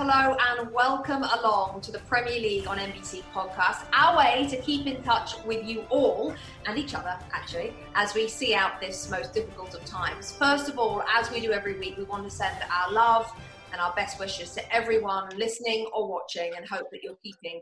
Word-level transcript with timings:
Lowe 0.00 0.36
and 0.40 0.72
welcome 0.72 1.22
along 1.22 1.80
to 1.82 1.92
the 1.92 1.98
Premier 2.00 2.40
League 2.40 2.66
on 2.66 2.78
NBC 2.78 3.22
podcast, 3.32 3.84
our 3.92 4.16
way 4.16 4.48
to 4.48 4.56
keep 4.62 4.86
in 4.86 5.00
touch 5.02 5.34
with 5.44 5.64
you 5.64 5.84
all 5.90 6.34
and 6.66 6.78
each 6.78 6.94
other 6.94 7.16
actually 7.30 7.72
as 7.94 8.12
we 8.14 8.26
see 8.26 8.54
out 8.54 8.80
this 8.80 9.08
most 9.10 9.32
difficult 9.32 9.74
of 9.74 9.84
times. 9.84 10.32
First 10.32 10.68
of 10.68 10.78
all, 10.78 11.04
as 11.14 11.30
we 11.30 11.40
do 11.40 11.52
every 11.52 11.78
week, 11.78 11.98
we 11.98 12.04
want 12.04 12.24
to 12.24 12.30
send 12.30 12.56
our 12.72 12.92
love 12.92 13.32
and 13.70 13.80
our 13.80 13.92
best 13.94 14.18
wishes 14.18 14.52
to 14.54 14.74
everyone 14.74 15.28
listening 15.36 15.86
or 15.94 16.08
watching 16.08 16.50
and 16.56 16.66
hope 16.66 16.90
that 16.90 17.04
you're 17.04 17.18
keeping 17.22 17.60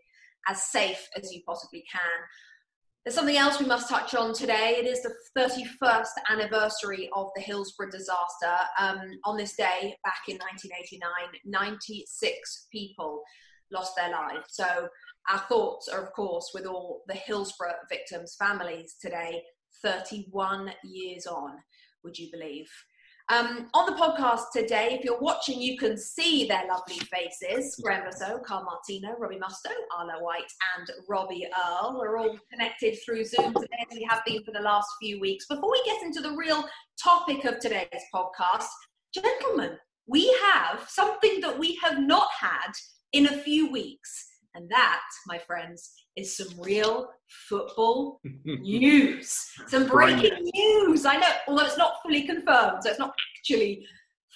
as 0.48 0.62
safe 0.62 1.10
as 1.20 1.32
you 1.32 1.42
possibly 1.44 1.84
can. 1.92 2.00
There's 3.04 3.14
something 3.14 3.38
else 3.38 3.58
we 3.58 3.64
must 3.64 3.88
touch 3.88 4.14
on 4.14 4.34
today. 4.34 4.76
It 4.76 4.86
is 4.86 5.02
the 5.02 5.14
31st 5.38 6.10
anniversary 6.28 7.08
of 7.14 7.28
the 7.34 7.40
Hillsborough 7.40 7.90
disaster. 7.90 8.54
Um, 8.78 9.00
on 9.24 9.38
this 9.38 9.56
day, 9.56 9.96
back 10.04 10.20
in 10.28 10.36
1989, 10.36 11.00
96 11.46 12.66
people 12.70 13.22
lost 13.72 13.96
their 13.96 14.10
lives. 14.10 14.48
So, 14.48 14.88
our 15.30 15.38
thoughts 15.38 15.88
are, 15.88 16.02
of 16.02 16.12
course, 16.12 16.50
with 16.52 16.66
all 16.66 17.02
the 17.08 17.14
Hillsborough 17.14 17.72
victims' 17.88 18.36
families 18.38 18.96
today, 19.00 19.42
31 19.82 20.72
years 20.84 21.26
on, 21.26 21.56
would 22.04 22.18
you 22.18 22.28
believe? 22.30 22.68
Um, 23.30 23.68
on 23.74 23.86
the 23.86 23.92
podcast 23.92 24.50
today, 24.52 24.88
if 24.98 25.04
you're 25.04 25.20
watching, 25.20 25.60
you 25.60 25.78
can 25.78 25.96
see 25.96 26.48
their 26.48 26.64
lovely 26.66 26.98
faces. 26.98 27.78
Graham 27.80 28.04
Lasso, 28.04 28.40
Kyle 28.40 28.64
Martino, 28.64 29.14
Robbie 29.20 29.38
Mustoe, 29.38 29.70
Arlo 29.96 30.20
White, 30.20 30.50
and 30.76 30.90
Robbie 31.08 31.46
Earle. 31.46 31.96
We're 31.96 32.18
all 32.18 32.36
connected 32.50 32.98
through 33.04 33.24
Zoom 33.24 33.54
today, 33.54 33.86
as 33.88 33.96
we 33.96 34.04
have 34.10 34.22
been 34.26 34.42
for 34.42 34.50
the 34.50 34.58
last 34.58 34.88
few 35.00 35.20
weeks. 35.20 35.46
Before 35.46 35.70
we 35.70 35.80
get 35.86 36.02
into 36.02 36.20
the 36.20 36.32
real 36.32 36.64
topic 37.00 37.44
of 37.44 37.60
today's 37.60 38.02
podcast, 38.12 38.66
gentlemen, 39.14 39.78
we 40.08 40.36
have 40.42 40.84
something 40.88 41.40
that 41.40 41.56
we 41.56 41.78
have 41.80 42.00
not 42.00 42.30
had 42.36 42.72
in 43.12 43.26
a 43.26 43.42
few 43.42 43.70
weeks. 43.70 44.26
And 44.56 44.68
that, 44.70 45.02
my 45.28 45.38
friends, 45.38 45.92
is 46.20 46.36
some 46.36 46.48
real 46.60 47.10
football 47.48 48.20
news. 48.44 49.50
Some 49.68 49.86
breaking 49.86 50.50
news. 50.54 51.04
I 51.06 51.16
know, 51.16 51.32
although 51.48 51.64
it's 51.64 51.78
not 51.78 51.94
fully 52.02 52.26
confirmed, 52.26 52.82
so 52.82 52.90
it's 52.90 52.98
not 52.98 53.14
actually 53.38 53.86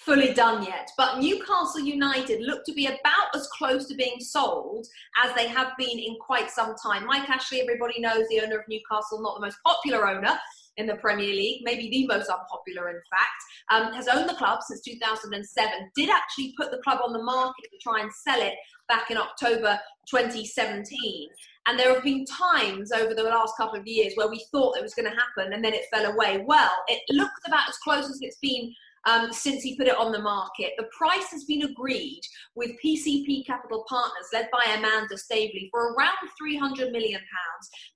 fully 0.05 0.35
done 0.35 0.65
yet. 0.65 0.91
But 0.97 1.19
Newcastle 1.21 1.81
United 1.81 2.43
look 2.43 2.65
to 2.67 2.73
be 2.73 2.87
about 2.87 3.35
as 3.35 3.47
close 3.49 3.87
to 3.89 3.95
being 3.95 4.21
sold 4.21 4.87
as 5.23 5.35
they 5.35 5.49
have 5.49 5.73
been 5.79 5.99
in 5.99 6.17
quite 6.21 6.51
some 6.51 6.75
time. 6.83 7.07
Mike 7.07 7.29
Ashley, 7.29 7.61
everybody 7.61 8.01
knows 8.01 8.27
the 8.29 8.41
owner 8.41 8.59
of 8.59 8.69
Newcastle, 8.69 9.23
not 9.23 9.37
the 9.37 9.47
most 9.47 9.59
popular 9.65 10.09
owner 10.09 10.39
in 10.77 10.87
the 10.87 10.97
Premier 10.97 11.33
League, 11.33 11.63
maybe 11.65 11.89
the 11.89 12.07
most 12.07 12.29
unpopular, 12.29 12.89
in 12.89 13.01
fact, 13.09 13.41
um, 13.71 13.93
has 13.93 14.09
owned 14.09 14.29
the 14.29 14.35
club 14.35 14.61
since 14.63 14.81
2007, 14.81 15.91
did 15.95 16.11
actually 16.11 16.53
put 16.59 16.71
the 16.71 16.79
club 16.79 16.99
on 17.05 17.13
the 17.13 17.23
market 17.23 17.67
to 17.71 17.79
try 17.81 18.01
and 18.01 18.13
sell 18.13 18.41
it 18.41 18.55
back 18.89 19.11
in 19.11 19.17
October 19.17 19.79
2017. 20.11 21.29
And 21.67 21.79
there 21.79 21.95
have 21.95 22.03
been 22.03 22.27
times 22.27 22.93
over 22.93 23.15
the 23.15 23.23
last 23.23 23.57
couple 23.57 23.79
of 23.79 23.87
years 23.87 24.13
where 24.17 24.29
we 24.29 24.45
thought 24.53 24.77
it 24.77 24.83
was 24.83 24.95
going 24.95 25.11
to 25.11 25.17
happen 25.17 25.55
and 25.55 25.65
then 25.65 25.73
it 25.73 25.87
fell 25.93 26.11
away. 26.13 26.45
Well, 26.47 26.73
it 26.89 27.01
looked 27.11 27.47
about 27.47 27.69
as 27.69 27.77
close 27.79 28.05
as 28.11 28.19
it's 28.21 28.39
been 28.39 28.75
um, 29.07 29.33
since 29.33 29.63
he 29.63 29.77
put 29.77 29.87
it 29.87 29.97
on 29.97 30.13
the 30.13 30.21
market. 30.21 30.73
The 30.77 30.89
price 30.97 31.31
has 31.31 31.45
been 31.45 31.63
agreed 31.63 32.23
with 32.55 32.71
PCP 32.85 33.47
Capital 33.47 33.85
Partners, 33.89 34.27
led 34.33 34.49
by 34.53 34.65
Amanda 34.77 35.17
Staveley, 35.19 35.69
for 35.71 35.93
around 35.93 36.17
£300 36.43 36.91
million. 36.91 37.21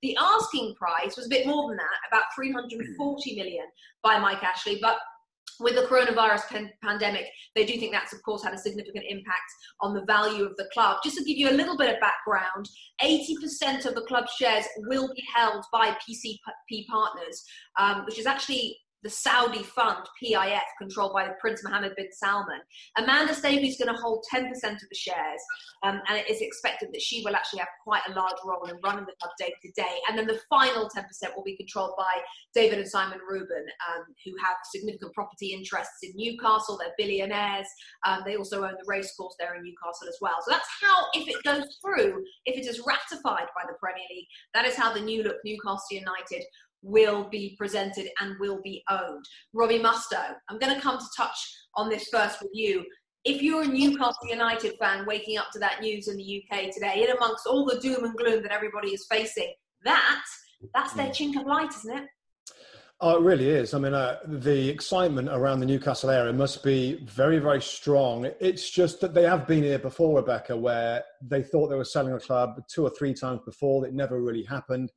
The 0.01 0.17
asking 0.19 0.75
price 0.75 1.17
was 1.17 1.25
a 1.25 1.29
bit 1.29 1.47
more 1.47 1.69
than 1.69 1.77
that, 1.77 2.07
about 2.07 2.25
£340 2.37 3.35
million 3.35 3.65
by 4.03 4.19
Mike 4.19 4.43
Ashley, 4.43 4.79
but 4.81 4.97
with 5.59 5.75
the 5.75 5.81
coronavirus 5.81 6.47
pan- 6.47 6.71
pandemic, 6.83 7.25
they 7.55 7.65
do 7.65 7.77
think 7.77 7.91
that's, 7.91 8.13
of 8.13 8.21
course, 8.23 8.43
had 8.43 8.53
a 8.53 8.57
significant 8.57 9.05
impact 9.07 9.51
on 9.81 9.93
the 9.93 10.05
value 10.05 10.43
of 10.43 10.55
the 10.57 10.69
club. 10.73 10.97
Just 11.03 11.17
to 11.17 11.23
give 11.23 11.37
you 11.37 11.49
a 11.49 11.51
little 11.51 11.77
bit 11.77 11.93
of 11.93 11.99
background, 11.99 12.69
80% 13.01 13.85
of 13.85 13.95
the 13.95 14.05
club 14.07 14.25
shares 14.29 14.65
will 14.87 15.09
be 15.13 15.23
held 15.33 15.63
by 15.71 15.95
PCP 16.07 16.87
Partners, 16.87 17.43
um, 17.77 18.05
which 18.05 18.19
is 18.19 18.25
actually 18.25 18.77
the 19.03 19.09
Saudi 19.09 19.63
fund 19.63 20.05
PIF, 20.21 20.61
controlled 20.77 21.13
by 21.13 21.29
Prince 21.39 21.63
Mohammed 21.63 21.93
bin 21.95 22.07
Salman. 22.11 22.59
Amanda 22.97 23.33
Staveley 23.33 23.69
is 23.69 23.77
going 23.77 23.93
to 23.93 24.01
hold 24.01 24.25
10% 24.33 24.51
of 24.51 24.59
the 24.61 24.95
shares, 24.95 25.41
um, 25.83 26.01
and 26.07 26.17
it 26.17 26.29
is 26.29 26.41
expected 26.41 26.89
that 26.91 27.01
she 27.01 27.23
will 27.23 27.35
actually 27.35 27.59
have 27.59 27.69
quite 27.83 28.01
a 28.09 28.13
large 28.13 28.35
role 28.45 28.65
in 28.65 28.77
running 28.83 29.05
the 29.05 29.15
club 29.21 29.31
day 29.37 29.53
to 29.61 29.71
day. 29.71 29.95
And 30.07 30.17
then 30.17 30.27
the 30.27 30.39
final 30.49 30.89
10% 30.89 31.05
will 31.35 31.43
be 31.43 31.55
controlled 31.55 31.93
by 31.97 32.21
David 32.53 32.79
and 32.79 32.87
Simon 32.87 33.19
Reuben, 33.27 33.65
um, 33.89 34.03
who 34.25 34.31
have 34.43 34.57
significant 34.71 35.13
property 35.13 35.53
interests 35.53 35.99
in 36.03 36.11
Newcastle. 36.15 36.77
They're 36.77 36.93
billionaires. 36.97 37.67
Um, 38.05 38.21
they 38.25 38.35
also 38.35 38.63
own 38.63 38.73
the 38.73 38.85
racecourse 38.87 39.35
there 39.39 39.55
in 39.55 39.63
Newcastle 39.63 40.07
as 40.07 40.17
well. 40.21 40.37
So 40.41 40.51
that's 40.51 40.67
how, 40.81 41.05
if 41.13 41.27
it 41.27 41.43
goes 41.43 41.77
through, 41.81 42.23
if 42.45 42.57
it 42.57 42.67
is 42.67 42.81
ratified 42.85 43.47
by 43.55 43.63
the 43.67 43.77
Premier 43.79 44.05
League, 44.09 44.27
that 44.53 44.65
is 44.65 44.75
how 44.75 44.93
the 44.93 45.01
new 45.01 45.23
look 45.23 45.37
Newcastle 45.45 45.79
United 45.91 46.43
will 46.81 47.29
be 47.29 47.55
presented 47.57 48.09
and 48.19 48.35
will 48.39 48.61
be 48.61 48.83
owned. 48.89 49.25
Robbie 49.53 49.79
Mustoe, 49.79 50.35
I'm 50.49 50.59
going 50.59 50.73
to 50.73 50.81
come 50.81 50.97
to 50.97 51.05
touch 51.17 51.37
on 51.75 51.89
this 51.89 52.07
first 52.11 52.41
with 52.41 52.51
you. 52.53 52.85
If 53.25 53.41
you're 53.41 53.63
a 53.63 53.67
Newcastle 53.67 54.27
United 54.29 54.75
fan 54.79 55.05
waking 55.05 55.37
up 55.37 55.51
to 55.53 55.59
that 55.59 55.81
news 55.81 56.07
in 56.07 56.17
the 56.17 56.43
UK 56.43 56.73
today, 56.73 57.03
in 57.03 57.15
amongst 57.15 57.45
all 57.45 57.65
the 57.65 57.79
doom 57.79 58.05
and 58.05 58.15
gloom 58.15 58.41
that 58.43 58.51
everybody 58.51 58.89
is 58.89 59.05
facing, 59.09 59.53
that 59.83 60.23
that's 60.73 60.93
their 60.93 61.09
chink 61.09 61.39
of 61.39 61.45
light, 61.45 61.69
isn't 61.69 61.97
it? 61.97 62.05
Oh, 63.01 63.17
it 63.17 63.21
really 63.21 63.47
is. 63.47 63.73
I 63.73 63.79
mean, 63.79 63.93
uh, 63.93 64.17
the 64.25 64.67
excitement 64.67 65.29
around 65.29 65.61
the 65.61 65.65
Newcastle 65.65 66.09
area 66.09 66.33
must 66.33 66.65
be 66.65 66.95
very, 67.05 67.39
very 67.39 67.61
strong. 67.61 68.29
It's 68.41 68.69
just 68.69 68.99
that 68.99 69.13
they 69.13 69.23
have 69.23 69.47
been 69.47 69.63
here 69.63 69.79
before, 69.79 70.17
Rebecca, 70.17 70.57
where 70.57 71.05
they 71.21 71.41
thought 71.41 71.69
they 71.69 71.77
were 71.77 71.85
selling 71.85 72.11
a 72.11 72.19
club 72.19 72.61
two 72.67 72.83
or 72.83 72.89
three 72.89 73.13
times 73.13 73.39
before. 73.45 73.85
It 73.85 73.93
never 73.93 74.21
really 74.21 74.43
happened. 74.43 74.91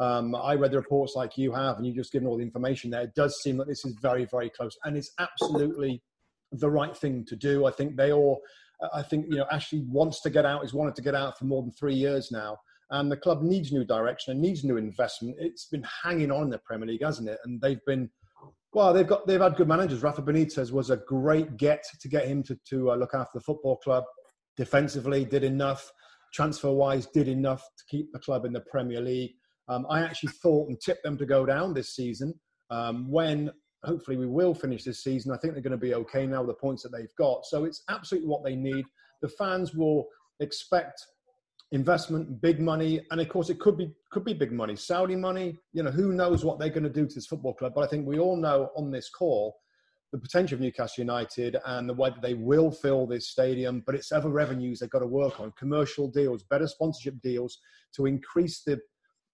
Um, 0.00 0.34
I 0.34 0.54
read 0.54 0.70
the 0.70 0.78
reports 0.78 1.12
like 1.14 1.36
you 1.36 1.52
have, 1.52 1.76
and 1.76 1.86
you've 1.86 1.96
just 1.96 2.10
given 2.10 2.26
all 2.26 2.38
the 2.38 2.42
information 2.42 2.90
there. 2.90 3.02
It 3.02 3.14
does 3.14 3.38
seem 3.42 3.58
that 3.58 3.68
this 3.68 3.84
is 3.84 3.94
very, 4.00 4.24
very 4.24 4.48
close, 4.48 4.76
and 4.84 4.96
it's 4.96 5.12
absolutely 5.18 6.02
the 6.52 6.70
right 6.70 6.96
thing 6.96 7.24
to 7.26 7.36
do. 7.36 7.66
I 7.66 7.70
think 7.70 7.96
they 7.96 8.10
all, 8.10 8.40
I 8.94 9.02
think 9.02 9.26
you 9.28 9.36
know, 9.36 9.46
Ashley 9.52 9.84
wants 9.86 10.22
to 10.22 10.30
get 10.30 10.46
out. 10.46 10.62
He's 10.62 10.72
wanted 10.72 10.96
to 10.96 11.02
get 11.02 11.14
out 11.14 11.38
for 11.38 11.44
more 11.44 11.62
than 11.62 11.72
three 11.72 11.94
years 11.94 12.30
now, 12.32 12.56
and 12.90 13.12
the 13.12 13.16
club 13.16 13.42
needs 13.42 13.72
new 13.72 13.84
direction 13.84 14.32
and 14.32 14.40
needs 14.40 14.64
new 14.64 14.78
investment. 14.78 15.36
It's 15.38 15.66
been 15.66 15.84
hanging 16.02 16.30
on 16.30 16.44
in 16.44 16.50
the 16.50 16.58
Premier 16.58 16.88
League, 16.88 17.04
hasn't 17.04 17.28
it? 17.28 17.38
And 17.44 17.60
they've 17.60 17.84
been. 17.86 18.08
Well, 18.72 18.94
they've 18.94 19.06
got 19.06 19.26
they've 19.26 19.40
had 19.40 19.56
good 19.56 19.68
managers. 19.68 20.02
Rafa 20.02 20.22
Benitez 20.22 20.72
was 20.72 20.88
a 20.88 20.96
great 20.96 21.58
get 21.58 21.84
to 22.00 22.08
get 22.08 22.26
him 22.26 22.42
to 22.44 22.58
to 22.70 22.92
uh, 22.92 22.96
look 22.96 23.12
after 23.12 23.38
the 23.38 23.44
football 23.44 23.76
club. 23.76 24.04
Defensively, 24.56 25.26
did 25.26 25.44
enough. 25.44 25.92
Transfer 26.32 26.70
wise, 26.72 27.06
did 27.06 27.28
enough 27.28 27.62
to 27.76 27.84
keep 27.88 28.12
the 28.12 28.18
club 28.18 28.46
in 28.46 28.52
the 28.52 28.60
Premier 28.60 29.00
League. 29.00 29.32
Um, 29.70 29.86
I 29.88 30.02
actually 30.02 30.32
thought 30.32 30.68
and 30.68 30.80
tipped 30.80 31.04
them 31.04 31.16
to 31.16 31.24
go 31.24 31.46
down 31.46 31.72
this 31.72 31.94
season. 31.94 32.34
Um, 32.70 33.08
when 33.08 33.50
hopefully 33.84 34.16
we 34.16 34.26
will 34.26 34.52
finish 34.52 34.84
this 34.84 35.02
season, 35.02 35.32
I 35.32 35.36
think 35.38 35.54
they're 35.54 35.62
going 35.62 35.70
to 35.70 35.76
be 35.78 35.94
okay 35.94 36.26
now 36.26 36.42
with 36.42 36.48
the 36.48 36.60
points 36.60 36.82
that 36.82 36.90
they've 36.90 37.14
got. 37.16 37.46
So 37.46 37.64
it's 37.64 37.84
absolutely 37.88 38.28
what 38.28 38.44
they 38.44 38.56
need. 38.56 38.84
The 39.22 39.28
fans 39.28 39.72
will 39.74 40.08
expect 40.40 41.06
investment, 41.72 42.40
big 42.40 42.60
money, 42.60 43.00
and 43.10 43.20
of 43.20 43.28
course 43.28 43.48
it 43.48 43.60
could 43.60 43.76
be 43.76 43.92
could 44.10 44.24
be 44.24 44.34
big 44.34 44.50
money, 44.50 44.74
Saudi 44.74 45.14
money. 45.14 45.56
You 45.72 45.84
know, 45.84 45.92
who 45.92 46.12
knows 46.12 46.44
what 46.44 46.58
they're 46.58 46.68
going 46.68 46.82
to 46.82 46.90
do 46.90 47.06
to 47.06 47.14
this 47.14 47.26
football 47.26 47.54
club? 47.54 47.72
But 47.74 47.84
I 47.84 47.86
think 47.86 48.06
we 48.06 48.18
all 48.18 48.36
know 48.36 48.70
on 48.76 48.90
this 48.90 49.08
call 49.08 49.56
the 50.12 50.18
potential 50.18 50.56
of 50.56 50.60
Newcastle 50.60 51.02
United 51.02 51.56
and 51.66 51.88
the 51.88 51.94
way 51.94 52.10
that 52.10 52.20
they 52.20 52.34
will 52.34 52.72
fill 52.72 53.06
this 53.06 53.28
stadium. 53.28 53.84
But 53.86 53.94
it's 53.94 54.10
other 54.10 54.30
revenues 54.30 54.80
they've 54.80 54.90
got 54.90 54.98
to 54.98 55.06
work 55.06 55.38
on, 55.38 55.52
commercial 55.56 56.08
deals, 56.08 56.42
better 56.42 56.66
sponsorship 56.66 57.20
deals 57.22 57.58
to 57.94 58.06
increase 58.06 58.62
the 58.62 58.80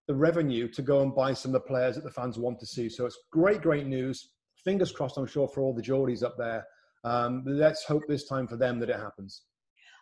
the 0.07 0.15
revenue 0.15 0.69
to 0.69 0.83
go 0.83 1.03
and 1.03 1.15
buy 1.15 1.33
some 1.33 1.55
of 1.55 1.63
the 1.63 1.69
players 1.69 1.97
that 1.97 2.05
the 2.05 2.11
fans 2.11 2.39
want 2.39 2.59
to 2.61 2.67
see. 2.67 2.89
So 2.89 3.07
it's 3.07 3.19
great, 3.33 3.63
great 3.63 3.87
news. 3.87 4.31
Fingers 4.65 4.93
crossed, 4.93 5.17
I'm 5.17 5.27
sure, 5.27 5.49
for 5.49 5.63
all 5.63 5.75
the 5.75 5.83
Geordies 5.83 6.23
up 6.23 6.37
there. 6.39 6.65
Um, 7.05 7.45
let's 7.47 7.85
hope 7.85 8.03
this 8.09 8.27
time 8.27 8.47
for 8.47 8.57
them 8.57 8.79
that 8.81 8.91
it 8.91 8.97
happens. 8.97 9.43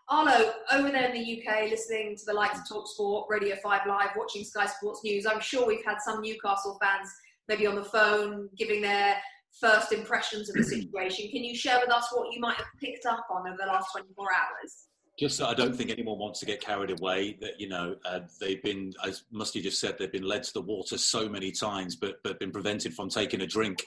Arlo, 0.08 0.52
over 0.72 0.90
there 0.90 1.10
in 1.10 1.14
the 1.14 1.42
UK, 1.42 1.70
listening 1.70 2.14
to 2.16 2.24
the 2.26 2.34
likes 2.34 2.58
of 2.58 2.68
Talk 2.68 2.86
Sport, 2.88 3.26
Radio 3.30 3.56
5 3.62 3.80
Live, 3.86 4.10
watching 4.16 4.44
Sky 4.44 4.66
Sports 4.66 5.00
News, 5.02 5.24
I'm 5.24 5.40
sure 5.40 5.66
we've 5.66 5.84
had 5.84 5.98
some 6.04 6.20
Newcastle 6.20 6.78
fans 6.82 7.10
maybe 7.48 7.66
on 7.66 7.74
the 7.74 7.84
phone, 7.84 8.48
giving 8.56 8.82
their 8.82 9.16
first 9.60 9.92
impressions 9.92 10.50
of 10.50 10.56
the 10.56 10.64
situation. 10.64 11.30
Can 11.30 11.44
you 11.44 11.54
share 11.54 11.80
with 11.80 11.90
us 11.90 12.08
what 12.12 12.32
you 12.32 12.40
might 12.40 12.56
have 12.56 12.66
picked 12.80 13.06
up 13.06 13.26
on 13.30 13.46
over 13.46 13.56
the 13.58 13.66
last 13.66 13.88
24 13.92 14.26
hours? 14.32 14.86
Just 15.18 15.38
that 15.38 15.48
I 15.48 15.54
don't 15.54 15.76
think 15.76 15.90
anyone 15.90 16.18
wants 16.18 16.40
to 16.40 16.46
get 16.46 16.60
carried 16.60 16.90
away. 16.90 17.36
That 17.40 17.60
you 17.60 17.68
know 17.68 17.96
uh, 18.04 18.20
they've 18.40 18.62
been, 18.62 18.92
as 19.06 19.22
Musty 19.30 19.60
just 19.60 19.80
said, 19.80 19.96
they've 19.98 20.10
been 20.10 20.24
led 20.26 20.42
to 20.44 20.52
the 20.52 20.60
water 20.60 20.98
so 20.98 21.28
many 21.28 21.52
times, 21.52 21.94
but 21.94 22.22
but 22.24 22.40
been 22.40 22.50
prevented 22.50 22.94
from 22.94 23.08
taking 23.08 23.42
a 23.42 23.46
drink 23.46 23.84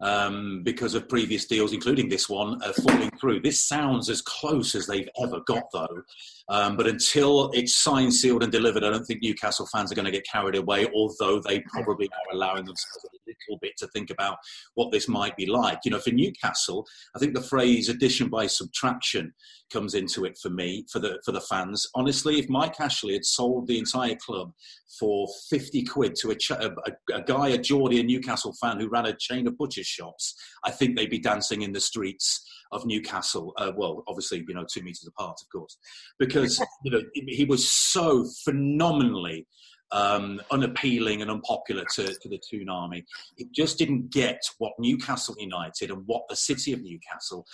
um, 0.00 0.62
because 0.62 0.94
of 0.94 1.08
previous 1.08 1.46
deals, 1.46 1.72
including 1.72 2.08
this 2.08 2.28
one, 2.28 2.62
uh, 2.62 2.72
falling 2.72 3.10
through. 3.18 3.40
This 3.40 3.60
sounds 3.60 4.08
as 4.08 4.22
close 4.22 4.74
as 4.74 4.86
they've 4.86 5.08
ever 5.22 5.40
got, 5.40 5.64
though. 5.72 6.02
Um, 6.50 6.76
but 6.76 6.86
until 6.86 7.50
it's 7.52 7.76
signed, 7.76 8.14
sealed, 8.14 8.42
and 8.42 8.50
delivered, 8.50 8.82
I 8.82 8.90
don't 8.90 9.04
think 9.04 9.22
Newcastle 9.22 9.68
fans 9.70 9.92
are 9.92 9.94
going 9.94 10.06
to 10.06 10.10
get 10.10 10.26
carried 10.26 10.56
away, 10.56 10.86
although 10.94 11.40
they 11.40 11.60
probably 11.60 12.06
are 12.06 12.34
allowing 12.34 12.64
themselves 12.64 13.04
a 13.04 13.08
little 13.26 13.58
bit 13.60 13.72
to 13.78 13.86
think 13.88 14.10
about 14.10 14.38
what 14.74 14.90
this 14.90 15.08
might 15.08 15.36
be 15.36 15.44
like. 15.44 15.80
You 15.84 15.90
know, 15.90 16.00
for 16.00 16.10
Newcastle, 16.10 16.86
I 17.14 17.18
think 17.18 17.34
the 17.34 17.42
phrase 17.42 17.90
addition 17.90 18.28
by 18.28 18.46
subtraction 18.46 19.34
comes 19.70 19.92
into 19.92 20.24
it 20.24 20.38
for 20.40 20.48
me, 20.48 20.86
for 20.90 21.00
the 21.00 21.18
for 21.24 21.32
the 21.32 21.40
fans. 21.42 21.86
Honestly, 21.94 22.38
if 22.38 22.48
Mike 22.48 22.80
Ashley 22.80 23.12
had 23.12 23.26
sold 23.26 23.66
the 23.66 23.78
entire 23.78 24.16
club 24.16 24.52
for 24.98 25.28
50 25.50 25.84
quid 25.84 26.14
to 26.16 26.30
a, 26.30 26.34
ch- 26.34 26.50
a, 26.52 26.74
a, 27.14 27.22
guy, 27.22 27.48
a 27.48 27.58
Geordie, 27.58 28.00
a 28.00 28.02
Newcastle 28.02 28.54
fan 28.60 28.80
who 28.80 28.88
ran 28.88 29.04
a 29.04 29.14
chain 29.14 29.46
of 29.46 29.58
butcher's 29.58 29.86
shops, 29.86 30.34
I 30.64 30.70
think 30.70 30.96
they'd 30.96 31.10
be 31.10 31.18
dancing 31.18 31.60
in 31.60 31.72
the 31.72 31.80
streets 31.80 32.42
of 32.72 32.86
Newcastle. 32.86 33.52
Uh, 33.56 33.72
well, 33.76 34.02
obviously, 34.06 34.44
you 34.46 34.54
know, 34.54 34.64
two 34.70 34.82
metres 34.82 35.08
apart, 35.08 35.38
of 35.40 35.48
course, 35.50 35.78
because 36.18 36.62
you 36.84 36.90
know 36.90 37.02
he 37.14 37.44
was 37.44 37.70
so 37.70 38.26
phenomenally 38.44 39.46
um, 39.92 40.40
unappealing 40.50 41.22
and 41.22 41.30
unpopular 41.30 41.84
to, 41.94 42.06
to 42.06 42.28
the 42.28 42.38
Toon 42.50 42.68
Army. 42.68 43.04
It 43.36 43.52
just 43.52 43.78
didn't 43.78 44.10
get 44.10 44.40
what 44.58 44.72
Newcastle 44.78 45.34
United 45.38 45.90
and 45.90 46.02
what 46.06 46.22
the 46.28 46.36
city 46.36 46.72
of 46.72 46.82
Newcastle 46.82 47.46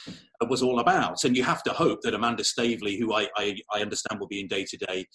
was 0.48 0.62
all 0.62 0.80
about. 0.80 1.24
And 1.24 1.36
you 1.36 1.44
have 1.44 1.62
to 1.64 1.72
hope 1.72 2.00
that 2.02 2.14
Amanda 2.14 2.44
Staveley, 2.44 2.98
who 2.98 3.14
I, 3.14 3.28
I, 3.36 3.56
I 3.74 3.80
understand 3.80 4.20
will 4.20 4.28
be 4.28 4.40
in 4.40 4.48
day 4.48 4.64
to 4.64 4.76
day 4.76 5.06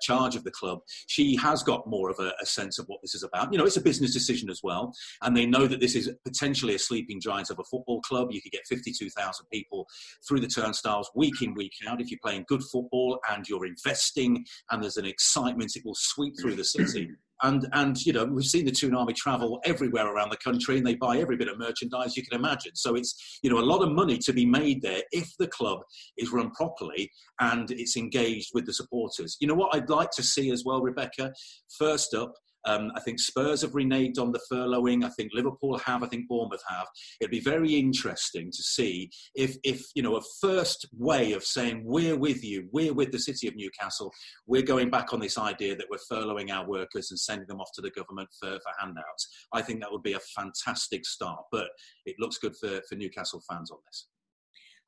charge 0.00 0.36
of 0.36 0.44
the 0.44 0.50
club, 0.50 0.80
she 1.06 1.36
has 1.36 1.62
got 1.62 1.88
more 1.88 2.10
of 2.10 2.18
a, 2.18 2.32
a, 2.40 2.46
sense 2.46 2.78
of 2.78 2.86
what 2.86 3.00
this 3.02 3.14
is 3.14 3.22
about. 3.22 3.52
You 3.52 3.58
know, 3.58 3.66
it's 3.66 3.76
a 3.76 3.80
business 3.80 4.12
decision 4.12 4.48
as 4.48 4.60
well. 4.62 4.92
And 5.22 5.36
they 5.36 5.44
know 5.46 5.66
that 5.66 5.80
this 5.80 5.94
is 5.94 6.10
potentially 6.24 6.74
a 6.74 6.78
sleeping 6.78 7.20
giant 7.20 7.50
of 7.50 7.58
a 7.58 7.64
football 7.64 8.00
club. 8.02 8.28
You 8.30 8.40
could 8.40 8.52
get 8.52 8.66
52,000 8.66 9.46
people 9.52 9.86
through 10.26 10.40
the 10.40 10.46
turnstiles 10.46 11.10
week 11.14 11.42
in, 11.42 11.54
week 11.54 11.74
out. 11.86 12.00
If 12.00 12.10
you're 12.10 12.20
playing 12.22 12.46
good 12.48 12.62
football 12.62 13.20
and 13.30 13.46
you're 13.48 13.66
investing 13.66 14.44
and 14.70 14.82
there's 14.82 14.96
an 14.96 15.04
excitement, 15.04 15.72
it 15.76 15.84
will 15.84 15.94
sweep 15.94 16.27
through 16.36 16.56
the 16.56 16.64
city 16.64 17.10
and 17.42 17.68
and 17.72 18.04
you 18.04 18.12
know 18.12 18.24
we've 18.24 18.44
seen 18.44 18.64
the 18.64 18.72
Toon 18.72 18.94
Army 18.94 19.12
travel 19.12 19.60
everywhere 19.64 20.12
around 20.12 20.30
the 20.30 20.36
country, 20.38 20.76
and 20.76 20.86
they 20.86 20.94
buy 20.94 21.18
every 21.18 21.36
bit 21.36 21.48
of 21.48 21.58
merchandise 21.58 22.16
you 22.16 22.24
can 22.24 22.38
imagine. 22.38 22.72
So 22.74 22.94
it's 22.94 23.38
you 23.42 23.50
know 23.50 23.58
a 23.58 23.60
lot 23.60 23.82
of 23.82 23.92
money 23.92 24.18
to 24.18 24.32
be 24.32 24.44
made 24.44 24.82
there 24.82 25.02
if 25.12 25.30
the 25.38 25.46
club 25.46 25.80
is 26.16 26.32
run 26.32 26.50
properly 26.50 27.10
and 27.40 27.70
it's 27.70 27.96
engaged 27.96 28.50
with 28.54 28.66
the 28.66 28.72
supporters. 28.72 29.36
You 29.40 29.48
know 29.48 29.54
what 29.54 29.74
I'd 29.74 29.90
like 29.90 30.10
to 30.12 30.22
see 30.22 30.50
as 30.50 30.64
well, 30.64 30.80
Rebecca. 30.80 31.32
First 31.78 32.14
up, 32.14 32.32
um, 32.68 32.92
I 32.94 33.00
think 33.00 33.18
Spurs 33.18 33.62
have 33.62 33.72
reneged 33.72 34.18
on 34.18 34.30
the 34.30 34.40
furloughing. 34.52 35.04
I 35.04 35.08
think 35.08 35.32
Liverpool 35.32 35.78
have. 35.78 36.02
I 36.02 36.06
think 36.06 36.28
Bournemouth 36.28 36.62
have. 36.68 36.86
It'd 37.20 37.30
be 37.30 37.40
very 37.40 37.74
interesting 37.74 38.50
to 38.50 38.62
see 38.62 39.10
if, 39.34 39.56
if 39.64 39.82
you 39.94 40.02
know, 40.02 40.16
a 40.16 40.22
first 40.40 40.86
way 40.96 41.32
of 41.32 41.44
saying 41.44 41.82
we're 41.84 42.16
with 42.16 42.44
you, 42.44 42.68
we're 42.72 42.92
with 42.92 43.10
the 43.10 43.18
city 43.18 43.48
of 43.48 43.56
Newcastle. 43.56 44.12
We're 44.46 44.62
going 44.62 44.90
back 44.90 45.14
on 45.14 45.20
this 45.20 45.38
idea 45.38 45.76
that 45.76 45.86
we're 45.90 45.98
furloughing 46.12 46.50
our 46.50 46.68
workers 46.68 47.10
and 47.10 47.18
sending 47.18 47.48
them 47.48 47.60
off 47.60 47.70
to 47.74 47.80
the 47.80 47.90
government 47.90 48.28
for, 48.38 48.50
for 48.50 48.72
handouts. 48.78 49.28
I 49.52 49.62
think 49.62 49.80
that 49.80 49.90
would 49.90 50.02
be 50.02 50.12
a 50.12 50.20
fantastic 50.20 51.06
start. 51.06 51.44
But 51.50 51.68
it 52.04 52.16
looks 52.18 52.36
good 52.36 52.56
for, 52.56 52.82
for 52.88 52.96
Newcastle 52.96 53.42
fans 53.48 53.70
on 53.70 53.78
this. 53.86 54.08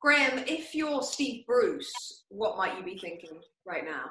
Graeme, 0.01 0.43
if 0.47 0.73
you're 0.73 1.03
Steve 1.03 1.45
Bruce, 1.45 2.23
what 2.29 2.57
might 2.57 2.77
you 2.77 2.83
be 2.83 2.97
thinking 2.97 3.39
right 3.65 3.85
now? 3.85 4.05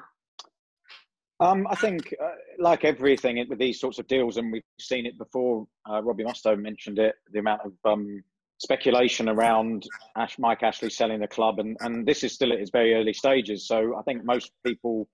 Um, 1.41 1.65
I 1.67 1.75
think, 1.75 2.13
uh, 2.23 2.29
like 2.59 2.85
everything 2.85 3.43
with 3.49 3.57
these 3.57 3.79
sorts 3.79 3.97
of 3.97 4.07
deals, 4.07 4.37
and 4.37 4.51
we've 4.51 4.61
seen 4.79 5.07
it 5.07 5.17
before. 5.17 5.65
Uh, 5.89 6.01
Robbie 6.03 6.23
Mustoe 6.23 6.55
mentioned 6.55 6.99
it. 6.99 7.15
The 7.31 7.39
amount 7.39 7.61
of 7.65 7.73
um, 7.83 8.23
speculation 8.59 9.27
around 9.27 9.87
Ash, 10.15 10.37
Mike 10.37 10.61
Ashley 10.61 10.91
selling 10.91 11.19
the 11.19 11.27
club, 11.27 11.57
and, 11.57 11.75
and 11.79 12.05
this 12.05 12.23
is 12.23 12.31
still 12.31 12.53
at 12.53 12.59
its 12.59 12.69
very 12.69 12.93
early 12.93 13.13
stages. 13.13 13.67
So 13.67 13.97
I 13.97 14.03
think 14.03 14.23
most 14.23 14.51
people 14.63 15.09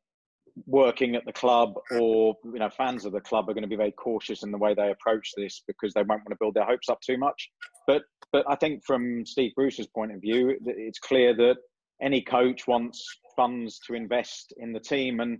working 0.65 1.15
at 1.15 1.23
the 1.23 1.31
club 1.31 1.75
or 1.91 2.35
you 2.43 2.59
know 2.59 2.69
fans 2.75 3.05
of 3.05 3.13
the 3.13 3.21
club 3.21 3.47
are 3.47 3.53
going 3.53 3.61
to 3.61 3.69
be 3.69 3.75
very 3.75 3.91
cautious 3.91 4.41
in 4.43 4.51
the 4.51 4.57
way 4.57 4.73
they 4.73 4.89
approach 4.89 5.31
this 5.37 5.61
because 5.67 5.93
they 5.93 6.01
won't 6.01 6.23
want 6.23 6.31
to 6.31 6.37
build 6.39 6.55
their 6.55 6.65
hopes 6.65 6.89
up 6.89 6.99
too 6.99 7.17
much. 7.17 7.49
But 7.85 8.01
but 8.33 8.43
I 8.49 8.55
think 8.55 8.83
from 8.85 9.25
Steve 9.25 9.53
Bruce's 9.55 9.87
point 9.87 10.11
of 10.11 10.19
view, 10.19 10.57
it's 10.65 10.99
clear 10.99 11.33
that 11.37 11.55
any 12.01 12.21
coach 12.21 12.67
wants 12.67 13.05
funds 13.37 13.79
to 13.87 13.93
invest 13.93 14.53
in 14.57 14.73
the 14.73 14.79
team 14.79 15.21
and 15.21 15.39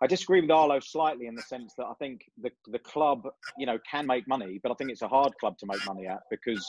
I 0.00 0.06
disagree 0.06 0.40
with 0.40 0.50
Arlo 0.50 0.78
slightly 0.80 1.26
in 1.26 1.34
the 1.34 1.42
sense 1.42 1.74
that 1.76 1.86
I 1.86 1.94
think 1.98 2.20
the 2.40 2.50
the 2.68 2.78
club, 2.78 3.22
you 3.58 3.66
know, 3.66 3.78
can 3.90 4.06
make 4.06 4.28
money, 4.28 4.60
but 4.62 4.70
I 4.70 4.74
think 4.76 4.90
it's 4.90 5.02
a 5.02 5.08
hard 5.08 5.32
club 5.40 5.58
to 5.58 5.66
make 5.66 5.84
money 5.86 6.06
at 6.06 6.20
because 6.30 6.64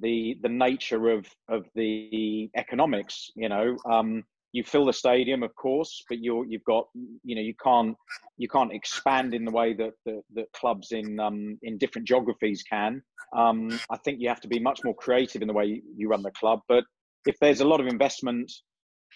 the 0.00 0.36
the 0.42 0.48
nature 0.48 1.10
of 1.10 1.26
of 1.48 1.66
the 1.74 2.50
economics, 2.56 3.30
you 3.36 3.48
know, 3.48 3.76
um, 3.90 4.24
you 4.52 4.64
fill 4.64 4.86
the 4.86 4.92
stadium, 4.92 5.42
of 5.42 5.54
course, 5.54 6.04
but 6.08 6.18
you're 6.20 6.44
you've 6.46 6.64
got 6.64 6.86
you 7.24 7.34
know 7.36 7.42
you 7.42 7.54
can't 7.62 7.96
you 8.38 8.48
can't 8.48 8.72
expand 8.72 9.34
in 9.34 9.44
the 9.44 9.50
way 9.50 9.74
that 9.74 9.92
that, 10.06 10.52
clubs 10.52 10.92
in 10.92 11.20
um, 11.20 11.58
in 11.62 11.78
different 11.78 12.08
geographies 12.08 12.62
can. 12.68 13.02
Um, 13.36 13.80
I 13.90 13.96
think 13.98 14.20
you 14.20 14.28
have 14.28 14.40
to 14.42 14.48
be 14.48 14.60
much 14.60 14.80
more 14.84 14.94
creative 14.94 15.42
in 15.42 15.48
the 15.48 15.54
way 15.54 15.66
you, 15.66 15.82
you 15.96 16.08
run 16.08 16.22
the 16.22 16.30
club. 16.32 16.60
But 16.68 16.84
if 17.26 17.36
there's 17.40 17.60
a 17.60 17.66
lot 17.66 17.80
of 17.80 17.86
investment 17.86 18.50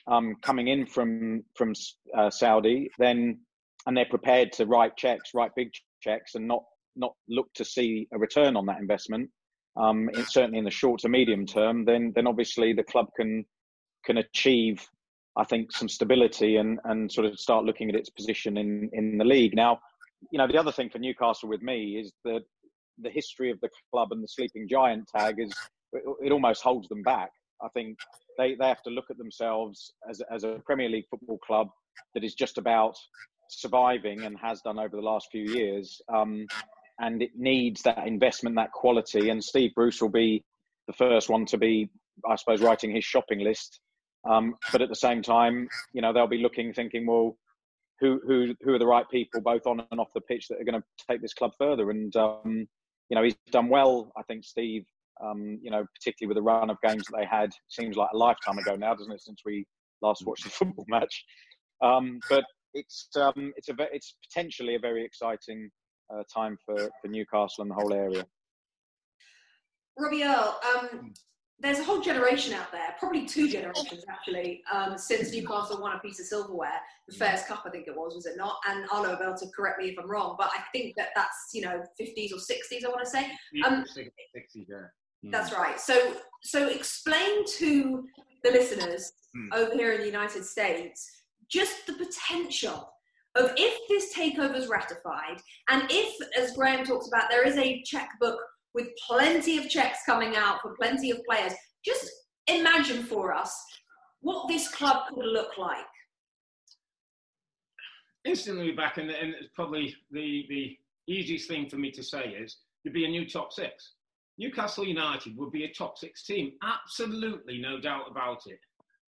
um, 0.07 0.37
coming 0.43 0.69
in 0.69 0.87
from 0.87 1.45
from 1.57 1.73
uh, 2.17 2.31
Saudi, 2.31 2.91
then 2.99 3.41
and 3.89 3.97
they're 3.97 4.05
prepared 4.05 4.53
to 4.53 4.67
write 4.67 4.97
checks, 4.97 5.31
write 5.35 5.51
big 5.57 5.71
checks, 6.03 6.35
and 6.35 6.47
not 6.47 6.63
not 6.95 7.15
look 7.29 7.49
to 7.55 7.65
see 7.65 8.07
a 8.13 8.19
return 8.19 8.57
on 8.57 8.67
that 8.67 8.81
investment, 8.81 9.31
um, 9.77 10.11
in, 10.11 10.25
certainly 10.27 10.59
in 10.59 10.65
the 10.65 10.71
short 10.71 11.01
to 11.01 11.09
medium 11.09 11.47
term, 11.47 11.85
then 11.87 12.13
then 12.15 12.27
obviously 12.27 12.73
the 12.73 12.85
club 12.85 13.07
can 13.17 13.45
can 14.05 14.19
achieve, 14.19 14.87
I 15.37 15.45
think, 15.45 15.73
some 15.73 15.89
stability 15.89 16.57
and 16.57 16.79
and 16.85 17.11
sort 17.11 17.27
of 17.27 17.41
start 17.41 17.65
looking 17.65 17.89
at 17.89 17.97
its 17.97 18.11
position 18.11 18.59
in 18.59 18.91
in 18.93 19.17
the 19.17 19.25
league. 19.25 19.57
Now, 19.57 19.81
you 20.31 20.39
know, 20.39 20.47
the 20.47 20.59
other 20.59 20.73
thing 20.73 20.91
for 20.91 20.99
Newcastle 20.99 21.49
with 21.49 21.63
me 21.63 21.97
is 21.99 22.13
that 22.25 22.43
the 22.99 23.11
history 23.11 23.51
of 23.51 23.59
the 23.61 23.71
club 23.91 24.09
and 24.13 24.23
the 24.23 24.29
sleeping 24.29 24.69
giant 24.69 25.09
tag 25.17 25.37
is 25.39 25.53
it 26.21 26.31
almost 26.31 26.63
holds 26.63 26.89
them 26.89 27.03
back. 27.03 27.31
I 27.63 27.69
think 27.69 27.97
they, 28.37 28.55
they 28.55 28.69
have 28.69 28.83
to 28.83 28.91
look 28.91 29.07
at 29.11 29.17
themselves 29.19 29.93
as, 30.09 30.21
as 30.31 30.45
a 30.45 30.61
Premier 30.67 30.89
League 30.89 31.07
football 31.11 31.39
club 31.39 31.69
that 32.15 32.23
is 32.23 32.35
just 32.35 32.59
about 32.59 32.97
surviving 33.49 34.25
and 34.25 34.37
has 34.39 34.61
done 34.61 34.79
over 34.79 34.97
the 34.97 35.03
last 35.03 35.29
few 35.31 35.43
years. 35.43 36.01
Um, 36.13 36.47
and 37.01 37.23
it 37.23 37.31
needs 37.37 37.83
that 37.83 38.07
investment, 38.07 38.57
that 38.57 38.73
quality. 38.73 39.31
And 39.31 39.43
Steve 39.43 39.71
Bruce 39.75 40.01
will 40.01 40.09
be 40.09 40.45
the 40.87 40.93
first 40.93 41.29
one 41.29 41.47
to 41.47 41.59
be, 41.59 41.91
I 42.29 42.37
suppose, 42.37 42.61
writing 42.61 42.95
his 42.95 43.05
shopping 43.05 43.41
list. 43.41 43.81
Um, 44.29 44.57
but 44.73 44.83
at 44.83 44.89
the 44.89 44.97
same 44.97 45.23
time, 45.23 45.69
you 45.93 46.03
know, 46.03 46.13
they'll 46.13 46.27
be 46.27 46.43
looking, 46.43 46.73
thinking, 46.73 47.07
well, 47.07 47.37
who 48.01 48.21
who 48.27 48.55
who 48.63 48.75
are 48.75 48.79
the 48.79 48.87
right 48.87 49.09
people, 49.11 49.41
both 49.41 49.67
on 49.67 49.85
and 49.91 50.01
off 50.01 50.13
the 50.15 50.21
pitch, 50.21 50.47
that 50.49 50.61
are 50.61 50.65
going 50.65 50.81
to 50.81 50.87
take 51.09 51.21
this 51.21 51.35
club 51.35 51.53
further? 51.59 51.91
And 51.91 52.15
um, 52.17 52.67
you 53.09 53.17
know, 53.17 53.23
he's 53.23 53.37
done 53.51 53.69
well, 53.69 54.13
I 54.17 54.23
think, 54.23 54.45
Steve. 54.45 54.85
Um, 55.25 55.59
you 55.63 55.71
know, 55.71 55.85
particularly 55.97 56.29
with 56.29 56.37
the 56.37 56.49
run 56.49 56.71
of 56.71 56.81
games 56.81 57.05
that 57.07 57.17
they 57.19 57.27
had, 57.27 57.51
seems 57.69 57.97
like 57.97 58.11
a 58.13 58.17
lifetime 58.17 58.59
ago 58.59 58.77
now, 58.77 58.95
doesn't 58.95 59.13
it? 59.13 59.21
Since 59.21 59.41
we 59.45 59.67
last 60.01 60.25
watched 60.25 60.45
the 60.45 60.51
football 60.59 60.85
match. 60.89 61.25
Um, 61.83 62.21
but 62.29 62.45
it's 62.75 63.09
um, 63.17 63.53
it's 63.57 63.69
a 63.69 63.75
it's 63.93 64.17
potentially 64.29 64.75
a 64.75 64.79
very 64.79 65.05
exciting 65.05 65.71
uh, 66.13 66.23
time 66.33 66.57
for, 66.65 66.77
for 66.77 67.09
Newcastle 67.09 67.63
and 67.63 67.71
the 67.71 67.75
whole 67.75 67.93
area. 67.93 68.25
Robbie 69.99 70.23
Earle, 70.23 70.59
um, 70.75 71.13
there's 71.61 71.81
a 71.81 71.85
whole 71.85 72.01
generation 72.01 72.55
out 72.55 72.71
there, 72.71 72.95
probably 73.01 73.27
two 73.27 73.49
generations 73.49 74.05
actually, 74.09 74.63
um, 74.73 74.97
since 74.97 75.33
Newcastle 75.33 75.81
won 75.81 75.97
a 75.97 75.99
piece 75.99 76.21
of 76.21 76.27
silverware, 76.27 76.81
the 77.09 77.17
Fairs 77.17 77.43
Cup, 77.43 77.65
I 77.67 77.71
think 77.71 77.89
it 77.89 77.97
was, 77.97 78.15
was 78.15 78.27
it 78.27 78.37
not? 78.37 78.59
And 78.69 78.87
Arlo 78.93 79.19
Bell 79.19 79.37
to 79.37 79.47
correct 79.49 79.81
me 79.81 79.89
if 79.89 79.99
I'm 79.99 80.09
wrong, 80.09 80.37
but 80.39 80.51
I 80.57 80.63
think 80.73 80.95
that 80.97 81.09
that's 81.17 81.51
you 81.53 81.63
know 81.63 81.83
50s 82.01 82.33
or 82.33 82.37
60s, 82.37 82.85
I 82.85 82.89
want 82.89 83.01
to 83.03 83.11
say. 83.11 83.27
Um, 83.67 83.85
60s, 83.85 84.67
yeah. 84.69 84.77
That's 85.25 85.53
right. 85.53 85.81
So, 85.81 86.15
so 86.43 86.69
explain 86.69 87.45
to 87.57 88.05
the 88.45 88.51
listeners 88.53 89.13
mm. 89.37 89.53
over 89.53 89.75
here 89.75 89.93
in 89.95 90.01
the 90.01 90.07
United 90.07 90.45
States 90.45 91.11
just 91.51 91.87
the 91.87 91.95
potential 91.95 92.91
of 93.37 93.53
if 93.57 93.79
this 93.89 94.15
takeover 94.15 94.57
is 94.57 94.69
ratified, 94.69 95.41
and 95.71 95.85
if, 95.91 96.15
as 96.37 96.57
Graeme 96.57 96.85
talks 96.85 97.09
about, 97.09 97.31
there 97.31 97.47
is 97.47 97.57
a 97.57 97.83
checkbook 97.85 98.39
with 98.75 98.89
plenty 99.07 99.59
of 99.59 99.69
checks 99.69 99.99
coming 100.07 100.37
out 100.37 100.61
for 100.63 100.75
plenty 100.81 101.11
of 101.11 101.19
players, 101.29 101.53
just 101.85 102.11
imagine 102.47 103.03
for 103.03 103.35
us 103.35 103.55
what 104.21 104.49
this 104.49 104.69
club 104.69 105.09
could 105.09 105.25
look 105.25 105.57
like. 105.59 105.79
Instantly 108.25 108.73
back, 108.73 108.99
and, 108.99 109.11
and 109.11 109.35
it's 109.41 109.51
probably 109.55 109.95
the, 110.11 110.45
the 110.49 110.77
easiest 111.07 111.49
thing 111.49 111.69
for 111.69 111.77
me 111.77 111.91
to 111.93 112.03
say 112.03 112.25
is 112.25 112.59
there'd 112.85 112.95
be 112.95 113.05
a 113.05 113.09
new 113.09 113.29
top 113.29 113.53
six. 113.53 113.95
Newcastle 114.39 114.87
United 114.87 115.37
would 115.37 115.51
be 115.51 115.65
a 115.65 115.73
top 115.73 115.99
six 115.99 116.25
team. 116.25 116.53
Absolutely, 116.63 117.59
no 117.59 117.81
doubt 117.81 118.05
about 118.11 118.43
it. 118.47 118.59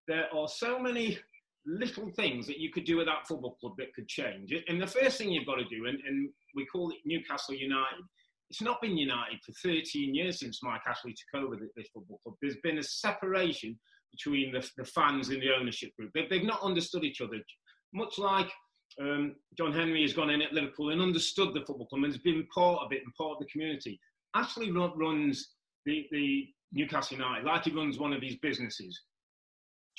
There 0.09 0.26
are 0.35 0.49
so 0.49 0.78
many 0.78 1.18
little 1.67 2.11
things 2.11 2.47
that 2.47 2.59
you 2.59 2.71
could 2.71 2.85
do 2.85 3.00
at 3.00 3.07
that 3.07 3.26
football 3.29 3.57
club 3.61 3.75
that 3.79 3.95
could 3.95 4.09
change. 4.09 4.52
And 4.69 4.81
the 4.81 4.87
first 4.87 5.19
thing 5.19 5.31
you've 5.31 5.47
got 5.47 5.57
to 5.57 5.64
do, 5.64 5.87
and, 5.87 5.99
and 6.07 6.31
we 6.55 6.67
call 6.67 6.90
it 6.90 6.99
Newcastle 7.05 7.55
United, 7.55 8.05
it's 8.49 8.62
not 8.62 8.81
been 8.81 8.97
United 8.97 9.38
for 9.45 9.52
13 9.62 10.14
years 10.14 10.40
since 10.40 10.62
Mike 10.62 10.81
Ashley 10.87 11.14
took 11.14 11.43
over 11.43 11.57
this 11.57 11.88
football 11.95 12.19
club. 12.23 12.35
There's 12.43 12.57
been 12.62 12.79
a 12.79 12.83
separation 12.83 13.79
between 14.11 14.52
the, 14.52 14.69
the 14.76 14.85
fans 14.85 15.29
and 15.29 15.40
the 15.40 15.55
ownership 15.59 15.95
group. 15.97 16.11
They, 16.14 16.38
have 16.38 16.47
not 16.47 16.62
understood 16.62 17.05
each 17.05 17.21
other. 17.21 17.37
Much 17.95 18.19
like 18.19 18.50
um, 19.00 19.37
John 19.57 19.73
Henry 19.73 20.02
has 20.02 20.12
gone 20.12 20.31
in 20.31 20.43
at 20.43 20.52
Liverpool 20.52 20.90
and 20.90 21.00
understood 21.00 21.55
the 21.55 21.61
football 21.61 21.87
club 21.87 22.02
and 22.02 22.12
has 22.12 22.21
been 22.21 22.47
part 22.52 22.81
of 22.85 22.93
it 22.93 23.02
and 23.05 23.14
part 23.14 23.33
of 23.33 23.38
the 23.38 23.47
community. 23.47 24.00
Ashley 24.35 24.73
runs 24.73 25.50
the, 25.87 26.07
the 26.11 26.47
Newcastle 26.73 27.17
United 27.17 27.45
like 27.45 27.64
he 27.64 27.71
runs 27.71 27.99
one 27.99 28.12
of 28.12 28.23
his 28.23 28.37
businesses. 28.37 29.00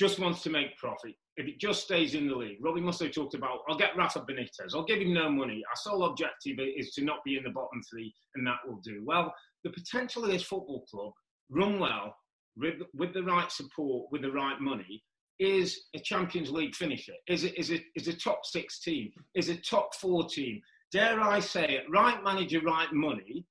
Just 0.01 0.17
wants 0.17 0.41
to 0.41 0.49
make 0.49 0.75
profit. 0.79 1.13
If 1.37 1.45
it 1.47 1.59
just 1.59 1.83
stays 1.83 2.15
in 2.15 2.27
the 2.27 2.35
league, 2.35 2.57
Robbie 2.59 2.81
Mustoe 2.81 3.13
talked 3.13 3.35
about, 3.35 3.59
I'll 3.69 3.77
get 3.77 3.95
Rafa 3.95 4.21
Benitez. 4.21 4.73
I'll 4.73 4.83
give 4.83 4.97
him 4.97 5.13
no 5.13 5.29
money. 5.29 5.61
Our 5.69 5.75
sole 5.75 6.05
objective 6.05 6.57
is 6.75 6.91
to 6.93 7.03
not 7.03 7.23
be 7.23 7.37
in 7.37 7.43
the 7.43 7.51
bottom 7.51 7.83
three, 7.87 8.11
and 8.33 8.47
that 8.47 8.55
will 8.65 8.79
do. 8.83 9.03
Well, 9.05 9.31
the 9.63 9.69
potential 9.69 10.25
of 10.25 10.31
this 10.31 10.41
football 10.41 10.83
club, 10.89 11.11
run 11.51 11.79
well, 11.79 12.15
with, 12.57 12.81
with 12.95 13.13
the 13.13 13.21
right 13.21 13.51
support, 13.51 14.07
with 14.11 14.23
the 14.23 14.31
right 14.31 14.59
money, 14.59 15.03
is 15.37 15.79
a 15.95 15.99
Champions 15.99 16.49
League 16.49 16.73
finisher, 16.73 17.13
is 17.27 17.43
a, 17.43 17.59
is, 17.59 17.71
a, 17.71 17.85
is 17.95 18.07
a 18.07 18.13
top 18.13 18.39
six 18.43 18.81
team, 18.81 19.11
is 19.35 19.49
a 19.49 19.55
top 19.57 19.93
four 19.93 20.27
team. 20.27 20.59
Dare 20.91 21.21
I 21.21 21.39
say 21.39 21.75
it, 21.75 21.83
right 21.91 22.23
manager, 22.23 22.61
right 22.61 22.91
money. 22.91 23.45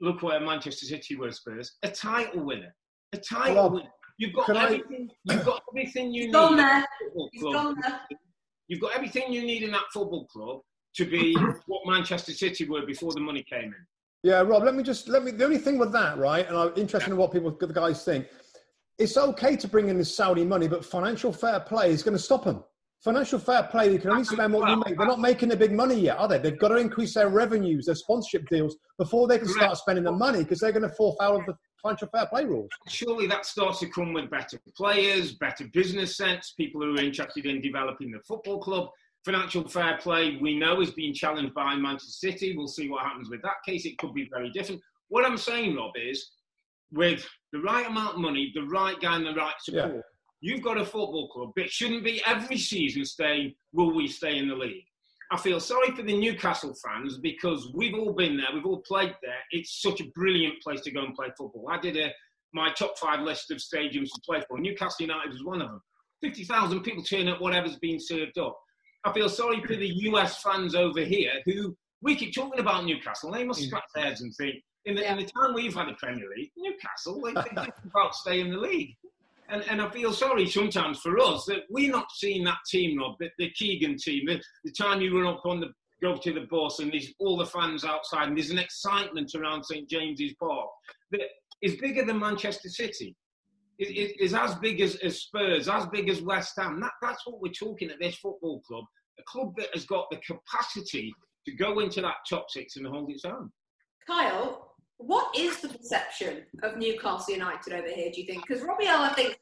Look 0.00 0.22
where 0.22 0.38
Manchester 0.38 0.86
City 0.86 1.16
were 1.16 1.32
Spurs, 1.32 1.72
a 1.82 1.90
title 1.90 2.44
winner. 2.44 2.72
A 3.12 3.18
title 3.18 3.54
well, 3.54 3.70
winner. 3.70 3.90
You've 4.18 4.34
got 4.34 4.56
everything. 4.56 5.10
I... 5.28 5.34
You've 5.34 5.44
got 5.44 5.62
everything 5.72 6.12
you 6.12 6.22
He's 6.22 6.26
need. 6.26 6.32
Gone 6.32 6.56
there. 6.56 6.86
He's 7.32 7.42
gone 7.42 7.76
there. 7.82 8.00
You've 8.68 8.80
got 8.80 8.94
everything 8.94 9.32
you 9.32 9.42
need 9.42 9.62
in 9.62 9.70
that 9.72 9.84
football 9.92 10.26
club 10.26 10.60
to 10.96 11.04
be 11.04 11.36
what 11.66 11.82
Manchester 11.86 12.32
City 12.32 12.68
were 12.68 12.84
before 12.84 13.12
the 13.12 13.20
money 13.20 13.44
came 13.48 13.64
in. 13.64 13.86
Yeah, 14.22 14.40
Rob. 14.40 14.64
Let 14.64 14.74
me 14.74 14.82
just 14.82 15.08
let 15.08 15.22
me. 15.22 15.30
The 15.30 15.44
only 15.44 15.58
thing 15.58 15.78
with 15.78 15.92
that, 15.92 16.18
right? 16.18 16.46
And 16.48 16.56
I'm 16.56 16.72
interested 16.76 17.08
yeah. 17.08 17.14
in 17.14 17.18
what 17.18 17.32
people, 17.32 17.50
the 17.50 17.66
guys 17.68 18.04
think 18.04 18.26
it's 18.98 19.16
okay 19.16 19.56
to 19.56 19.68
bring 19.68 19.88
in 19.88 19.98
this 19.98 20.14
Saudi 20.14 20.44
money, 20.44 20.68
but 20.68 20.84
financial 20.84 21.32
fair 21.32 21.60
play 21.60 21.90
is 21.90 22.02
going 22.02 22.16
to 22.16 22.22
stop 22.22 22.44
them. 22.44 22.64
Financial 23.00 23.38
fair 23.38 23.64
play, 23.64 23.92
you 23.92 23.98
can 23.98 24.10
only 24.10 24.24
spend 24.24 24.52
what 24.52 24.68
you 24.68 24.76
make. 24.76 24.96
They're 24.96 25.06
not 25.06 25.20
making 25.20 25.50
the 25.50 25.56
big 25.56 25.72
money 25.72 26.00
yet, 26.00 26.16
are 26.18 26.26
they? 26.26 26.38
They've 26.38 26.58
got 26.58 26.68
to 26.68 26.76
increase 26.76 27.14
their 27.14 27.28
revenues, 27.28 27.86
their 27.86 27.94
sponsorship 27.94 28.48
deals, 28.48 28.76
before 28.98 29.28
they 29.28 29.38
can 29.38 29.48
start 29.48 29.76
spending 29.76 30.04
the 30.04 30.12
money 30.12 30.38
because 30.38 30.60
they're 30.60 30.72
going 30.72 30.88
to 30.88 30.94
fall 30.96 31.14
foul 31.20 31.36
of 31.36 31.46
the 31.46 31.54
financial 31.82 32.08
fair 32.08 32.26
play 32.26 32.44
rules. 32.44 32.70
Surely 32.88 33.26
that 33.26 33.46
starts 33.46 33.80
to 33.80 33.88
come 33.88 34.12
with 34.12 34.30
better 34.30 34.58
players, 34.76 35.34
better 35.34 35.66
business 35.72 36.16
sense, 36.16 36.54
people 36.56 36.80
who 36.82 36.94
are 36.94 37.00
interested 37.00 37.46
in 37.46 37.60
developing 37.60 38.10
the 38.10 38.20
football 38.20 38.58
club. 38.58 38.88
Financial 39.24 39.66
fair 39.66 39.98
play, 39.98 40.38
we 40.40 40.56
know, 40.56 40.80
is 40.80 40.92
being 40.92 41.12
challenged 41.12 41.52
by 41.52 41.74
Manchester 41.74 42.30
City. 42.30 42.56
We'll 42.56 42.68
see 42.68 42.88
what 42.88 43.04
happens 43.04 43.28
with 43.28 43.42
that 43.42 43.56
case. 43.66 43.84
It 43.84 43.98
could 43.98 44.14
be 44.14 44.28
very 44.32 44.50
different. 44.50 44.80
What 45.08 45.24
I'm 45.24 45.36
saying, 45.36 45.74
Rob, 45.76 45.92
is 45.96 46.30
with 46.92 47.26
the 47.52 47.60
right 47.60 47.86
amount 47.86 48.14
of 48.14 48.20
money, 48.20 48.52
the 48.54 48.62
right 48.62 48.98
guy, 49.00 49.16
and 49.16 49.26
the 49.26 49.34
right 49.34 49.54
support, 49.60 49.94
yeah. 49.94 50.00
you've 50.40 50.62
got 50.62 50.78
a 50.78 50.84
football 50.84 51.28
club 51.28 51.50
that 51.56 51.70
shouldn't 51.70 52.04
be 52.04 52.22
every 52.24 52.58
season 52.58 53.04
saying, 53.04 53.54
Will 53.72 53.94
we 53.94 54.06
stay 54.06 54.38
in 54.38 54.48
the 54.48 54.54
league? 54.54 54.84
I 55.32 55.36
feel 55.38 55.58
sorry 55.58 55.90
for 55.90 56.02
the 56.02 56.16
Newcastle 56.16 56.74
fans 56.84 57.18
because 57.18 57.72
we've 57.74 57.94
all 57.94 58.12
been 58.12 58.36
there, 58.36 58.46
we've 58.54 58.66
all 58.66 58.82
played 58.86 59.14
there. 59.22 59.38
It's 59.50 59.82
such 59.82 60.00
a 60.00 60.08
brilliant 60.14 60.62
place 60.62 60.80
to 60.82 60.92
go 60.92 61.04
and 61.04 61.14
play 61.14 61.28
football. 61.36 61.66
I 61.70 61.78
did 61.78 61.96
a, 61.96 62.10
my 62.52 62.70
top 62.72 62.96
five 62.98 63.20
list 63.20 63.50
of 63.50 63.58
stadiums 63.58 64.08
to 64.14 64.20
play 64.24 64.40
for. 64.48 64.58
Newcastle 64.58 65.06
United 65.06 65.32
was 65.32 65.44
one 65.44 65.60
of 65.60 65.68
them. 65.68 65.80
50,000 66.22 66.80
people 66.82 67.02
turn 67.02 67.28
up, 67.28 67.40
whatever's 67.40 67.76
been 67.76 67.98
served 68.00 68.38
up. 68.38 68.56
I 69.04 69.12
feel 69.12 69.28
sorry 69.28 69.60
for 69.62 69.76
the 69.76 69.88
US 69.88 70.42
fans 70.42 70.74
over 70.74 71.00
here 71.00 71.32
who 71.44 71.76
we 72.02 72.14
keep 72.14 72.34
talking 72.34 72.60
about 72.60 72.84
Newcastle. 72.84 73.32
They 73.32 73.44
must 73.44 73.62
mm. 73.62 73.66
scratch 73.66 73.84
their 73.94 74.04
heads 74.04 74.20
and 74.20 74.32
think, 74.36 74.56
in 74.84 74.94
the, 74.94 75.02
yeah. 75.02 75.12
in 75.12 75.18
the 75.18 75.24
time 75.24 75.54
we've 75.54 75.74
had 75.74 75.88
a 75.88 75.94
Premier 75.94 76.26
League, 76.36 76.50
Newcastle, 76.56 77.20
they, 77.20 77.32
they 77.32 77.62
think 77.62 77.74
about 77.84 78.14
staying 78.14 78.46
in 78.46 78.52
the 78.52 78.58
league. 78.58 78.94
And, 79.48 79.62
and 79.68 79.80
I 79.80 79.88
feel 79.90 80.12
sorry 80.12 80.46
sometimes 80.46 80.98
for 81.00 81.18
us 81.20 81.44
that 81.46 81.62
we're 81.70 81.90
not 81.90 82.06
seeing 82.14 82.44
that 82.44 82.58
team, 82.68 82.98
Rob, 82.98 83.16
the, 83.20 83.30
the 83.38 83.50
Keegan 83.50 83.96
team, 83.96 84.26
the, 84.26 84.40
the 84.64 84.72
time 84.72 85.00
you 85.00 85.16
run 85.16 85.32
up 85.32 85.46
on 85.46 85.60
the 85.60 85.68
go 86.02 86.16
to 86.16 86.32
the 86.32 86.46
bus 86.50 86.78
and 86.78 86.92
there's 86.92 87.12
all 87.18 87.36
the 87.36 87.46
fans 87.46 87.84
outside 87.84 88.28
and 88.28 88.36
there's 88.36 88.50
an 88.50 88.58
excitement 88.58 89.34
around 89.34 89.64
St 89.64 89.88
James's 89.88 90.34
Park 90.38 90.68
that 91.10 91.22
is 91.62 91.76
bigger 91.76 92.04
than 92.04 92.18
Manchester 92.18 92.68
City. 92.68 93.16
It, 93.78 93.88
it 93.88 94.20
is 94.20 94.34
as 94.34 94.54
big 94.56 94.80
as, 94.80 94.96
as 94.96 95.22
Spurs, 95.22 95.68
as 95.68 95.86
big 95.86 96.08
as 96.08 96.20
West 96.20 96.54
Ham. 96.58 96.80
That, 96.80 96.92
that's 97.00 97.26
what 97.26 97.40
we're 97.40 97.52
talking 97.52 97.90
at 97.90 98.00
this 98.00 98.16
football 98.16 98.60
club. 98.66 98.84
A 99.18 99.22
club 99.26 99.54
that 99.56 99.68
has 99.72 99.86
got 99.86 100.06
the 100.10 100.18
capacity 100.18 101.12
to 101.46 101.54
go 101.54 101.78
into 101.78 102.02
that 102.02 102.16
top 102.28 102.46
six 102.50 102.76
and 102.76 102.86
hold 102.86 103.10
its 103.10 103.24
own. 103.24 103.50
Kyle, 104.06 104.65
what 104.98 105.34
is 105.36 105.60
the 105.60 105.68
perception 105.68 106.42
of 106.62 106.76
Newcastle 106.76 107.34
United 107.34 107.72
over 107.72 107.88
here, 107.88 108.10
do 108.12 108.20
you 108.20 108.26
think? 108.26 108.46
Because 108.46 108.62
Robbie 108.62 108.86
L, 108.86 109.02
I 109.02 109.12
think, 109.12 109.38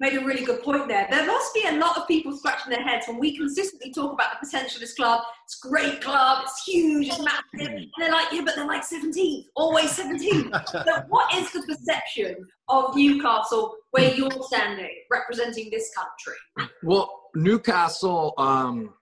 made 0.00 0.14
a 0.14 0.24
really 0.24 0.44
good 0.44 0.62
point 0.62 0.88
there. 0.88 1.06
There 1.10 1.26
must 1.26 1.54
be 1.54 1.64
a 1.66 1.72
lot 1.72 1.96
of 1.96 2.08
people 2.08 2.36
scratching 2.36 2.70
their 2.70 2.82
heads 2.82 3.06
when 3.06 3.18
we 3.18 3.36
consistently 3.36 3.92
talk 3.92 4.12
about 4.12 4.32
the 4.32 4.46
potential 4.46 4.76
of 4.76 4.80
this 4.80 4.94
club. 4.94 5.22
It's 5.44 5.64
a 5.64 5.68
great 5.68 6.00
club, 6.00 6.42
it's 6.42 6.64
huge, 6.66 7.08
it's 7.08 7.20
massive. 7.20 7.72
And 7.72 7.88
they're 7.98 8.12
like, 8.12 8.26
yeah, 8.32 8.42
but 8.44 8.56
they're 8.56 8.66
like 8.66 8.82
17th, 8.82 9.44
always 9.54 9.96
17th. 9.96 10.68
so 10.84 11.02
what 11.08 11.34
is 11.34 11.50
the 11.52 11.62
perception 11.62 12.36
of 12.68 12.94
Newcastle 12.96 13.76
where 13.92 14.12
you're 14.12 14.30
standing, 14.42 14.90
representing 15.10 15.70
this 15.70 15.90
country? 15.94 16.70
Well, 16.82 17.30
Newcastle, 17.34 18.34
um, 18.38 18.92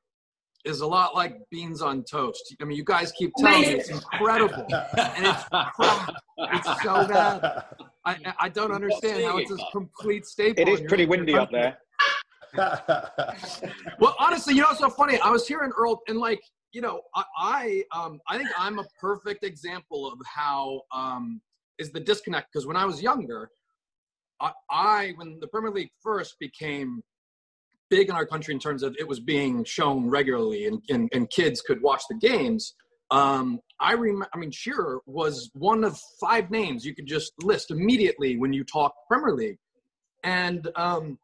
is 0.64 0.80
a 0.80 0.86
lot 0.86 1.14
like 1.14 1.38
beans 1.50 1.82
on 1.82 2.02
toast. 2.04 2.54
I 2.60 2.64
mean, 2.64 2.76
you 2.76 2.84
guys 2.84 3.12
keep 3.12 3.32
telling 3.38 3.60
me 3.60 3.68
it's 3.68 3.90
incredible, 3.90 4.66
and 4.70 5.26
it's 5.26 5.44
crap. 5.44 6.14
It's 6.38 6.82
so 6.82 7.06
bad. 7.06 7.64
I, 8.04 8.16
I 8.40 8.48
don't 8.48 8.72
understand 8.72 9.24
how 9.24 9.38
it's 9.38 9.50
a 9.50 9.58
complete 9.72 10.26
staple. 10.26 10.62
It 10.62 10.68
is 10.68 10.80
pretty 10.82 11.06
windy 11.06 11.34
up 11.34 11.50
there. 11.50 11.78
well, 12.56 14.14
honestly, 14.18 14.54
you 14.54 14.60
know, 14.60 14.68
it's 14.70 14.80
so 14.80 14.90
funny. 14.90 15.18
I 15.20 15.30
was 15.30 15.46
hearing 15.46 15.72
Earle, 15.76 16.00
and 16.08 16.18
like, 16.18 16.40
you 16.72 16.80
know, 16.80 17.02
I, 17.14 17.24
I, 17.38 17.84
um, 17.98 18.20
I 18.28 18.36
think 18.36 18.48
I'm 18.58 18.78
a 18.78 18.84
perfect 19.00 19.44
example 19.44 20.06
of 20.10 20.18
how 20.26 20.82
um, 20.92 21.40
is 21.78 21.92
the 21.92 22.00
disconnect. 22.00 22.48
Because 22.52 22.66
when 22.66 22.76
I 22.76 22.84
was 22.84 23.02
younger, 23.02 23.50
I, 24.40 24.52
I, 24.70 25.12
when 25.16 25.38
the 25.40 25.48
Premier 25.48 25.70
League 25.70 25.90
first 26.02 26.36
became 26.38 27.02
big 27.90 28.08
in 28.08 28.14
our 28.14 28.26
country 28.26 28.54
in 28.54 28.60
terms 28.60 28.82
of 28.82 28.96
it 28.98 29.06
was 29.06 29.20
being 29.20 29.64
shown 29.64 30.08
regularly 30.08 30.66
and, 30.66 30.82
and, 30.88 31.08
and 31.12 31.30
kids 31.30 31.60
could 31.60 31.80
watch 31.82 32.02
the 32.08 32.16
games. 32.16 32.74
Um, 33.10 33.60
I 33.80 33.92
remember, 33.92 34.28
I 34.34 34.38
mean, 34.38 34.50
Shearer 34.50 35.00
was 35.06 35.50
one 35.54 35.84
of 35.84 36.00
five 36.20 36.50
names 36.50 36.84
you 36.84 36.94
could 36.94 37.06
just 37.06 37.32
list 37.42 37.70
immediately 37.70 38.36
when 38.36 38.52
you 38.52 38.64
talk 38.64 38.94
Premier 39.08 39.34
League. 39.34 39.58
And 40.24 40.68
um, 40.74 41.18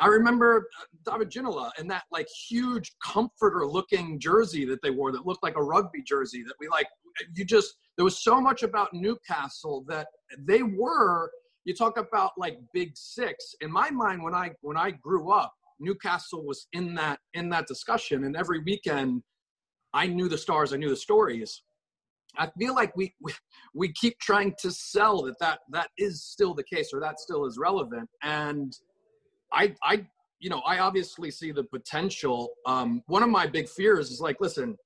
I 0.00 0.06
remember 0.06 0.68
David 1.04 1.30
Ginola 1.30 1.70
and 1.78 1.90
that 1.90 2.04
like 2.10 2.28
huge 2.48 2.92
comforter 3.04 3.66
looking 3.66 4.18
jersey 4.18 4.64
that 4.64 4.80
they 4.82 4.90
wore 4.90 5.12
that 5.12 5.26
looked 5.26 5.42
like 5.42 5.56
a 5.56 5.62
rugby 5.62 6.02
jersey 6.02 6.42
that 6.44 6.54
we 6.58 6.68
like. 6.68 6.86
You 7.34 7.44
just, 7.44 7.74
there 7.96 8.04
was 8.04 8.24
so 8.24 8.40
much 8.40 8.62
about 8.62 8.94
Newcastle 8.94 9.84
that 9.88 10.08
they 10.38 10.62
were, 10.62 11.30
you 11.64 11.74
talk 11.74 11.98
about 11.98 12.32
like 12.38 12.58
big 12.72 12.96
six. 12.96 13.54
In 13.60 13.70
my 13.70 13.90
mind, 13.90 14.22
when 14.22 14.34
I, 14.34 14.52
when 14.62 14.78
I 14.78 14.92
grew 14.92 15.30
up, 15.30 15.52
Newcastle 15.82 16.44
was 16.44 16.66
in 16.72 16.94
that 16.94 17.18
in 17.34 17.48
that 17.50 17.66
discussion, 17.66 18.24
and 18.24 18.36
every 18.36 18.60
weekend 18.60 19.22
I 19.92 20.06
knew 20.06 20.28
the 20.28 20.38
stars, 20.38 20.72
I 20.72 20.76
knew 20.76 20.88
the 20.88 20.96
stories. 20.96 21.62
I 22.38 22.48
feel 22.58 22.74
like 22.74 22.96
we, 22.96 23.14
we 23.20 23.32
we 23.74 23.92
keep 23.92 24.18
trying 24.18 24.54
to 24.60 24.70
sell 24.70 25.22
that 25.24 25.38
that 25.40 25.60
that 25.70 25.90
is 25.98 26.24
still 26.24 26.54
the 26.54 26.64
case 26.64 26.90
or 26.92 27.00
that 27.00 27.20
still 27.20 27.44
is 27.44 27.58
relevant, 27.58 28.08
and 28.22 28.72
I 29.52 29.74
I 29.82 30.06
you 30.40 30.48
know 30.48 30.60
I 30.66 30.78
obviously 30.78 31.30
see 31.30 31.52
the 31.52 31.64
potential. 31.64 32.50
Um, 32.66 33.02
one 33.06 33.22
of 33.22 33.28
my 33.28 33.46
big 33.46 33.68
fears 33.68 34.10
is 34.10 34.20
like, 34.20 34.36
listen, 34.40 34.76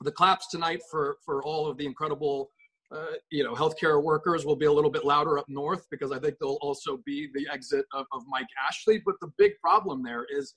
the 0.00 0.12
claps 0.12 0.48
tonight 0.48 0.80
for 0.90 1.18
for 1.24 1.44
all 1.44 1.68
of 1.68 1.76
the 1.76 1.86
incredible 1.86 2.50
uh, 2.92 3.06
you 3.30 3.44
know, 3.44 3.54
healthcare 3.54 4.02
workers 4.02 4.44
will 4.44 4.56
be 4.56 4.66
a 4.66 4.72
little 4.72 4.90
bit 4.90 5.04
louder 5.04 5.38
up 5.38 5.46
north 5.48 5.86
because 5.90 6.10
I 6.10 6.18
think 6.18 6.36
they'll 6.40 6.58
also 6.60 6.98
be 7.06 7.28
the 7.34 7.46
exit 7.52 7.84
of, 7.92 8.06
of 8.12 8.22
Mike 8.28 8.48
Ashley. 8.66 9.00
But 9.04 9.14
the 9.20 9.30
big 9.38 9.52
problem 9.60 10.02
there 10.02 10.26
is, 10.28 10.54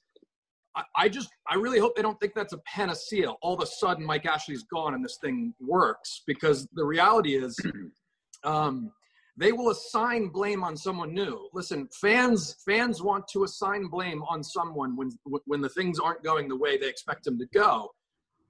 I, 0.75 0.83
I, 0.95 1.09
just, 1.09 1.29
I 1.47 1.55
really 1.55 1.79
hope 1.79 1.95
they 1.95 2.01
don't 2.01 2.19
think 2.19 2.33
that's 2.33 2.53
a 2.53 2.59
panacea. 2.59 3.29
All 3.41 3.53
of 3.53 3.61
a 3.61 3.67
sudden, 3.67 4.03
Mike 4.03 4.25
Ashley's 4.25 4.63
gone 4.63 4.95
and 4.95 5.05
this 5.05 5.19
thing 5.21 5.53
works 5.59 6.23
because 6.25 6.67
the 6.73 6.83
reality 6.83 7.35
is, 7.35 7.55
um, 8.43 8.91
they 9.37 9.51
will 9.51 9.69
assign 9.69 10.29
blame 10.29 10.63
on 10.63 10.75
someone 10.75 11.13
new. 11.13 11.49
Listen, 11.53 11.87
fans, 12.01 12.55
fans 12.65 13.01
want 13.01 13.27
to 13.29 13.43
assign 13.43 13.87
blame 13.87 14.23
on 14.23 14.43
someone 14.43 14.95
when 14.95 15.09
when 15.45 15.59
the 15.59 15.69
things 15.69 15.99
aren't 15.99 16.23
going 16.23 16.47
the 16.47 16.55
way 16.55 16.77
they 16.77 16.87
expect 16.87 17.23
them 17.23 17.39
to 17.39 17.47
go 17.51 17.89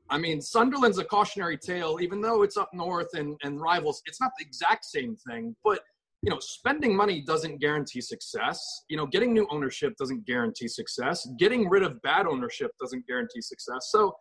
I 0.09 0.17
mean, 0.17 0.41
Sunderland's 0.41 0.97
a 0.97 1.03
cautionary 1.03 1.57
tale, 1.57 1.99
even 2.01 2.21
though 2.21 2.43
it's 2.43 2.57
up 2.57 2.69
north 2.73 3.15
and, 3.15 3.35
and 3.43 3.59
rivals. 3.59 4.01
It's 4.05 4.19
not 4.21 4.31
the 4.37 4.45
exact 4.45 4.85
same 4.85 5.15
thing, 5.27 5.55
but 5.63 5.81
you 6.21 6.29
know, 6.29 6.39
spending 6.39 6.95
money 6.95 7.21
doesn't 7.21 7.59
guarantee 7.59 7.99
success. 7.99 8.85
You 8.87 8.95
know, 8.95 9.05
getting 9.05 9.33
new 9.33 9.45
ownership 9.51 9.93
doesn't 9.97 10.25
guarantee 10.25 10.69
success. 10.69 11.27
Getting 11.37 11.69
rid 11.69 11.83
of 11.83 12.01
bad 12.01 12.27
ownership 12.27 12.71
doesn't 12.79 13.05
guarantee 13.07 13.41
success. 13.41 13.89
So, 13.91 14.15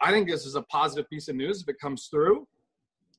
I 0.00 0.10
think 0.12 0.28
this 0.30 0.46
is 0.46 0.54
a 0.54 0.62
positive 0.62 1.08
piece 1.10 1.28
of 1.28 1.36
news 1.36 1.60
if 1.60 1.68
it 1.68 1.78
comes 1.80 2.08
through. 2.10 2.46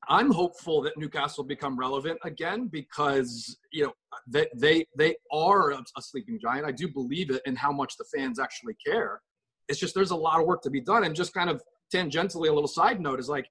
I'm 0.08 0.32
hopeful 0.32 0.82
that 0.84 0.98
Newcastle 0.98 1.44
become 1.44 1.78
relevant 1.78 2.20
again 2.24 2.68
because 2.68 3.58
you 3.72 3.86
know 3.86 3.94
they 4.28 4.48
they 4.56 4.86
they 4.98 5.16
are 5.32 5.72
a, 5.72 5.84
sleeping 6.00 6.40
giant. 6.40 6.66
I 6.66 6.72
do 6.72 6.88
believe 6.88 7.32
it 7.32 7.42
in 7.46 7.56
how 7.56 7.72
much 7.72 7.98
the 7.98 8.06
fans 8.16 8.40
actually 8.40 8.76
care. 8.86 9.22
It's 9.68 9.80
just 9.80 9.96
there's 9.96 10.12
a 10.12 10.16
lot 10.16 10.40
of 10.40 10.46
work 10.46 10.62
to 10.64 10.70
be 10.70 10.82
done, 10.82 11.04
and 11.04 11.16
just 11.16 11.34
kind 11.34 11.50
of 11.50 11.62
tangentially, 11.94 12.50
a 12.50 12.54
little 12.54 12.68
side 12.68 13.00
note 13.00 13.20
is 13.20 13.30
like, 13.30 13.48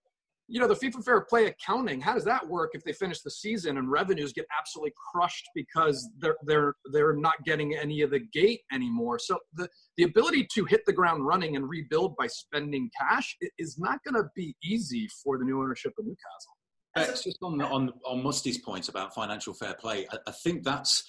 you 0.47 0.61
know, 0.61 0.69
the 0.69 0.75
FIFA 0.75 1.05
Fair 1.05 1.21
Play 1.23 1.47
accounting. 1.47 2.00
How 2.00 2.14
does 2.14 2.25
that 2.25 2.47
work 2.47 2.73
if 2.75 2.85
they 2.85 2.93
finish 2.93 3.23
the 3.23 3.31
season 3.31 3.79
and 3.79 3.91
revenues 3.91 4.33
get 4.33 4.45
absolutely 4.59 4.93
crushed 5.12 5.49
because 5.55 6.07
they're 6.19 6.37
they're 6.45 6.75
they're 6.93 7.17
not 7.17 7.43
getting 7.47 7.75
any 7.75 8.03
of 8.03 8.11
the 8.11 8.21
gate 8.33 8.61
anymore? 8.71 9.19
So 9.19 9.38
the 9.55 9.69
the 9.97 10.05
ability 10.05 10.47
to 10.55 10.64
hit 10.67 10.83
the 10.87 10.93
ground 10.93 11.26
running 11.26 11.57
and 11.57 11.69
rebuild 11.69 12.14
by 12.17 12.26
spending 12.26 12.91
cash 13.00 13.35
is 13.59 13.79
not 13.79 14.00
going 14.05 14.23
to 14.23 14.29
be 14.37 14.55
easy 14.62 15.09
for 15.23 15.38
the 15.38 15.45
new 15.45 15.62
ownership 15.62 15.95
of 15.99 16.05
Newcastle. 16.05 17.23
Just 17.25 17.38
on 17.43 17.61
on 17.62 17.93
on 18.05 18.23
Musty's 18.23 18.59
point 18.59 18.91
about 18.91 19.14
financial 19.14 19.55
fair 19.55 19.75
play, 19.75 20.07
I, 20.12 20.19
I 20.26 20.31
think 20.31 20.62
that's 20.62 21.03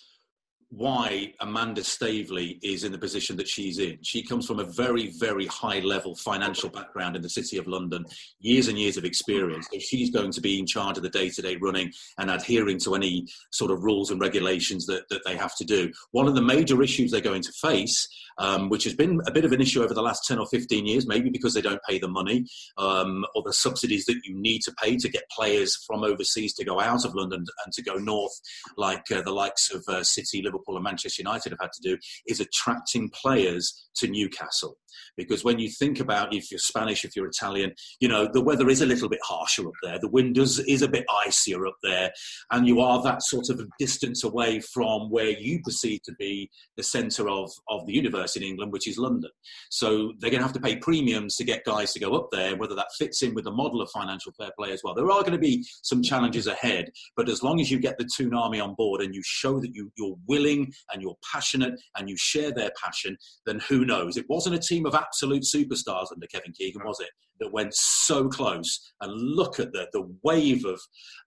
why 0.70 1.34
Amanda 1.40 1.84
Staveley 1.84 2.60
is 2.62 2.84
in 2.84 2.92
the 2.92 2.98
position 2.98 3.38
that 3.38 3.48
she's 3.48 3.80
in. 3.80 3.98
She 4.02 4.24
comes 4.24 4.48
from 4.48 4.60
a 4.60 4.66
very, 4.66 5.12
very 5.20 5.46
high 5.46 5.80
level 5.80 6.16
financial 6.16 6.70
background 6.70 7.16
in 7.16 7.22
the 7.22 7.30
City 7.30 7.58
of 7.58 7.68
London, 7.68 8.06
years 8.40 8.68
and 8.68 8.78
years 8.78 8.98
of 8.98 9.06
experience. 9.06 9.68
So 9.72 9.80
she's 9.80 10.10
going 10.10 10.32
to 10.32 10.42
be 10.42 10.60
in 10.60 10.66
charge 10.66 10.98
of 10.98 11.04
the 11.04 11.10
day 11.10 11.30
to 11.30 11.42
day 11.42 11.56
running 11.58 11.92
and 12.18 12.30
adhering 12.32 12.80
to 12.80 12.96
any 12.96 13.28
sort 13.52 13.72
of 13.72 13.84
rules 13.84 14.12
and 14.12 14.20
regulations 14.20 14.86
that, 14.88 15.08
that 15.10 15.22
they 15.26 15.38
have 15.38 15.56
to 15.58 15.66
do. 15.66 15.92
One 16.12 16.28
of 16.28 16.36
the 16.36 16.42
major 16.42 16.82
issues 16.82 17.12
they're 17.12 17.22
going 17.22 17.44
to 17.44 17.52
face, 17.62 18.08
um, 18.38 18.70
which 18.70 18.84
has 18.84 18.96
been 18.96 19.22
a 19.28 19.32
bit 19.32 19.46
of 19.46 19.52
an 19.52 19.62
issue 19.62 19.84
over 19.84 19.94
the 19.94 20.02
last 20.02 20.26
10 20.28 20.40
or 20.40 20.48
15 20.48 20.86
years, 20.86 21.08
maybe 21.08 21.30
because 21.30 21.54
they 21.54 21.62
don't 21.62 21.82
pay 21.88 22.00
the 22.00 22.08
money 22.08 22.46
um, 22.78 23.26
or 23.36 23.44
the 23.44 23.54
subsidies 23.54 24.06
that 24.06 24.20
you 24.24 24.36
need 24.36 24.60
to 24.62 24.74
pay 24.82 24.98
to 24.98 25.10
get 25.10 25.30
players 25.30 25.78
from 25.88 26.04
overseas 26.04 26.54
to 26.54 26.66
go 26.66 26.80
out 26.80 27.06
of 27.06 27.16
London 27.16 27.46
and 27.64 27.74
to 27.74 27.84
go 27.84 27.96
north, 27.96 28.34
like 28.78 29.04
uh, 29.12 29.22
the 29.22 29.32
likes 29.32 29.74
of 29.74 29.84
uh, 29.88 30.04
City, 30.04 30.42
Liverpool 30.42 30.55
Liverpool 30.56 30.76
and 30.76 30.84
Manchester 30.84 31.22
United 31.22 31.52
have 31.52 31.60
had 31.62 31.72
to 31.74 31.82
do 31.82 31.98
is 32.28 32.40
attracting 32.40 33.10
players 33.10 33.90
to 33.96 34.08
Newcastle. 34.08 34.78
Because 35.18 35.44
when 35.44 35.60
you 35.60 35.70
think 35.70 36.00
about 36.00 36.34
if 36.34 36.52
you're 36.52 36.60
Spanish, 36.60 37.04
if 37.04 37.16
you're 37.16 37.28
Italian, 37.28 37.74
you 38.00 38.08
know, 38.08 38.30
the 38.32 38.42
weather 38.42 38.70
is 38.70 38.82
a 38.82 38.86
little 38.86 39.10
bit 39.10 39.20
harsher 39.24 39.68
up 39.68 39.74
there. 39.84 40.00
The 40.00 40.10
wind 40.10 40.38
is, 40.38 40.60
is 40.60 40.82
a 40.82 40.88
bit 40.88 41.06
icier 41.26 41.66
up 41.68 41.76
there. 41.84 42.12
And 42.52 42.68
you 42.68 42.80
are 42.82 43.02
that 43.04 43.24
sort 43.24 43.50
of 43.50 43.62
distance 43.80 44.24
away 44.24 44.62
from 44.62 45.10
where 45.10 45.30
you 45.30 45.62
perceive 45.64 46.02
to 46.04 46.14
be 46.18 46.50
the 46.78 46.84
centre 46.84 47.30
of, 47.30 47.52
of 47.70 47.86
the 47.86 47.94
universe 47.94 48.36
in 48.36 48.44
England, 48.44 48.72
which 48.72 48.88
is 48.88 48.98
London. 48.98 49.32
So 49.70 50.14
they're 50.20 50.32
going 50.32 50.42
to 50.42 50.48
have 50.48 50.54
to 50.54 50.62
pay 50.62 50.78
premiums 50.78 51.36
to 51.38 51.44
get 51.44 51.66
guys 51.66 51.94
to 51.94 52.00
go 52.00 52.16
up 52.16 52.30
there, 52.32 52.56
whether 52.56 52.76
that 52.76 52.88
fits 52.98 53.22
in 53.22 53.34
with 53.34 53.46
the 53.46 53.52
model 53.52 53.82
of 53.82 53.90
financial 53.92 54.32
fair 54.38 54.52
play 54.58 54.72
as 54.72 54.82
well. 54.84 54.94
There 54.94 55.12
are 55.12 55.22
going 55.22 55.34
to 55.34 55.38
be 55.38 55.66
some 55.84 56.02
challenges 56.02 56.48
ahead, 56.48 56.92
but 57.16 57.30
as 57.30 57.44
long 57.44 57.60
as 57.60 57.70
you 57.70 57.80
get 57.80 57.98
the 57.98 58.10
Toon 58.16 58.34
Army 58.34 58.60
on 58.60 58.76
board 58.76 59.02
and 59.02 59.14
you 59.14 59.22
show 59.24 59.60
that 59.60 59.74
you, 59.74 59.92
you're 59.98 60.16
willing 60.28 60.45
and 60.54 61.02
you're 61.02 61.18
passionate 61.32 61.80
and 61.98 62.10
you 62.10 62.16
share 62.18 62.52
their 62.52 62.72
passion, 62.82 63.18
then 63.46 63.60
who 63.68 63.86
knows? 63.86 64.18
It 64.18 64.26
wasn't 64.30 64.56
a 64.56 64.60
team 64.60 64.86
of 64.86 64.96
absolute 64.96 65.44
superstars 65.44 66.08
under 66.14 66.28
Kevin 66.28 66.54
Keegan, 66.54 66.84
was 66.86 67.00
it? 67.00 67.10
That 67.40 67.52
went 67.52 67.74
so 67.74 68.30
close. 68.30 68.80
And 69.02 69.12
look 69.14 69.60
at 69.60 69.74
the, 69.74 69.88
the 69.92 70.08
wave 70.24 70.66
of, 70.66 70.80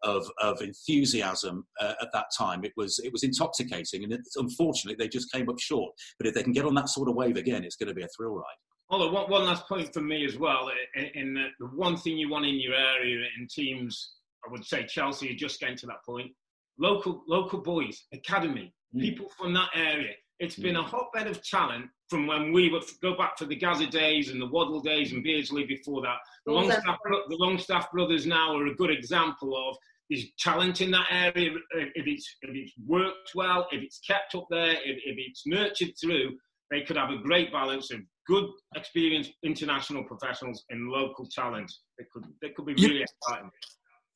of, 0.03 0.31
of 0.41 0.63
enthusiasm 0.63 1.67
uh, 1.81 1.95
at 2.01 2.09
that 2.13 2.27
time. 2.37 2.65
It 2.65 2.73
was, 2.77 2.99
it 3.05 3.13
was 3.13 3.23
intoxicating. 3.23 4.05
And 4.05 4.19
unfortunately, 4.37 4.97
they 4.99 5.09
just 5.09 5.31
came 5.33 5.49
up 5.49 5.59
short. 5.59 5.93
But 6.19 6.27
if 6.27 6.35
they 6.35 6.43
can 6.43 6.53
get 6.53 6.65
on 6.65 6.75
that 6.77 6.89
sort 6.89 7.09
of 7.09 7.15
wave 7.15 7.37
again, 7.37 7.65
it's 7.65 7.77
going 7.77 7.89
to 7.89 7.95
be 7.95 8.03
a 8.03 8.09
thrill 8.17 8.35
ride. 8.35 8.45
Although 8.91 9.13
one, 9.13 9.31
one 9.31 9.45
last 9.45 9.69
point 9.69 9.93
for 9.93 10.01
me 10.01 10.25
as 10.25 10.39
well, 10.39 10.71
in, 10.97 11.05
in 11.15 11.35
the, 11.35 11.49
the 11.61 11.67
one 11.67 11.97
thing 11.97 12.17
you 12.17 12.31
want 12.31 12.47
in 12.47 12.59
your 12.59 12.75
area 12.75 13.19
in 13.39 13.47
teams, 13.51 14.15
I 14.47 14.51
would 14.51 14.65
say 14.65 14.87
Chelsea 14.87 15.31
are 15.31 15.37
just 15.37 15.61
getting 15.61 15.77
to 15.79 15.87
that 15.87 16.03
point. 16.07 16.31
Local 16.79 17.23
local 17.27 17.61
boys, 17.61 18.07
academy. 18.15 18.73
Mm. 18.97 19.03
people 19.03 19.29
from 19.39 19.53
that 19.53 19.69
area. 19.75 20.15
It's 20.41 20.57
been 20.57 20.77
mm. 20.77 20.81
a 20.81 20.83
hotbed 20.83 21.27
of 21.27 21.45
talent 21.45 21.91
from 22.09 22.27
when 22.27 22.53
we 22.53 22.71
would 22.71 22.85
go 23.03 23.15
back 23.17 23.37
to 23.37 23.45
the 23.45 23.57
Gazza 23.57 23.87
days 23.87 24.31
and 24.31 24.41
the 24.41 24.47
Waddle 24.47 24.81
days 24.81 25.13
and 25.13 25.21
mm. 25.21 25.25
Beardsley 25.25 25.67
before 25.67 26.01
that. 26.03 26.17
The 26.47 26.53
Longstaff, 26.53 26.97
the 27.29 27.37
Longstaff 27.37 27.93
brothers 27.93 28.25
now 28.25 28.57
are 28.57 28.67
a 28.67 28.75
good 28.77 28.91
example 28.91 29.55
of 29.55 29.77
there's 30.09 30.25
talent 30.39 30.81
in 30.81 30.91
that 30.93 31.07
area. 31.11 31.51
If 31.73 32.07
it's, 32.07 32.37
if 32.41 32.55
it's 32.55 32.73
worked 32.87 33.33
well, 33.35 33.67
if 33.73 33.83
it's 33.83 34.01
kept 34.07 34.35
up 34.35 34.47
there, 34.49 34.71
if, 34.71 34.97
if 35.05 35.17
it's 35.19 35.47
nurtured 35.47 35.93
through, 36.01 36.39
they 36.71 36.81
could 36.81 36.97
have 36.97 37.11
a 37.11 37.19
great 37.19 37.53
balance 37.53 37.91
of 37.91 38.01
good, 38.27 38.49
experienced 38.75 39.33
international 39.45 40.05
professionals 40.05 40.65
and 40.71 40.89
local 40.89 41.27
talent. 41.35 41.71
It 41.99 42.07
could, 42.11 42.25
it 42.41 42.55
could 42.57 42.65
be 42.65 42.75
really 42.75 43.03
exciting. 43.03 43.51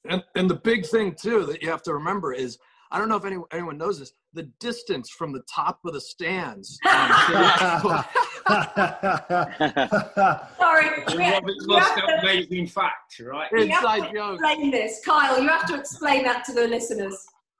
And, 0.08 0.24
and 0.34 0.48
the 0.48 0.54
big 0.54 0.86
thing, 0.86 1.14
too, 1.14 1.44
that 1.44 1.60
you 1.60 1.68
have 1.68 1.82
to 1.82 1.92
remember 1.92 2.32
is– 2.32 2.56
I 2.92 2.98
don't 2.98 3.08
know 3.08 3.16
if 3.16 3.24
anyone, 3.24 3.46
anyone 3.52 3.78
knows 3.78 3.98
this. 3.98 4.12
The 4.34 4.42
distance 4.60 5.08
from 5.08 5.32
the 5.32 5.42
top 5.52 5.80
of 5.86 5.94
the 5.94 6.00
stands. 6.00 6.78
Um, 6.86 8.04
Sorry, 10.58 10.88
amazing 12.22 12.66
fact, 12.66 13.18
right? 13.20 13.50
Inside 13.52 14.12
joke. 14.14 14.40
Explain 14.40 14.70
this, 14.70 15.00
Kyle. 15.04 15.40
You 15.40 15.48
have 15.48 15.66
to 15.68 15.78
explain 15.78 16.22
that 16.24 16.44
to 16.44 16.52
the 16.52 16.68
listeners. 16.68 17.16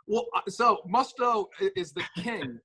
Well, 0.07 0.27
uh, 0.37 0.42
so 0.49 0.81
Mustoe 0.87 1.47
is 1.77 1.92
the 1.92 2.05
king 2.18 2.59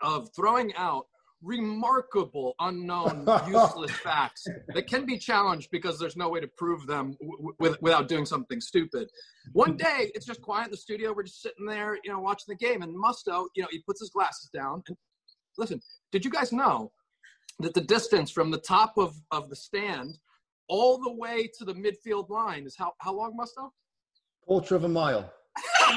of 0.00 0.30
throwing 0.34 0.74
out 0.74 1.06
remarkable, 1.44 2.54
unknown, 2.58 3.26
useless 3.46 3.90
facts 3.90 4.46
that 4.68 4.86
can 4.86 5.04
be 5.04 5.18
challenged 5.18 5.70
because 5.70 5.98
there's 5.98 6.16
no 6.16 6.28
way 6.28 6.40
to 6.40 6.48
prove 6.56 6.86
them 6.86 7.16
w- 7.20 7.52
w- 7.58 7.76
without 7.80 8.08
doing 8.08 8.24
something 8.24 8.60
stupid. 8.60 9.08
One 9.52 9.76
mm-hmm. 9.76 9.76
day, 9.76 10.10
it's 10.14 10.26
just 10.26 10.40
quiet 10.40 10.66
in 10.66 10.70
the 10.70 10.76
studio. 10.76 11.12
We're 11.12 11.24
just 11.24 11.42
sitting 11.42 11.66
there, 11.66 11.98
you 12.02 12.10
know, 12.10 12.20
watching 12.20 12.46
the 12.48 12.56
game. 12.56 12.82
And 12.82 12.96
Mustoe, 12.96 13.46
you 13.54 13.62
know, 13.62 13.68
he 13.70 13.82
puts 13.86 14.00
his 14.00 14.10
glasses 14.10 14.48
down. 14.52 14.82
And 14.88 14.96
listen, 15.58 15.80
did 16.10 16.24
you 16.24 16.30
guys 16.30 16.52
know 16.52 16.90
that 17.60 17.74
the 17.74 17.82
distance 17.82 18.30
from 18.30 18.50
the 18.50 18.58
top 18.58 18.94
of, 18.96 19.14
of 19.30 19.50
the 19.50 19.56
stand 19.56 20.18
all 20.68 20.98
the 20.98 21.12
way 21.12 21.48
to 21.58 21.64
the 21.64 21.74
midfield 21.74 22.30
line 22.30 22.66
is 22.66 22.74
how, 22.76 22.92
how 22.98 23.14
long, 23.14 23.36
Mustoe? 23.38 23.70
Quarter 24.46 24.76
of 24.76 24.84
a 24.84 24.88
mile. 24.88 25.32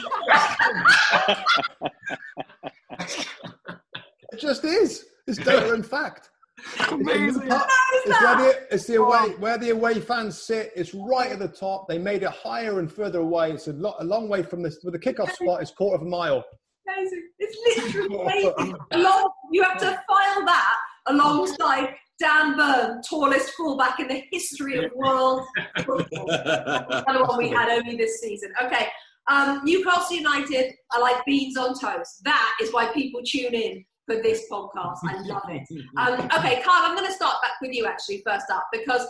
it 2.99 4.39
just 4.39 4.63
is. 4.63 5.05
It's 5.27 5.37
data 5.37 5.73
and 5.73 5.85
fact. 5.85 6.29
Amazing. 6.91 7.43
It's, 7.45 8.21
where 8.21 8.37
the, 8.37 8.67
it's 8.71 8.85
the 8.87 8.95
away 8.95 9.35
where 9.37 9.57
the 9.57 9.69
away 9.69 9.99
fans 9.99 10.41
sit. 10.41 10.71
It's 10.75 10.93
right 10.93 11.31
at 11.31 11.39
the 11.39 11.47
top. 11.47 11.87
They 11.87 11.99
made 11.99 12.23
it 12.23 12.29
higher 12.29 12.79
and 12.79 12.91
further 12.91 13.19
away. 13.19 13.51
It's 13.51 13.67
a, 13.67 13.73
lo- 13.73 13.95
a 13.99 14.03
long 14.03 14.27
way 14.27 14.41
from 14.41 14.63
this. 14.63 14.79
With 14.83 14.93
the 14.93 14.99
kickoff 14.99 15.31
spot, 15.33 15.61
it's 15.61 15.71
quarter 15.71 15.97
of 15.97 16.01
a 16.01 16.09
mile. 16.09 16.43
Amazing. 16.87 17.23
It's 17.37 17.83
literally 17.83 18.21
amazing. 18.21 18.75
long. 18.95 19.29
You 19.51 19.63
have 19.63 19.77
to 19.79 20.01
file 20.07 20.45
that 20.45 20.75
alongside 21.07 21.93
Dan 22.19 22.57
Burn, 22.57 23.01
tallest 23.07 23.51
fullback 23.51 23.99
in 23.99 24.07
the 24.07 24.23
history 24.31 24.83
of 24.83 24.91
world 24.95 25.43
football. 25.85 26.29
Another 26.31 27.25
one 27.25 27.37
we 27.37 27.49
had 27.49 27.69
only 27.69 27.95
this 27.95 28.19
season. 28.19 28.51
Okay. 28.63 28.87
Um, 29.29 29.61
Newcastle 29.63 30.15
United 30.15 30.73
are 30.95 31.01
like 31.01 31.23
beans 31.25 31.57
on 31.57 31.77
toast. 31.77 32.21
That 32.23 32.55
is 32.61 32.73
why 32.73 32.87
people 32.93 33.21
tune 33.23 33.53
in 33.53 33.85
for 34.07 34.15
this 34.23 34.45
podcast. 34.51 34.97
I 35.03 35.21
love 35.21 35.43
it. 35.49 35.67
Um, 35.97 36.13
okay, 36.37 36.61
Kyle, 36.61 36.83
I'm 36.83 36.95
going 36.95 37.07
to 37.07 37.13
start 37.13 37.41
back 37.41 37.53
with 37.61 37.73
you 37.73 37.85
actually 37.85 38.23
first 38.25 38.45
up 38.51 38.67
because 38.71 39.07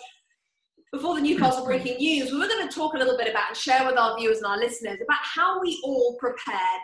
before 0.92 1.16
the 1.16 1.22
Newcastle 1.22 1.66
breaking 1.66 1.98
news, 1.98 2.32
we 2.32 2.40
were 2.40 2.48
going 2.48 2.68
to 2.68 2.74
talk 2.74 2.94
a 2.94 2.98
little 2.98 3.18
bit 3.18 3.30
about 3.30 3.50
and 3.50 3.58
share 3.58 3.86
with 3.86 3.98
our 3.98 4.18
viewers 4.18 4.38
and 4.38 4.48
our 4.48 4.58
listeners 4.58 5.00
about 5.02 5.20
how 5.22 5.62
we 5.62 5.80
all 5.84 6.16
prepared 6.20 6.82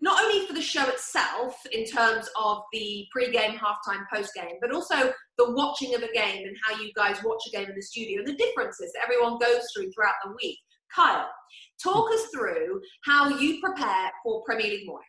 not 0.00 0.22
only 0.22 0.46
for 0.46 0.52
the 0.52 0.60
show 0.60 0.86
itself 0.88 1.56
in 1.72 1.84
terms 1.84 2.28
of 2.38 2.62
the 2.72 3.06
pre-game, 3.12 3.52
halftime, 3.52 4.04
post-game, 4.12 4.56
but 4.60 4.72
also 4.72 5.12
the 5.38 5.52
watching 5.52 5.94
of 5.94 6.02
a 6.02 6.12
game 6.12 6.46
and 6.46 6.56
how 6.66 6.78
you 6.80 6.92
guys 6.94 7.16
watch 7.24 7.40
a 7.48 7.56
game 7.56 7.68
in 7.68 7.74
the 7.74 7.82
studio 7.82 8.18
and 8.18 8.28
the 8.28 8.36
differences 8.36 8.92
that 8.92 9.02
everyone 9.04 9.38
goes 9.38 9.62
through 9.74 9.90
throughout 9.92 10.14
the 10.24 10.34
week. 10.42 10.58
Kyle, 10.94 11.28
talk 11.82 12.12
us 12.12 12.26
through 12.34 12.80
how 13.04 13.28
you 13.38 13.60
prepare 13.60 14.10
for 14.22 14.42
Premier 14.44 14.70
League 14.70 14.86
mornings. 14.86 15.08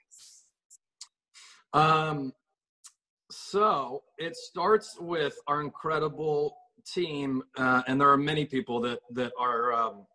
Um, 1.74 2.34
so 3.30 4.04
it 4.18 4.36
starts 4.36 4.98
with 5.00 5.36
our 5.48 5.62
incredible 5.62 6.58
team, 6.86 7.44
uh, 7.58 7.84
and 7.88 8.00
there 8.00 8.10
are 8.10 8.18
many 8.18 8.46
people 8.46 8.80
that 8.82 9.00
that 9.12 9.34
our 9.40 9.74
um, 9.74 10.06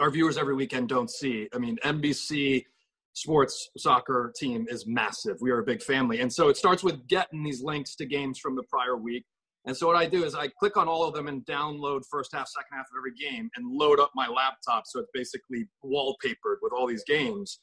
our 0.00 0.10
viewers 0.10 0.36
every 0.36 0.54
weekend 0.54 0.88
don't 0.88 1.10
see. 1.10 1.48
I 1.54 1.58
mean, 1.58 1.78
NBC 1.84 2.64
sports 3.12 3.70
soccer 3.78 4.32
team 4.36 4.66
is 4.68 4.86
massive. 4.86 5.38
We 5.40 5.50
are 5.50 5.60
a 5.60 5.64
big 5.64 5.82
family, 5.82 6.20
and 6.20 6.32
so 6.32 6.48
it 6.48 6.56
starts 6.56 6.82
with 6.82 7.06
getting 7.06 7.44
these 7.44 7.62
links 7.62 7.94
to 7.96 8.06
games 8.06 8.38
from 8.38 8.56
the 8.56 8.64
prior 8.64 8.96
week. 8.96 9.24
And 9.64 9.76
so 9.76 9.88
what 9.88 9.96
I 9.96 10.06
do 10.06 10.24
is 10.24 10.36
I 10.36 10.46
click 10.46 10.76
on 10.76 10.86
all 10.86 11.04
of 11.04 11.14
them 11.14 11.26
and 11.26 11.44
download 11.44 12.02
first 12.08 12.32
half, 12.32 12.46
second 12.46 12.76
half 12.76 12.86
of 12.86 12.98
every 12.98 13.14
game, 13.14 13.50
and 13.56 13.66
load 13.68 13.98
up 13.98 14.12
my 14.14 14.28
laptop. 14.28 14.84
So 14.86 15.00
it's 15.00 15.10
basically 15.12 15.66
wallpapered 15.84 16.58
with 16.62 16.72
all 16.72 16.86
these 16.86 17.04
games, 17.04 17.60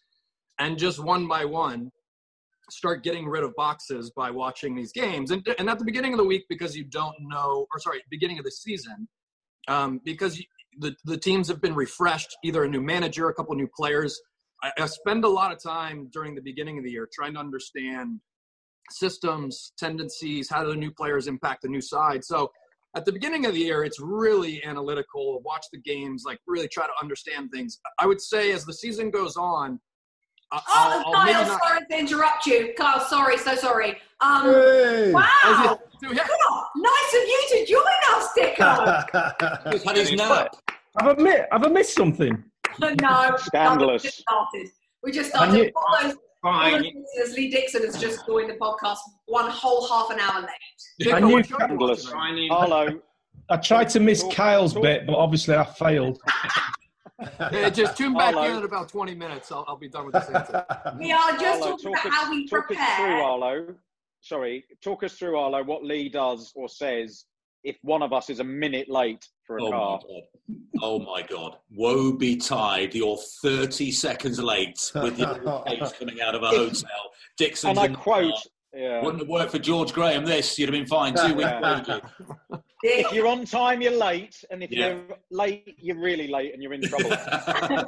and 0.60 0.78
just 0.78 1.04
one 1.04 1.28
by 1.28 1.44
one 1.44 1.92
start 2.70 3.04
getting 3.04 3.28
rid 3.28 3.44
of 3.44 3.54
boxes 3.56 4.12
by 4.12 4.32
watching 4.32 4.76
these 4.76 4.92
games. 4.92 5.32
And, 5.32 5.48
and 5.60 5.70
at 5.70 5.80
the 5.80 5.86
beginning 5.86 6.14
of 6.14 6.18
the 6.18 6.24
week, 6.24 6.46
because 6.50 6.76
you 6.76 6.86
don't 6.86 7.16
know, 7.22 7.68
or 7.74 7.80
sorry, 7.80 8.04
beginning 8.10 8.40
of 8.40 8.46
the 8.46 8.52
season, 8.52 9.08
um, 9.68 10.00
because 10.04 10.38
you, 10.38 10.46
the, 10.80 10.96
the 11.06 11.18
teams 11.18 11.48
have 11.48 11.62
been 11.62 11.76
refreshed, 11.76 12.36
either 12.44 12.64
a 12.64 12.70
new 12.70 12.82
manager, 12.82 13.30
a 13.30 13.34
couple 13.34 13.56
new 13.56 13.70
players. 13.76 14.20
I, 14.64 14.72
I 14.80 14.86
spend 14.88 15.24
a 15.24 15.30
lot 15.30 15.52
of 15.52 15.62
time 15.62 16.10
during 16.12 16.36
the 16.36 16.42
beginning 16.42 16.78
of 16.78 16.84
the 16.84 16.92
year 16.92 17.08
trying 17.14 17.34
to 17.34 17.40
understand 17.40 18.20
systems, 18.92 19.74
tendencies, 19.78 20.50
how 20.50 20.64
do 20.64 20.70
the 20.70 20.76
new 20.76 20.92
players 20.92 21.28
impact 21.28 21.62
the 21.62 21.70
new 21.70 21.82
side. 21.82 22.24
So 22.24 22.52
at 22.96 23.06
the 23.06 23.12
beginning 23.12 23.46
of 23.46 23.54
the 23.54 23.60
year, 23.60 23.84
it's 23.84 24.00
really 24.00 24.64
analytical, 24.64 25.42
watch 25.44 25.66
the 25.72 25.80
games, 25.80 26.24
like 26.26 26.40
really 26.48 26.68
try 26.68 26.86
to 26.86 26.94
understand 27.02 27.50
things. 27.52 27.80
I 28.00 28.06
would 28.06 28.22
say 28.22 28.52
as 28.52 28.66
the 28.66 28.74
season 28.74 29.10
goes 29.10 29.36
on, 29.36 29.80
I'll, 30.54 30.62
oh, 30.68 31.04
I'll 31.08 31.26
Kyle, 31.26 31.48
not... 31.48 31.62
sorry 31.62 31.80
to 31.90 32.00
interrupt 32.00 32.46
you. 32.46 32.74
Kyle, 32.78 33.00
sorry, 33.00 33.38
so 33.38 33.56
sorry. 33.56 33.98
Um, 34.22 34.46
hey. 34.46 35.12
Wow. 35.12 35.80
nice 36.04 36.12
of 36.12 37.24
you 37.28 37.44
to 37.50 37.66
join 37.66 37.84
us, 38.14 38.30
Dicko. 38.38 39.72
He's 39.74 39.84
had 39.84 39.98
his 39.98 40.12
nap. 40.14 40.56
Have 41.00 41.20
I've 41.52 41.72
missed 41.72 41.96
something? 41.96 42.44
no. 42.80 43.36
Scandalous. 43.38 44.04
We 44.04 44.10
just 44.10 44.20
started. 44.20 44.68
We 45.04 45.12
just 45.12 45.30
started. 45.32 45.58
You... 45.58 45.72
Fine. 46.44 46.94
Lee 47.36 47.50
Dixon 47.50 47.84
has 47.86 48.00
just 48.00 48.26
joined 48.28 48.50
the 48.50 48.56
podcast 48.56 48.98
one 49.28 49.50
whole 49.50 49.88
half 49.88 50.12
an 50.12 50.20
hour 50.20 50.42
late. 50.42 51.14
I 51.14 51.20
knew 51.20 51.42
scandalous. 51.44 52.06
Hello. 52.06 53.00
I 53.50 53.58
tried 53.58 53.90
to 53.90 54.00
miss 54.00 54.24
Kyle's 54.32 54.74
bit, 54.74 55.08
but 55.08 55.16
obviously 55.16 55.56
I 55.56 55.64
failed. 55.64 56.22
yeah, 57.52 57.70
just 57.70 57.98
tune 57.98 58.14
back 58.14 58.36
Arlo. 58.36 58.50
in 58.50 58.58
in 58.58 58.64
about 58.64 58.90
20 58.90 59.16
minutes. 59.16 59.52
I'll, 59.52 59.66
I'll 59.68 59.78
be 59.78 59.90
done 59.90 60.06
with 60.06 60.14
this 60.14 60.30
answer. 60.30 60.66
We 60.98 61.12
are 61.12 61.38
just 61.38 61.62
Arlo, 61.64 61.78
talking 61.78 61.94
about 61.94 62.06
us, 62.06 62.14
how 62.14 62.30
we 62.30 62.48
talk 62.48 62.68
prepare. 62.68 62.86
Talk 62.86 62.90
us 62.90 62.98
through, 62.98 63.22
Arlo. 63.22 63.76
Sorry, 64.22 64.66
talk 64.82 65.04
us 65.04 65.14
through, 65.14 65.38
Arlo, 65.38 65.64
what 65.64 65.84
Lee 65.84 66.10
does 66.10 66.52
or 66.56 66.70
says 66.70 67.26
if 67.64 67.78
one 67.82 68.02
of 68.02 68.12
us 68.14 68.30
is 68.30 68.40
a 68.40 68.44
minute 68.44 68.90
late 68.90 69.26
for 69.46 69.58
a 69.58 69.64
oh 69.64 69.72
car. 69.72 70.00
My 70.00 70.14
God. 70.14 70.24
Oh 70.82 71.00
my 71.00 71.22
God. 71.22 71.58
Woe 71.72 72.12
betide 72.12 72.94
you're 72.94 73.18
30 73.42 73.92
seconds 73.92 74.40
late 74.40 74.92
with 74.96 75.18
your 75.18 75.64
case 75.68 75.94
coming 75.98 76.22
out 76.22 76.36
of 76.36 76.44
a 76.44 76.48
hotel. 76.48 76.90
Dixon. 77.38 77.72
And 77.72 77.80
I 77.80 77.88
quote, 77.88 78.34
yeah. 78.74 79.04
Wouldn't 79.04 79.22
have 79.22 79.30
worked 79.30 79.52
for 79.52 79.60
George 79.60 79.94
Graham 79.94 80.26
this, 80.26 80.58
you'd 80.58 80.68
have 80.68 80.74
been 80.74 80.88
fine. 80.88 81.14
Two 81.14 81.36
weeks 81.36 81.52
later. 81.62 82.02
If 82.84 83.14
you're 83.14 83.28
on 83.28 83.46
time, 83.46 83.82
you're 83.82 83.98
late. 83.98 84.44
And 84.52 84.62
if 84.62 84.72
yeah. 84.72 84.88
you're 84.88 85.18
late, 85.32 85.76
you're 85.78 86.00
really 86.00 86.28
late 86.28 86.54
and 86.54 86.62
you're 86.62 86.74
in 86.74 86.82
trouble. 86.82 87.10
right, 87.12 87.88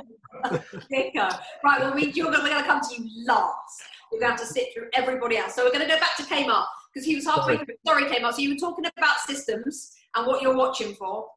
well, 1.64 1.94
we, 1.94 2.12
you're 2.12 2.32
gonna, 2.32 2.44
we're 2.44 2.50
going 2.50 2.64
to 2.64 2.68
come 2.68 2.82
to 2.82 3.02
you 3.02 3.26
last. 3.26 3.84
We're 4.12 4.20
going 4.20 4.36
to 4.36 4.38
have 4.38 4.48
to 4.48 4.54
sit 4.54 4.70
through 4.74 4.88
everybody 4.94 5.38
else. 5.38 5.56
So 5.56 5.64
we're 5.64 5.72
going 5.72 5.86
to 5.86 5.94
go 5.94 6.00
back 6.00 6.16
to 6.18 6.24
Kmart 6.24 6.66
because 6.94 7.06
he 7.06 7.16
was 7.16 7.26
halfway 7.26 7.58
through. 7.58 7.76
Sorry, 7.86 8.06
Kmart. 8.06 8.34
So 8.34 8.40
you 8.40 8.52
were 8.52 8.60
talking 8.60 8.86
about 8.98 9.18
systems 9.26 9.92
and 10.16 10.26
what 10.26 10.42
you're 10.42 10.56
watching 10.56 10.94
for. 10.96 11.28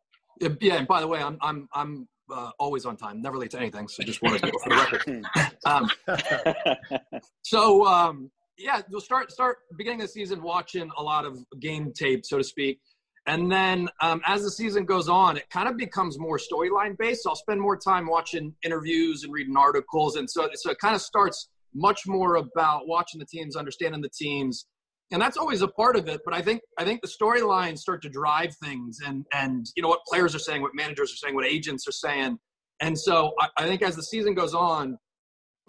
Yeah, 0.41 0.51
yeah 0.61 0.75
and 0.77 0.87
by 0.87 1.01
the 1.01 1.09
way, 1.09 1.21
I'm, 1.21 1.37
I'm, 1.41 1.69
I'm 1.75 2.09
uh, 2.33 2.51
always 2.59 2.85
on 2.85 2.97
time, 2.97 3.21
never 3.21 3.39
late 3.39 3.51
to 3.51 3.59
anything. 3.59 3.89
So 3.89 4.03
just 4.05 4.23
wanted 4.23 4.43
to 4.43 4.51
go 4.53 4.59
for 4.59 4.69
the 4.69 4.77
record. 4.77 5.53
um, 5.67 7.21
so, 7.43 7.87
um, 7.87 8.31
yeah, 8.59 8.83
we'll 8.91 9.01
start 9.01 9.31
start 9.31 9.59
beginning 9.77 10.01
of 10.01 10.09
the 10.09 10.13
season 10.13 10.43
watching 10.43 10.91
a 10.97 11.03
lot 11.03 11.25
of 11.25 11.39
game 11.61 11.93
tape, 11.93 12.27
so 12.27 12.39
to 12.39 12.45
speak. 12.45 12.81
And 13.29 13.53
then 13.53 13.91
um, 14.01 14.23
as 14.27 14.43
the 14.43 14.51
season 14.51 14.87
goes 14.87 15.07
on, 15.07 15.37
it 15.37 15.51
kind 15.51 15.69
of 15.69 15.77
becomes 15.77 16.19
more 16.19 16.39
storyline 16.39 16.97
based. 16.97 17.25
So 17.25 17.31
I'll 17.31 17.37
spend 17.37 17.61
more 17.61 17.77
time 17.77 18.07
watching 18.07 18.55
interviews 18.65 19.23
and 19.23 19.31
reading 19.33 19.55
articles, 19.55 20.17
and 20.17 20.29
so 20.29 20.49
so 20.55 20.71
it 20.71 20.79
kind 20.79 20.95
of 20.95 21.03
starts 21.03 21.51
much 21.75 22.07
more 22.07 22.37
about 22.37 22.89
watching 22.89 23.21
the 23.21 23.27
teams, 23.27 23.55
understanding 23.55 24.01
the 24.01 24.09
teams, 24.09 24.67
and 25.13 25.21
that's 25.21 25.37
always 25.37 25.61
a 25.61 25.69
part 25.69 25.95
of 25.95 26.09
it. 26.09 26.23
But 26.25 26.33
I 26.33 26.41
think 26.41 26.63
I 26.79 26.85
think 26.85 27.03
the 27.03 27.09
storylines 27.09 27.81
start 27.81 28.01
to 28.03 28.09
drive 28.09 28.57
things, 28.63 28.99
and 29.07 29.27
and 29.35 29.67
you 29.77 29.83
know 29.83 29.91
what 29.91 30.01
players 30.09 30.35
are 30.35 30.41
saying, 30.41 30.63
what 30.63 30.75
managers 30.75 31.13
are 31.13 31.17
saying, 31.17 31.35
what 31.35 31.45
agents 31.45 31.87
are 31.87 31.93
saying, 31.93 32.39
and 32.81 32.99
so 32.99 33.35
I, 33.39 33.49
I 33.59 33.67
think 33.67 33.83
as 33.83 33.95
the 33.95 34.05
season 34.05 34.33
goes 34.33 34.55
on, 34.55 34.97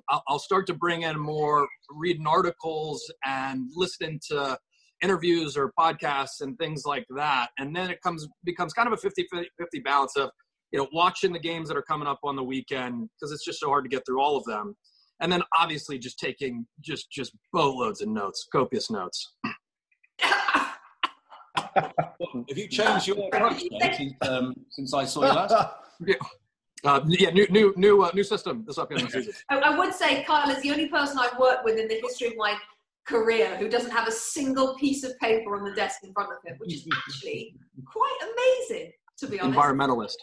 I'll, 0.07 0.23
I'll 0.29 0.39
start 0.39 0.65
to 0.67 0.73
bring 0.73 1.01
in 1.01 1.19
more 1.19 1.67
reading 1.89 2.25
articles 2.25 3.03
and 3.25 3.67
listening 3.75 4.21
to 4.29 4.57
interviews 5.01 5.57
or 5.57 5.71
podcasts 5.77 6.41
and 6.41 6.57
things 6.57 6.83
like 6.85 7.05
that. 7.15 7.49
And 7.57 7.75
then 7.75 7.89
it 7.89 8.01
comes 8.01 8.27
becomes 8.43 8.73
kind 8.73 8.87
of 8.87 8.93
a 8.93 8.97
50 8.97 9.27
50 9.57 9.79
balance 9.79 10.15
of, 10.17 10.29
you 10.71 10.79
know, 10.79 10.87
watching 10.93 11.33
the 11.33 11.39
games 11.39 11.67
that 11.69 11.77
are 11.77 11.83
coming 11.83 12.07
up 12.07 12.19
on 12.23 12.35
the 12.35 12.43
weekend 12.43 13.09
because 13.15 13.31
it's 13.31 13.45
just 13.45 13.59
so 13.59 13.67
hard 13.67 13.85
to 13.85 13.89
get 13.89 14.05
through 14.05 14.21
all 14.21 14.37
of 14.37 14.43
them. 14.45 14.75
And 15.21 15.31
then 15.31 15.41
obviously 15.57 15.99
just 15.99 16.19
taking 16.19 16.65
just 16.81 17.11
just 17.11 17.33
boatloads 17.51 18.01
of 18.01 18.09
notes, 18.09 18.47
copious 18.51 18.89
notes. 18.89 19.35
Have 21.75 22.57
you 22.57 22.67
changed 22.67 23.07
your 23.07 23.27
approach 23.33 23.63
since, 23.81 24.13
um, 24.21 24.53
since 24.69 24.93
I 24.93 25.05
saw 25.05 25.21
you 25.21 25.33
last? 25.33 25.55
yeah. 26.05 26.15
Uh, 26.85 27.01
yeah, 27.07 27.29
new 27.31 27.45
new 27.49 27.73
new 27.75 28.03
uh, 28.03 28.11
new 28.13 28.23
system 28.23 28.63
this 28.65 28.77
upcoming 28.77 29.09
season. 29.09 29.33
I, 29.49 29.57
I, 29.57 29.77
would 29.77 29.93
say 29.93 30.23
Kyle 30.23 30.49
is 30.49 30.61
the 30.63 30.71
only 30.71 30.87
person 30.87 31.17
I've 31.19 31.37
worked 31.37 31.65
with 31.65 31.77
in 31.77 31.89
the 31.89 31.99
history 32.01 32.27
of 32.27 32.37
my 32.37 32.55
career 33.05 33.57
who 33.57 33.69
doesn't 33.69 33.91
have 33.91 34.07
a 34.07 34.11
single 34.11 34.75
piece 34.75 35.03
of 35.03 35.17
paper 35.19 35.55
on 35.55 35.63
the 35.63 35.73
desk 35.73 35.99
in 36.03 36.13
front 36.13 36.29
of 36.31 36.37
him, 36.45 36.57
which 36.59 36.73
is 36.73 36.87
actually 37.07 37.55
quite 37.85 38.17
amazing. 38.21 38.91
To 39.19 39.27
be 39.27 39.37
honest, 39.37 39.59
environmentalist. 39.59 40.15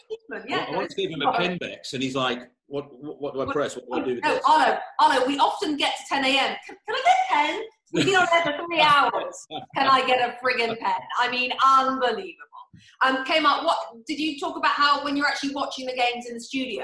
Yeah, 0.47 0.65
I, 0.67 0.73
I 0.73 0.75
want 0.75 0.89
to 0.89 0.95
give 0.95 1.11
him 1.11 1.21
a 1.21 1.31
Pinbex, 1.33 1.93
and 1.93 2.01
he's 2.01 2.15
like, 2.15 2.49
"What? 2.65 2.87
What, 2.99 3.21
what 3.21 3.33
do 3.35 3.41
I 3.41 3.53
press? 3.53 3.75
What 3.75 3.85
do 3.87 4.01
I 4.01 4.05
do?" 4.05 4.15
With 4.15 4.23
no, 4.23 4.33
this? 4.33 4.43
Arlo, 4.43 4.77
Arlo, 4.99 5.27
we 5.27 5.37
often 5.37 5.77
get 5.77 5.93
to 5.97 6.03
10 6.09 6.25
a.m. 6.25 6.55
Can, 6.65 6.75
can 6.87 6.95
I 6.95 7.03
get 7.05 7.13
a 7.13 7.33
pen? 7.33 7.61
We've 7.93 8.05
been 8.05 8.15
on 8.15 8.27
there 8.31 8.43
for 8.43 8.65
three 8.65 8.81
hours. 8.81 9.45
Can 9.75 9.87
I 9.87 10.05
get 10.05 10.27
a 10.27 10.43
friggin' 10.43 10.77
pen? 10.79 10.99
I 11.19 11.29
mean, 11.29 11.51
unbelievable. 11.63 12.33
Um, 13.05 13.23
came 13.23 13.45
up. 13.45 13.63
What 13.63 13.77
did 14.07 14.19
you 14.19 14.39
talk 14.39 14.57
about? 14.57 14.71
How 14.71 15.03
when 15.03 15.15
you're 15.15 15.27
actually 15.27 15.53
watching 15.53 15.85
the 15.85 15.93
games 15.93 16.25
in 16.27 16.33
the 16.33 16.41
studio, 16.41 16.83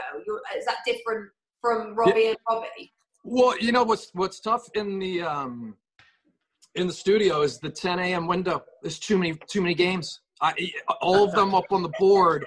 is 0.56 0.65
that 0.65 0.77
different 0.86 1.29
from 1.62 1.95
Robbie 1.95 2.21
yeah. 2.21 2.29
and 2.29 2.38
Robbie? 2.47 2.93
Well, 3.23 3.58
you 3.60 3.71
know 3.71 3.84
what's 3.84 4.10
what's 4.13 4.39
tough 4.39 4.67
in 4.75 4.99
the 4.99 5.21
um, 5.21 5.75
in 6.76 6.88
the 6.88 6.94
studio 6.94 7.42
is 7.42 7.60
the 7.60 7.70
10 7.70 8.00
a.m. 8.00 8.28
window. 8.28 8.64
There's 8.82 9.00
too 9.00 9.18
many 9.18 9.36
too 9.48 9.62
many 9.62 9.74
games. 9.74 10.20
I, 10.42 10.54
all 11.02 11.24
of 11.24 11.32
them 11.34 11.56
up 11.56 11.66
on 11.72 11.84
the 11.84 11.92
board. 12.00 12.46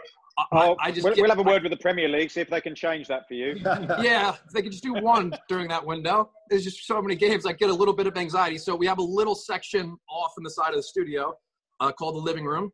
I, 0.52 0.74
I 0.80 0.90
just 0.90 1.02
we'll, 1.04 1.14
get, 1.14 1.22
we'll, 1.22 1.30
have 1.30 1.38
a 1.38 1.42
word 1.42 1.62
with 1.62 1.72
the 1.72 1.78
Premier 1.78 2.08
League, 2.08 2.30
see 2.30 2.42
if 2.42 2.50
they 2.50 2.60
can 2.60 2.74
change 2.74 3.08
that 3.08 3.26
for 3.26 3.32
you. 3.32 3.56
yeah, 4.02 4.36
they 4.52 4.60
can 4.60 4.70
just 4.70 4.82
do 4.82 4.92
one 4.92 5.32
during 5.48 5.66
that 5.68 5.86
window. 5.86 6.30
There's 6.50 6.64
just 6.64 6.86
so 6.86 7.00
many 7.00 7.16
games. 7.16 7.46
I 7.46 7.52
get 7.52 7.70
a 7.70 7.74
little 7.74 7.94
bit 7.94 8.06
of 8.06 8.18
anxiety. 8.18 8.58
So 8.58 8.76
we 8.76 8.86
have 8.86 8.98
a 8.98 9.02
little 9.02 9.34
section 9.34 9.96
off 10.10 10.32
in 10.36 10.44
the 10.44 10.50
side 10.50 10.70
of 10.70 10.76
the 10.76 10.82
studio 10.82 11.34
uh, 11.80 11.90
called 11.92 12.16
the 12.16 12.20
living 12.20 12.44
room, 12.44 12.70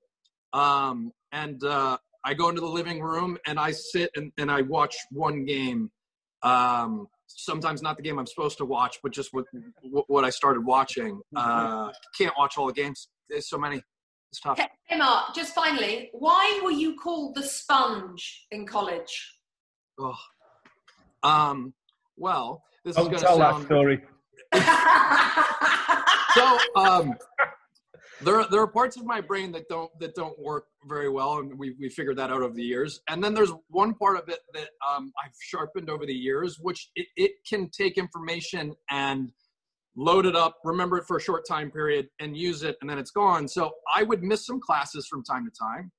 um, 0.55 1.12
and 1.31 1.62
uh, 1.62 1.99
I 2.25 2.35
go 2.35 2.49
into 2.49 2.61
the 2.61 2.67
living 2.67 3.01
room 3.01 3.38
and 3.47 3.59
I 3.59 3.73
sit 3.73 4.11
and, 4.17 4.33
and 4.38 4.51
I 4.51 4.62
watch 4.62 4.97
one 5.11 5.45
game. 5.45 5.91
Um, 6.43 7.07
sometimes 7.37 7.83
not 7.83 7.97
the 7.97 8.03
game 8.03 8.18
I'm 8.18 8.27
supposed 8.27 8.59
to 8.59 8.64
watch, 8.64 8.99
but 9.03 9.12
just 9.12 9.33
what 9.33 9.47
what 10.09 10.25
I 10.25 10.31
started 10.31 10.64
watching. 10.64 11.21
Uh, 11.35 11.90
can't 12.16 12.35
watch 12.38 12.59
all 12.59 12.66
the 12.66 12.73
games. 12.73 13.09
There's 13.29 13.49
so 13.49 13.59
many. 13.59 13.83
It's 14.31 14.40
tough. 14.40 14.59
Hey, 14.59 14.97
Mark, 14.97 15.35
just 15.35 15.55
finally, 15.55 16.11
why 16.12 16.61
were 16.64 16.71
you 16.71 16.97
called 16.97 17.35
the 17.35 17.42
sponge 17.42 18.47
in 18.51 18.66
college? 18.66 19.37
Oh. 19.99 20.16
Um, 21.23 21.75
well, 22.16 22.62
this 22.85 22.97
Don't 22.97 23.12
is 23.12 23.23
going 23.23 23.37
to 23.37 23.42
sound... 23.42 23.62
that 23.62 23.66
story. 23.66 24.03
so, 26.35 26.81
um, 26.81 27.14
there 28.24 28.40
are, 28.40 28.48
there 28.48 28.61
are 28.61 28.66
parts 28.66 28.96
of 28.96 29.04
my 29.04 29.20
brain 29.20 29.52
that 29.52 29.68
don't 29.68 29.90
that 30.00 30.14
don't 30.14 30.38
work 30.38 30.66
very 30.87 31.08
well, 31.08 31.38
and 31.38 31.58
we 31.58 31.74
we 31.78 31.88
figured 31.88 32.16
that 32.18 32.30
out 32.30 32.42
over 32.42 32.54
the 32.54 32.62
years. 32.62 33.00
And 33.08 33.22
then 33.22 33.35
there's 33.35 33.52
one 33.68 33.94
part 33.94 34.16
of 34.16 34.28
it 34.28 34.40
that 34.54 34.68
um, 34.88 35.12
I've 35.22 35.32
sharpened 35.40 35.90
over 35.90 36.06
the 36.06 36.14
years, 36.14 36.58
which 36.61 36.90
it, 36.96 37.06
it 37.16 37.32
can 37.48 37.70
take 37.70 37.98
information 37.98 38.74
and 38.90 39.32
load 39.96 40.26
it 40.26 40.35
up, 40.35 40.56
remember 40.64 40.96
it 40.98 41.04
for 41.06 41.16
a 41.16 41.20
short 41.20 41.46
time 41.46 41.70
period, 41.70 42.08
and 42.20 42.37
use 42.37 42.62
it, 42.62 42.76
and 42.80 42.88
then 42.88 42.98
it's 42.98 43.11
gone. 43.11 43.46
So 43.46 43.72
I 43.94 44.02
would 44.02 44.22
miss 44.22 44.46
some 44.46 44.61
classes 44.61 45.06
from 45.06 45.22
time 45.22 45.44
to 45.44 45.50
time. 45.50 45.92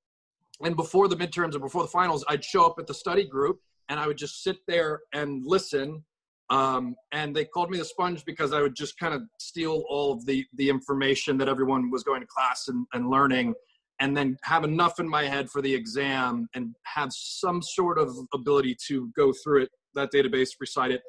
And 0.62 0.76
before 0.76 1.08
the 1.08 1.16
midterms 1.16 1.56
or 1.56 1.60
before 1.60 1.84
the 1.84 1.90
finals, 1.90 2.24
I'd 2.28 2.44
show 2.44 2.66
up 2.66 2.80
at 2.80 2.88
the 2.88 2.94
study 2.94 3.28
group 3.28 3.60
and 3.90 4.00
I 4.00 4.08
would 4.08 4.18
just 4.18 4.44
sit 4.44 4.58
there 4.68 5.02
and 5.14 5.46
listen 5.46 6.04
um, 6.50 6.96
and 7.12 7.36
they 7.36 7.46
called 7.46 7.70
me 7.70 7.78
the 7.78 7.86
sponge 7.86 8.26
because 8.26 8.54
I 8.54 8.62
would 8.62 8.76
just 8.76 8.98
kind 8.98 9.14
of 9.14 9.22
steal 9.40 9.84
all 9.90 10.12
of 10.12 10.26
the 10.26 10.46
the 10.56 10.70
information 10.70 11.38
that 11.38 11.48
everyone 11.48 11.90
was 11.90 12.04
going 12.04 12.22
to 12.22 12.28
class 12.28 12.68
and, 12.68 12.86
and 12.94 13.10
learning, 13.10 13.54
and 14.00 14.16
then 14.16 14.38
have 14.44 14.64
enough 14.64 15.00
in 15.00 15.08
my 15.08 15.24
head 15.24 15.50
for 15.50 15.62
the 15.62 15.74
exam 15.74 16.48
and 16.56 16.76
have 16.86 17.10
some 17.12 17.62
sort 17.62 17.98
of 17.98 18.16
ability 18.34 18.76
to 18.88 19.10
go 19.16 19.34
through 19.44 19.64
it, 19.64 19.70
that 19.96 20.12
database, 20.14 20.50
recite 20.60 20.92
it, 20.92 21.02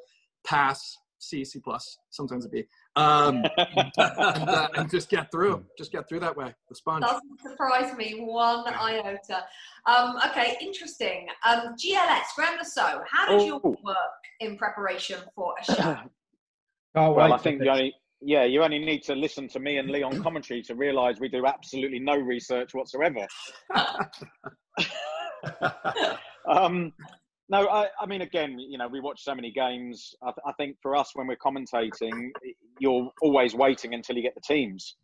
pass, 0.45 0.97
C, 1.25 1.43
C 1.45 1.59
plus, 1.59 1.97
sometimes 2.09 2.45
a 2.45 2.49
B, 2.49 2.63
um, 2.95 3.43
and, 3.57 3.91
uh, 3.97 4.67
and, 4.75 4.89
just 4.89 5.09
get 5.09 5.31
through. 5.31 5.63
Just 5.77 5.91
get 5.91 6.07
through 6.07 6.21
that 6.21 6.35
way. 6.35 6.53
The 6.69 6.75
sponge 6.75 7.03
doesn't 7.03 7.41
surprise 7.41 7.95
me 7.97 8.21
one 8.21 8.65
iota. 8.67 9.43
Um, 9.85 10.17
okay, 10.27 10.57
interesting. 10.61 11.27
Um, 11.45 11.75
GLS, 11.75 12.23
Graeme 12.35 12.57
Le 12.57 13.03
how 13.09 13.37
did 13.37 13.45
you 13.45 13.59
work 13.83 13.95
in 14.39 14.57
preparation 14.57 15.19
for 15.35 15.53
a 15.59 15.63
show? 15.63 15.97
Oh, 16.97 17.11
well, 17.11 17.33
I 17.33 17.37
think 17.37 17.61
you 17.61 17.69
only 17.69 17.93
yeah 18.21 18.45
you 18.45 18.63
only 18.63 18.79
need 18.79 19.03
to 19.03 19.15
listen 19.15 19.49
to 19.49 19.59
me 19.59 19.79
and 19.79 19.89
Leon 19.89 20.23
commentary 20.23 20.61
to 20.61 20.75
realise 20.75 21.19
we 21.19 21.27
do 21.27 21.45
absolutely 21.45 21.99
no 21.99 22.15
research 22.15 22.73
whatsoever. 22.73 23.27
um, 26.47 26.93
no, 27.49 27.67
I, 27.67 27.87
I, 27.99 28.05
mean, 28.05 28.21
again, 28.21 28.57
you 28.57 28.77
know, 28.77 28.87
we 28.87 28.99
watch 28.99 29.23
so 29.23 29.35
many 29.35 29.51
games. 29.51 30.15
I, 30.23 30.31
I, 30.47 30.53
think 30.53 30.77
for 30.81 30.95
us, 30.95 31.11
when 31.13 31.27
we're 31.27 31.37
commentating, 31.37 32.29
you're 32.79 33.11
always 33.21 33.53
waiting 33.53 33.93
until 33.93 34.15
you 34.15 34.23
get 34.23 34.35
the 34.35 34.41
teams, 34.41 34.95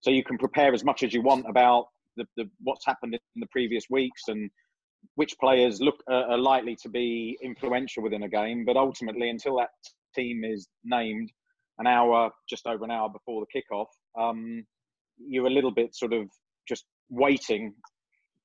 so 0.00 0.10
you 0.10 0.24
can 0.24 0.38
prepare 0.38 0.74
as 0.74 0.84
much 0.84 1.02
as 1.02 1.14
you 1.14 1.22
want 1.22 1.46
about 1.48 1.86
the, 2.16 2.26
the 2.36 2.50
what's 2.62 2.84
happened 2.84 3.14
in 3.14 3.40
the 3.40 3.46
previous 3.46 3.84
weeks 3.90 4.22
and 4.28 4.50
which 5.16 5.34
players 5.38 5.80
look 5.80 5.96
uh, 6.10 6.24
are 6.30 6.38
likely 6.38 6.76
to 6.82 6.88
be 6.88 7.38
influential 7.42 8.02
within 8.02 8.22
a 8.22 8.28
game. 8.28 8.64
But 8.64 8.76
ultimately, 8.76 9.30
until 9.30 9.58
that 9.58 9.70
team 10.14 10.44
is 10.44 10.66
named, 10.84 11.30
an 11.78 11.86
hour, 11.86 12.30
just 12.48 12.66
over 12.66 12.84
an 12.84 12.90
hour 12.90 13.08
before 13.08 13.44
the 13.44 13.60
kickoff, 13.60 13.86
um, 14.18 14.64
you're 15.18 15.46
a 15.46 15.50
little 15.50 15.72
bit 15.72 15.94
sort 15.94 16.12
of 16.12 16.28
just 16.68 16.84
waiting, 17.10 17.74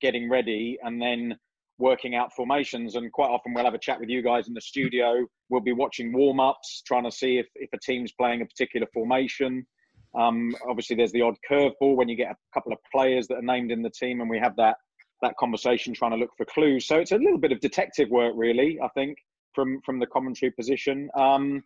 getting 0.00 0.28
ready, 0.28 0.78
and 0.82 1.00
then 1.00 1.36
working 1.80 2.14
out 2.14 2.32
formations. 2.34 2.94
And 2.94 3.10
quite 3.12 3.30
often 3.30 3.54
we'll 3.54 3.64
have 3.64 3.74
a 3.74 3.78
chat 3.78 3.98
with 3.98 4.08
you 4.08 4.22
guys 4.22 4.48
in 4.48 4.54
the 4.54 4.60
studio. 4.60 5.26
We'll 5.48 5.60
be 5.60 5.72
watching 5.72 6.12
warm 6.12 6.40
ups, 6.40 6.82
trying 6.86 7.04
to 7.04 7.10
see 7.10 7.38
if, 7.38 7.46
if 7.56 7.70
a 7.72 7.78
team's 7.78 8.12
playing 8.12 8.42
a 8.42 8.46
particular 8.46 8.86
formation. 8.92 9.66
Um, 10.18 10.54
obviously, 10.68 10.96
there's 10.96 11.12
the 11.12 11.22
odd 11.22 11.36
curveball 11.50 11.96
when 11.96 12.08
you 12.08 12.16
get 12.16 12.30
a 12.30 12.36
couple 12.54 12.72
of 12.72 12.78
players 12.92 13.28
that 13.28 13.36
are 13.36 13.42
named 13.42 13.70
in 13.70 13.82
the 13.82 13.90
team, 13.90 14.20
and 14.20 14.28
we 14.28 14.38
have 14.38 14.56
that 14.56 14.76
that 15.22 15.36
conversation 15.38 15.92
trying 15.92 16.12
to 16.12 16.16
look 16.16 16.30
for 16.36 16.46
clues. 16.46 16.86
So 16.86 16.96
it's 16.96 17.12
a 17.12 17.16
little 17.16 17.38
bit 17.38 17.52
of 17.52 17.60
detective 17.60 18.08
work, 18.08 18.32
really. 18.36 18.78
I 18.82 18.88
think 18.88 19.18
from 19.54 19.80
from 19.84 19.98
the 19.98 20.06
commentary 20.06 20.50
position. 20.50 21.08
Um, 21.16 21.62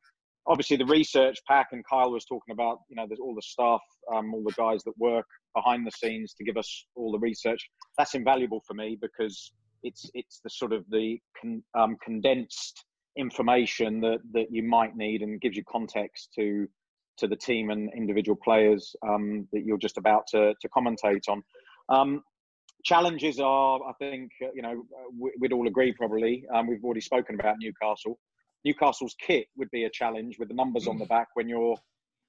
obviously, 0.46 0.77
the 0.77 0.87
research 0.87 1.38
pack, 1.48 1.68
and 1.72 1.85
Kyle 1.88 2.11
was 2.11 2.24
talking 2.24 2.53
about, 2.53 2.79
you 2.88 2.96
know, 2.96 3.07
there's 3.07 3.20
all 3.20 3.35
the 3.35 3.42
staff, 3.42 3.81
um, 4.12 4.35
all 4.35 4.42
the 4.42 4.53
guys 4.53 4.83
that 4.85 4.92
work 4.98 5.27
behind 5.55 5.87
the 5.87 5.90
scenes 5.92 6.35
to 6.35 6.44
give 6.44 6.57
us 6.57 6.87
all 6.96 7.12
the 7.12 7.18
research. 7.18 7.61
That's 7.96 8.14
invaluable 8.14 8.62
for 8.66 8.74
me 8.74 8.98
because 9.00 9.53
it's 9.85 10.11
it's 10.14 10.40
the 10.42 10.51
sort 10.51 10.73
of 10.73 10.85
the 10.90 11.20
con, 11.40 11.62
um, 11.79 11.97
condensed 12.03 12.85
information 13.16 14.01
that 14.01 14.18
that 14.33 14.47
you 14.51 14.62
might 14.62 14.97
need 14.97 15.23
and 15.23 15.40
gives 15.40 15.57
you 15.57 15.62
context 15.70 16.31
to 16.35 16.66
to 17.18 17.29
the 17.29 17.37
team 17.37 17.70
and 17.70 17.92
individual 17.94 18.37
players 18.42 18.97
um, 19.07 19.47
that 19.53 19.64
you're 19.64 19.79
just 19.79 19.99
about 19.99 20.27
to 20.29 20.55
to 20.61 20.68
commentate 20.68 21.29
on. 21.29 21.42
Um, 21.88 22.23
challenges 22.85 23.40
are, 23.40 23.81
I 23.88 23.92
think, 23.99 24.31
uh, 24.42 24.49
you 24.55 24.62
know, 24.62 24.85
we'd 25.40 25.53
all 25.53 25.66
agree 25.66 25.92
probably. 25.92 26.44
Um, 26.53 26.66
we've 26.66 26.85
already 26.85 27.01
spoken 27.01 27.38
about 27.38 27.57
Newcastle. 27.59 28.18
Newcastle's 28.64 29.14
kit 29.18 29.47
would 29.57 29.70
be 29.70 29.85
a 29.85 29.90
challenge 29.90 30.38
with 30.38 30.49
the 30.49 30.55
numbers 30.55 30.87
on 30.87 30.99
the 30.99 31.07
back 31.07 31.29
when 31.35 31.49
you're 31.49 31.77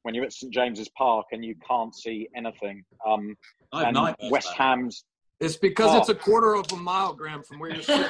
when 0.03 0.13
you're 0.13 0.25
at 0.25 0.33
St 0.33 0.53
James's 0.53 0.89
Park 0.89 1.25
and 1.31 1.43
you 1.43 1.55
can't 1.67 1.95
see 1.95 2.29
anything. 2.35 2.83
Um, 3.05 3.35
and 3.73 3.97
West 4.29 4.53
Ham's 4.53 5.03
it's 5.39 5.57
because 5.57 5.91
oh. 5.93 5.99
it's 5.99 6.09
a 6.09 6.15
quarter 6.15 6.55
of 6.55 6.71
a 6.71 6.77
mile, 6.77 7.13
Graeme, 7.13 7.43
from 7.43 7.59
where 7.59 7.73
you're 7.73 7.83
sitting. 7.83 8.05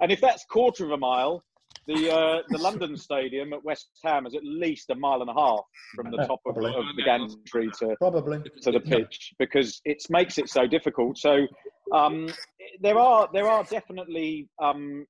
and 0.00 0.10
if 0.10 0.20
that's 0.20 0.44
quarter 0.46 0.84
of 0.84 0.90
a 0.92 0.96
mile, 0.96 1.44
the 1.86 2.10
uh, 2.10 2.42
the 2.48 2.58
London 2.58 2.96
Stadium 2.96 3.52
at 3.52 3.62
West 3.64 3.90
Ham 4.02 4.26
is 4.26 4.34
at 4.34 4.42
least 4.42 4.90
a 4.90 4.94
mile 4.94 5.20
and 5.20 5.30
a 5.30 5.34
half 5.34 5.60
from 5.94 6.10
the 6.10 6.18
top 6.18 6.40
of, 6.46 6.56
of, 6.56 6.62
the 6.96 7.02
gantry 7.04 7.68
to 7.78 7.94
probably 7.98 8.42
to 8.62 8.72
the 8.72 8.80
pitch 8.80 9.34
because 9.38 9.80
it 9.84 10.02
makes 10.08 10.38
it 10.38 10.48
so 10.48 10.66
difficult. 10.66 11.18
So 11.18 11.46
um, 11.92 12.28
there 12.80 12.98
are 12.98 13.28
there 13.32 13.46
are 13.46 13.64
definitely 13.64 14.48
um, 14.62 15.06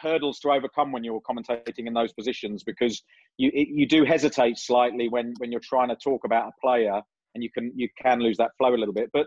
hurdles 0.00 0.38
to 0.40 0.50
overcome 0.50 0.92
when 0.92 1.04
you're 1.04 1.20
commentating 1.20 1.86
in 1.86 1.94
those 1.94 2.12
positions 2.12 2.62
because 2.64 3.02
you 3.38 3.50
you 3.54 3.86
do 3.86 4.04
hesitate 4.04 4.58
slightly 4.58 5.08
when 5.08 5.34
when 5.38 5.50
you're 5.50 5.60
trying 5.60 5.88
to 5.88 5.96
talk 5.96 6.24
about 6.24 6.48
a 6.48 6.60
player 6.60 7.00
and 7.34 7.42
you 7.42 7.50
can 7.50 7.72
you 7.74 7.88
can 8.00 8.20
lose 8.20 8.36
that 8.36 8.50
flow 8.58 8.74
a 8.74 8.76
little 8.76 8.94
bit. 8.94 9.10
But 9.12 9.26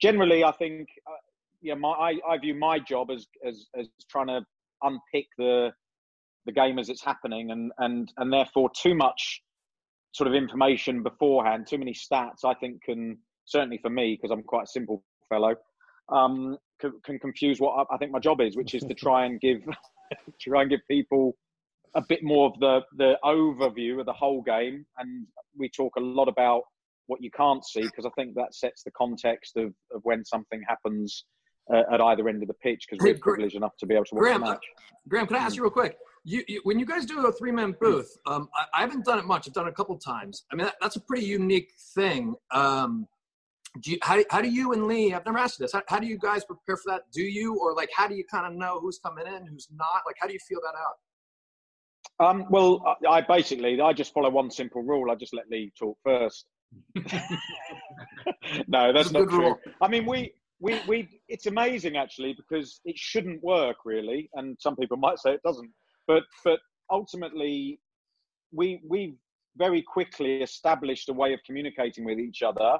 generally, 0.00 0.44
I 0.44 0.52
think 0.52 0.88
uh, 1.06 1.12
yeah, 1.60 1.74
my 1.74 1.90
I, 1.90 2.14
I 2.28 2.38
view 2.38 2.54
my 2.54 2.78
job 2.78 3.10
as 3.10 3.26
as 3.46 3.66
as 3.78 3.88
trying 4.10 4.28
to 4.28 4.40
unpick 4.82 5.26
the 5.36 5.70
the 6.46 6.52
game 6.52 6.78
as 6.78 6.88
it's 6.88 7.04
happening 7.04 7.50
and 7.50 7.72
and 7.78 8.12
and 8.16 8.32
therefore 8.32 8.70
too 8.76 8.94
much 8.94 9.42
sort 10.12 10.28
of 10.28 10.34
information 10.34 11.02
beforehand, 11.02 11.66
too 11.68 11.78
many 11.78 11.92
stats, 11.92 12.44
I 12.44 12.54
think 12.54 12.82
can 12.82 13.18
certainly 13.44 13.78
for 13.78 13.90
me 13.90 14.16
because 14.16 14.30
I'm 14.30 14.42
quite 14.42 14.64
a 14.64 14.68
simple 14.68 15.02
fellow. 15.28 15.54
Um, 16.08 16.56
can, 16.80 16.92
can 17.04 17.18
confuse 17.18 17.60
what 17.60 17.86
I, 17.90 17.94
I 17.94 17.98
think 17.98 18.12
my 18.12 18.18
job 18.18 18.40
is, 18.40 18.56
which 18.56 18.74
is 18.74 18.82
to 18.84 18.94
try 18.94 19.26
and 19.26 19.40
give 19.40 19.62
try 20.40 20.62
and 20.62 20.70
give 20.70 20.80
people 20.90 21.36
a 21.94 22.02
bit 22.02 22.22
more 22.22 22.46
of 22.46 22.58
the 22.60 22.80
the 22.96 23.18
overview 23.24 24.00
of 24.00 24.06
the 24.06 24.12
whole 24.12 24.42
game. 24.42 24.86
And 24.98 25.26
we 25.56 25.68
talk 25.68 25.96
a 25.96 26.00
lot 26.00 26.28
about 26.28 26.62
what 27.06 27.22
you 27.22 27.30
can't 27.30 27.64
see 27.66 27.82
because 27.82 28.06
I 28.06 28.10
think 28.10 28.34
that 28.34 28.54
sets 28.54 28.82
the 28.82 28.90
context 28.92 29.56
of, 29.56 29.72
of 29.92 30.02
when 30.04 30.24
something 30.24 30.62
happens 30.68 31.24
uh, 31.72 31.82
at 31.92 32.00
either 32.00 32.28
end 32.28 32.42
of 32.42 32.48
the 32.48 32.54
pitch 32.54 32.86
because 32.88 33.02
we're 33.02 33.18
privileged 33.18 33.56
enough 33.56 33.76
to 33.78 33.86
be 33.86 33.94
able 33.94 34.04
to 34.06 34.14
watch 34.14 34.22
Graeme, 34.22 34.40
the 34.40 34.46
match. 34.46 34.64
Graeme, 35.08 35.26
can 35.26 35.36
I 35.36 35.40
ask 35.40 35.56
you 35.56 35.62
real 35.62 35.70
quick? 35.70 35.96
You, 36.24 36.44
you, 36.46 36.60
when 36.64 36.78
you 36.78 36.86
guys 36.86 37.06
do 37.06 37.26
a 37.26 37.32
three 37.32 37.52
man 37.52 37.74
booth, 37.80 38.16
um, 38.26 38.48
I, 38.54 38.78
I, 38.78 38.80
haven't 38.82 39.04
done 39.04 39.18
it 39.18 39.24
much. 39.24 39.48
I've 39.48 39.54
done 39.54 39.66
it 39.66 39.70
a 39.70 39.74
couple 39.74 39.96
times. 39.98 40.44
I 40.52 40.56
mean, 40.56 40.66
that, 40.66 40.76
that's 40.80 40.96
a 40.96 41.00
pretty 41.00 41.24
unique 41.24 41.72
thing. 41.94 42.34
Um, 42.50 43.06
do 43.80 43.92
you, 43.92 43.98
how, 44.02 44.22
how 44.30 44.40
do 44.40 44.48
you 44.48 44.72
and 44.72 44.86
Lee, 44.86 45.12
I've 45.12 45.24
never 45.26 45.38
asked 45.38 45.58
you 45.58 45.64
this, 45.64 45.72
how, 45.72 45.82
how 45.88 45.98
do 45.98 46.06
you 46.06 46.18
guys 46.18 46.44
prepare 46.44 46.76
for 46.76 46.92
that? 46.92 47.02
Do 47.12 47.22
you, 47.22 47.58
or 47.60 47.74
like, 47.74 47.90
how 47.94 48.08
do 48.08 48.14
you 48.14 48.24
kind 48.30 48.46
of 48.46 48.52
know 48.58 48.78
who's 48.80 48.98
coming 48.98 49.26
in, 49.26 49.46
who's 49.46 49.68
not? 49.72 50.02
Like, 50.06 50.16
how 50.20 50.26
do 50.26 50.32
you 50.32 50.38
feel 50.46 50.60
that 50.62 50.74
out? 50.78 50.96
Um, 52.20 52.46
well, 52.50 52.96
I, 53.06 53.18
I 53.18 53.20
basically, 53.20 53.80
I 53.80 53.92
just 53.92 54.12
follow 54.12 54.30
one 54.30 54.50
simple 54.50 54.82
rule. 54.82 55.10
I 55.10 55.14
just 55.14 55.34
let 55.34 55.48
Lee 55.50 55.72
talk 55.78 55.96
first. 56.04 56.46
no, 58.66 58.92
that's, 58.92 59.10
not 59.12 59.28
true. 59.28 59.38
Rule. 59.38 59.60
I 59.80 59.88
mean, 59.88 60.06
we, 60.06 60.32
we, 60.60 60.80
we, 60.88 61.08
it's 61.28 61.46
amazing 61.46 61.96
actually 61.96 62.34
because 62.34 62.80
it 62.84 62.98
shouldn't 62.98 63.42
work 63.42 63.76
really. 63.84 64.28
And 64.34 64.56
some 64.60 64.76
people 64.76 64.96
might 64.96 65.18
say 65.18 65.32
it 65.32 65.42
doesn't, 65.44 65.70
but, 66.06 66.24
but 66.44 66.58
ultimately 66.90 67.80
we, 68.52 68.80
we 68.88 69.16
very 69.56 69.82
quickly 69.82 70.42
established 70.42 71.08
a 71.08 71.12
way 71.12 71.32
of 71.32 71.40
communicating 71.46 72.04
with 72.04 72.18
each 72.18 72.42
other 72.42 72.78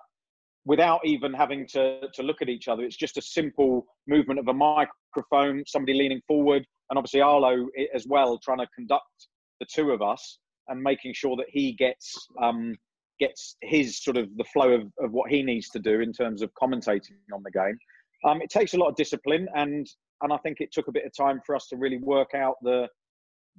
without 0.69 1.01
even 1.03 1.33
having 1.33 1.67
to, 1.67 1.99
to 2.13 2.23
look 2.23 2.43
at 2.43 2.51
each 2.51 2.69
other. 2.69 2.83
It's 2.83 2.95
just 2.95 3.17
a 3.17 3.23
simple 3.23 3.87
movement 4.07 4.39
of 4.39 4.49
a 4.49 4.53
microphone, 4.53 5.65
somebody 5.67 5.95
leaning 5.95 6.21
forward, 6.29 6.63
and 6.91 6.99
obviously 6.99 7.23
Arlo 7.23 7.67
as 7.95 8.07
well, 8.07 8.39
trying 8.39 8.59
to 8.59 8.67
conduct 8.75 9.29
the 9.61 9.67
two 9.67 9.91
of 9.93 10.03
us 10.03 10.39
and 10.69 10.83
making 10.83 11.15
sure 11.15 11.37
that 11.37 11.47
he 11.49 11.73
gets 11.73 12.29
um, 12.43 12.75
gets 13.19 13.57
his 13.63 14.03
sort 14.05 14.19
of 14.19 14.29
the 14.37 14.45
flow 14.45 14.73
of, 14.73 14.83
of 15.01 15.11
what 15.11 15.31
he 15.31 15.43
needs 15.43 15.71
to 15.71 15.79
do 15.79 16.01
in 16.01 16.13
terms 16.13 16.43
of 16.43 16.51
commentating 16.63 17.17
on 17.35 17.43
the 17.43 17.51
game. 17.51 17.77
Um, 18.25 18.43
it 18.43 18.51
takes 18.51 18.75
a 18.75 18.77
lot 18.77 18.91
of 18.91 18.95
discipline, 18.97 19.49
and 19.55 19.87
and 20.21 20.33
I 20.35 20.37
think 20.37 20.61
it 20.61 20.71
took 20.71 20.89
a 20.89 20.93
bit 20.93 21.07
of 21.07 21.13
time 21.17 21.41
for 21.47 21.57
us 21.57 21.67
to 21.69 21.77
really 21.77 21.99
work 21.99 22.35
out 22.35 22.57
the 22.61 22.89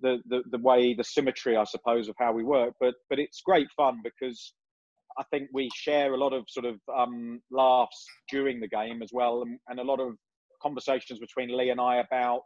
the, 0.01 0.19
the, 0.29 0.43
the 0.51 0.59
way 0.59 0.93
the 0.93 1.03
symmetry, 1.03 1.57
I 1.57 1.63
suppose, 1.63 2.07
of 2.07 2.15
how 2.19 2.33
we 2.33 2.43
work. 2.43 2.75
But 2.79 2.93
but 3.09 3.17
it's 3.17 3.41
great 3.41 3.67
fun 3.75 4.01
because 4.03 4.53
I 5.19 5.23
think 5.31 5.49
we 5.53 5.69
share 5.75 6.13
a 6.13 6.17
lot 6.17 6.33
of 6.33 6.45
sort 6.47 6.65
of 6.65 6.75
um, 6.97 7.41
laughs 7.51 8.05
during 8.29 8.59
the 8.59 8.67
game 8.67 9.01
as 9.03 9.09
well, 9.11 9.41
and, 9.41 9.59
and, 9.67 9.79
a 9.79 9.83
lot 9.83 9.99
of 9.99 10.13
conversations 10.63 11.19
between 11.19 11.55
Lee 11.55 11.71
and 11.71 11.81
I 11.81 11.97
about 11.97 12.41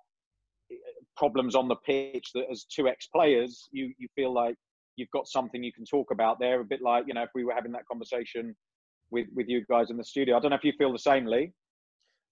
eh, 0.71 0.75
problems 1.15 1.55
on 1.55 1.67
the 1.67 1.75
pitch. 1.85 2.31
That 2.33 2.45
as 2.51 2.65
two 2.65 2.87
ex-players, 2.87 3.69
you 3.71 3.93
you 3.99 4.07
feel 4.15 4.33
like 4.33 4.55
you've 4.95 5.11
got 5.11 5.27
something 5.27 5.63
you 5.63 5.73
can 5.73 5.85
talk 5.85 6.09
about 6.11 6.39
there. 6.39 6.61
A 6.61 6.65
bit 6.65 6.81
like 6.81 7.05
you 7.07 7.13
know 7.13 7.23
if 7.23 7.29
we 7.35 7.43
were 7.43 7.53
having 7.53 7.71
that 7.73 7.85
conversation 7.89 8.55
with 9.11 9.27
with 9.35 9.47
you 9.47 9.63
guys 9.69 9.91
in 9.91 9.97
the 9.97 10.03
studio. 10.03 10.35
I 10.35 10.39
don't 10.39 10.49
know 10.49 10.57
if 10.57 10.63
you 10.63 10.73
feel 10.77 10.91
the 10.91 10.99
same, 10.99 11.25
Lee. 11.25 11.53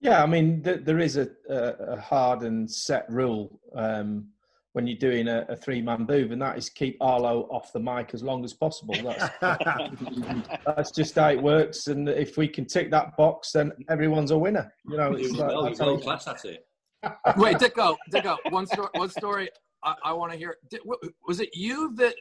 Yeah, 0.01 0.23
I 0.23 0.25
mean, 0.25 0.63
th- 0.63 0.81
there 0.83 0.97
is 0.97 1.15
a, 1.15 1.29
a, 1.47 2.01
hard 2.01 2.41
and 2.41 2.69
set 2.69 3.05
rule 3.07 3.59
um, 3.75 4.29
when 4.73 4.87
you're 4.87 4.97
doing 4.97 5.27
a, 5.27 5.45
a 5.49 5.55
three 5.55 5.81
man 5.81 6.05
booth, 6.05 6.31
and 6.31 6.41
that 6.41 6.57
is 6.57 6.69
keep 6.69 6.97
Arlo 7.01 7.47
off 7.51 7.73
the 7.73 7.79
mic 7.79 8.13
as 8.13 8.23
long 8.23 8.43
as 8.43 8.53
possible. 8.53 8.95
That's, 8.95 9.29
that's 10.65 10.91
just 10.91 11.15
how 11.15 11.29
it 11.29 11.41
works. 11.41 11.87
And 11.87 12.07
if 12.07 12.37
we 12.37 12.47
can 12.47 12.65
tick 12.65 12.89
that 12.91 13.17
box, 13.17 13.51
then 13.51 13.71
everyone's 13.89 14.31
a 14.31 14.37
winner. 14.37 14.73
You 14.87 14.97
know, 14.97 15.13
it's 15.13 15.31
like, 15.31 15.49
well, 15.49 15.73
world 15.79 16.03
class 16.03 16.27
at 16.27 16.45
it. 16.45 16.65
Wait, 17.37 17.57
Dicko, 17.57 17.97
Dicko, 18.13 18.37
one 18.49 18.67
story, 18.67 18.89
one 18.93 19.09
story 19.09 19.49
I, 19.83 19.95
I 20.05 20.13
want 20.13 20.31
to 20.31 20.37
hear. 20.37 20.57
Did, 20.69 20.81
was 21.27 21.39
it 21.39 21.49
you 21.53 21.93
that 21.95 22.15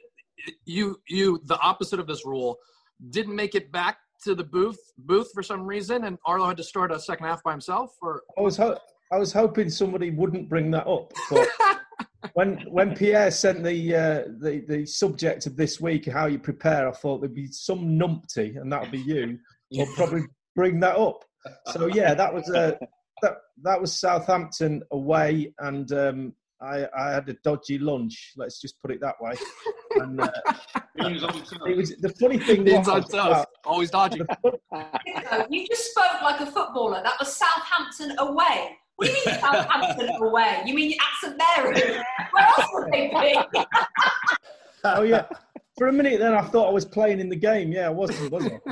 you 0.64 1.00
you 1.08 1.40
the 1.44 1.58
opposite 1.58 2.00
of 2.00 2.06
this 2.06 2.24
rule 2.24 2.56
didn't 3.10 3.36
make 3.36 3.54
it 3.54 3.70
back 3.70 3.98
to 4.24 4.34
the 4.34 4.44
booth 4.44 4.78
booth 4.98 5.30
for 5.32 5.42
some 5.42 5.62
reason, 5.62 6.04
and 6.04 6.18
Arlo 6.26 6.48
had 6.48 6.56
to 6.56 6.64
start 6.64 6.92
a 6.92 6.98
second 6.98 7.26
half 7.26 7.42
by 7.42 7.52
himself? 7.52 7.94
Or 8.02 8.22
I 8.38 8.40
was 8.40 8.56
ho- 8.56 8.78
I 9.12 9.18
was 9.18 9.32
hoping 9.32 9.68
somebody 9.68 10.10
wouldn't 10.10 10.48
bring 10.48 10.70
that 10.72 10.86
up, 10.86 11.12
but 11.30 11.48
when 12.35 12.59
when 12.68 12.94
Pierre 12.94 13.30
sent 13.30 13.62
the 13.62 13.94
uh, 13.94 14.22
the 14.40 14.64
the 14.68 14.87
subject 14.87 15.46
of 15.46 15.56
this 15.56 15.80
week, 15.80 16.06
how 16.06 16.26
you 16.26 16.38
prepare, 16.38 16.88
I 16.88 16.92
thought 16.92 17.20
there'd 17.20 17.35
be 17.35 17.48
some 17.48 17.98
numpty, 17.98 18.61
and 18.61 18.72
that'll 18.72 18.90
be 18.90 19.00
you. 19.00 19.38
Will 19.72 19.87
probably 19.94 20.22
bring 20.56 20.80
that 20.80 20.96
up. 20.96 21.24
So 21.72 21.87
yeah, 21.87 22.14
that 22.14 22.33
was 22.35 22.48
uh, 22.50 22.76
that 23.22 23.35
that 23.62 23.80
was 23.80 23.98
Southampton 23.98 24.83
away, 24.90 25.54
and 25.59 25.90
um, 25.92 26.35
I, 26.62 26.87
I 26.96 27.12
had 27.12 27.28
a 27.28 27.35
dodgy 27.42 27.78
lunch. 27.78 28.33
Let's 28.37 28.61
just 28.61 28.80
put 28.83 28.90
it 28.90 29.00
that 29.00 29.14
way. 29.20 29.33
And, 29.96 30.20
uh, 30.20 30.30
it 30.96 31.76
was 31.76 31.94
the 32.00 32.14
funny 32.20 32.38
thing. 32.38 32.64
Beans 32.64 32.88
on 32.88 33.02
toast, 33.04 33.46
always 33.64 33.90
dodgy. 33.90 34.20
you 35.50 35.66
just 35.66 35.90
spoke 35.90 36.22
like 36.22 36.40
a 36.40 36.46
footballer. 36.46 37.02
That 37.02 37.16
was 37.18 37.35
Southampton 37.35 38.18
away. 38.18 38.76
What 39.00 39.06
do 39.06 39.12
you 39.12 39.18
mean 39.24 39.40
Southampton 39.40 40.10
away? 40.20 40.62
You 40.66 40.74
mean 40.74 40.92
at 40.92 40.98
St 41.22 41.34
Mary? 41.56 41.80
Where 42.32 42.44
else 42.44 42.66
would 42.74 42.92
they 42.92 43.08
be? 43.08 43.34
oh 44.84 45.00
yeah. 45.00 45.24
For 45.78 45.88
a 45.88 45.92
minute, 45.92 46.20
then 46.20 46.34
I 46.34 46.42
thought 46.42 46.68
I 46.68 46.70
was 46.70 46.84
playing 46.84 47.18
in 47.18 47.30
the 47.30 47.36
game. 47.36 47.72
Yeah, 47.72 47.86
I 47.86 47.90
wasn't, 47.90 48.30
was 48.30 48.44
I? 48.44 48.50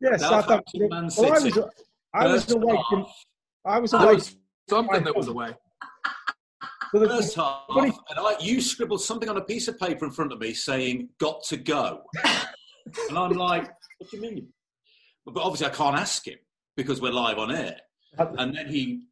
yeah, 0.00 0.16
Southampton. 0.18 0.88
Well, 0.88 0.94
I 0.94 1.02
was, 1.40 1.58
I 2.14 2.28
was 2.28 2.48
away 2.52 2.78
from. 2.88 3.06
I 3.64 3.80
was 3.80 3.92
away. 3.92 4.20
Something 4.70 5.02
that 5.02 5.16
was 5.16 5.26
away. 5.26 5.52
the 6.92 7.08
first 7.08 7.34
half, 7.34 7.64
and 7.70 7.92
I, 8.16 8.36
you 8.38 8.60
scribbled 8.60 9.02
something 9.02 9.28
on 9.28 9.36
a 9.36 9.44
piece 9.44 9.66
of 9.66 9.80
paper 9.80 10.04
in 10.04 10.12
front 10.12 10.32
of 10.32 10.38
me 10.38 10.54
saying 10.54 11.08
"got 11.18 11.42
to 11.46 11.56
go," 11.56 12.04
and 13.08 13.18
I'm 13.18 13.32
like, 13.32 13.64
"What 13.98 14.10
do 14.12 14.16
you 14.16 14.22
mean?" 14.22 14.46
But 15.26 15.42
obviously, 15.42 15.66
I 15.66 15.70
can't 15.70 15.98
ask 15.98 16.24
him 16.24 16.38
because 16.76 17.00
we're 17.00 17.12
live 17.12 17.38
on 17.38 17.50
air. 17.50 17.76
And 18.18 18.54
then 18.54 18.68
he 18.68 19.04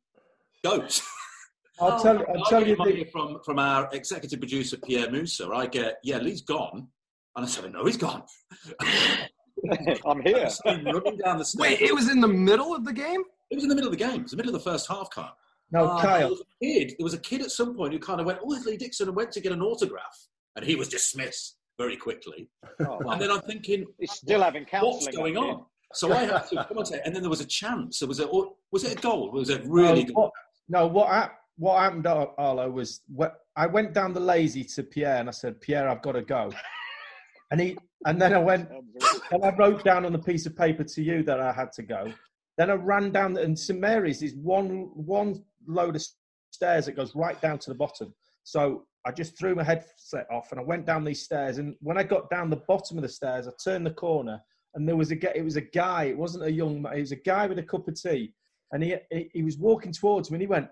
goes. 0.64 1.02
I'll 1.80 2.00
tell, 2.00 2.22
I'll 2.28 2.44
tell 2.44 2.66
you 2.66 2.76
the... 2.76 3.08
from 3.10 3.40
from 3.42 3.58
our 3.58 3.88
executive 3.92 4.38
producer 4.38 4.76
Pierre 4.76 5.08
Moossa. 5.08 5.54
I 5.54 5.66
get, 5.66 5.98
yeah, 6.04 6.18
Lee's 6.18 6.42
gone, 6.42 6.88
and 7.36 7.44
I 7.44 7.48
said, 7.48 7.72
no, 7.72 7.86
he's 7.86 7.96
gone. 7.96 8.22
I'm 10.06 10.20
here. 10.22 10.48
running 10.64 11.18
down 11.18 11.38
the 11.38 11.44
stairs. 11.44 11.56
Wait, 11.56 11.80
it 11.80 11.94
was 11.94 12.10
in 12.10 12.20
the 12.20 12.28
middle 12.28 12.74
of 12.74 12.84
the 12.84 12.92
game. 12.92 13.22
It 13.50 13.54
was 13.54 13.64
in 13.64 13.68
the 13.68 13.74
middle 13.74 13.90
of 13.90 13.98
the 13.98 14.04
game. 14.04 14.20
It 14.20 14.22
was 14.22 14.30
the 14.30 14.36
middle 14.36 14.54
of 14.54 14.62
the 14.62 14.70
first 14.70 14.88
half, 14.88 15.10
Kyle. 15.10 15.36
No, 15.72 15.86
uh, 15.86 16.02
Kyle. 16.02 16.18
There 16.18 16.28
was, 16.28 16.40
a 16.40 16.64
kid, 16.64 16.94
there 16.98 17.04
was 17.04 17.14
a 17.14 17.18
kid 17.18 17.42
at 17.42 17.50
some 17.50 17.74
point 17.74 17.92
who 17.92 17.98
kind 17.98 18.20
of 18.20 18.26
went, 18.26 18.40
"Oh, 18.44 18.52
it's 18.52 18.66
Lee 18.66 18.76
Dixon," 18.76 19.08
and 19.08 19.16
went 19.16 19.32
to 19.32 19.40
get 19.40 19.52
an 19.52 19.62
autograph, 19.62 20.28
and 20.56 20.64
he 20.64 20.74
was 20.74 20.88
dismissed 20.88 21.56
very 21.78 21.96
quickly. 21.96 22.48
Oh, 22.80 22.98
and 23.10 23.20
then 23.20 23.30
I'm 23.30 23.40
thinking, 23.40 23.86
he's 23.98 24.12
still 24.12 24.42
having 24.42 24.64
counselling. 24.64 24.96
What's 24.96 25.16
going 25.16 25.36
on? 25.36 25.64
So 25.94 26.12
I 26.12 26.24
had 26.24 26.48
to 26.48 26.56
come 26.68 26.76
commentate, 26.76 27.00
and 27.04 27.14
then 27.14 27.22
there 27.22 27.30
was 27.30 27.40
a 27.40 27.46
chance. 27.46 27.98
There 27.98 28.08
was 28.08 28.20
a 28.20 28.28
was 28.70 28.84
it 28.84 28.98
a 28.98 29.00
goal? 29.00 29.30
Was 29.32 29.50
it 29.50 29.62
really? 29.64 30.04
No, 30.04 30.12
what, 30.12 30.30
no, 30.68 30.86
what 30.86 31.32
what 31.60 31.78
happened, 31.78 32.06
Arlo, 32.06 32.70
was 32.70 33.02
what, 33.14 33.34
I 33.54 33.66
went 33.66 33.92
down 33.92 34.14
the 34.14 34.20
lazy 34.20 34.64
to 34.64 34.82
Pierre, 34.82 35.18
and 35.18 35.28
I 35.28 35.32
said, 35.32 35.60
Pierre, 35.60 35.90
I've 35.90 36.00
got 36.00 36.12
to 36.12 36.22
go. 36.22 36.50
And 37.50 37.60
he 37.60 37.76
and 38.06 38.20
then 38.20 38.32
I 38.32 38.38
went 38.38 38.70
and 39.30 39.44
I 39.44 39.54
wrote 39.56 39.84
down 39.84 40.06
on 40.06 40.14
a 40.14 40.18
piece 40.18 40.46
of 40.46 40.56
paper 40.56 40.84
to 40.84 41.02
you 41.02 41.22
that 41.24 41.40
I 41.40 41.52
had 41.52 41.72
to 41.72 41.82
go. 41.82 42.12
Then 42.56 42.70
I 42.70 42.74
ran 42.74 43.10
down 43.10 43.36
and 43.36 43.58
St 43.58 43.78
Mary's 43.78 44.22
is 44.22 44.34
one 44.36 44.90
one 44.94 45.42
load 45.66 45.96
of 45.96 46.02
stairs 46.50 46.86
that 46.86 46.96
goes 46.96 47.14
right 47.14 47.38
down 47.42 47.58
to 47.58 47.70
the 47.70 47.76
bottom. 47.76 48.14
So 48.44 48.84
I 49.04 49.10
just 49.10 49.36
threw 49.36 49.54
my 49.54 49.64
headset 49.64 50.26
off 50.30 50.52
and 50.52 50.60
I 50.60 50.62
went 50.62 50.86
down 50.86 51.04
these 51.04 51.22
stairs. 51.24 51.58
And 51.58 51.74
when 51.80 51.98
I 51.98 52.04
got 52.04 52.30
down 52.30 52.48
the 52.48 52.62
bottom 52.68 52.96
of 52.96 53.02
the 53.02 53.08
stairs, 53.08 53.48
I 53.48 53.50
turned 53.62 53.84
the 53.84 53.90
corner 53.90 54.40
and 54.74 54.88
there 54.88 54.96
was 54.96 55.12
a 55.12 55.36
it 55.36 55.44
was 55.44 55.56
a 55.56 55.62
guy. 55.62 56.04
It 56.04 56.16
wasn't 56.16 56.44
a 56.44 56.52
young 56.52 56.82
man. 56.82 56.94
It 56.94 57.00
was 57.00 57.12
a 57.12 57.16
guy 57.16 57.46
with 57.46 57.58
a 57.58 57.62
cup 57.62 57.88
of 57.88 58.00
tea, 58.00 58.32
and 58.72 58.82
he 58.82 58.96
he, 59.10 59.30
he 59.34 59.42
was 59.42 59.58
walking 59.58 59.92
towards 59.92 60.30
me, 60.30 60.36
and 60.36 60.42
he 60.42 60.46
went, 60.46 60.68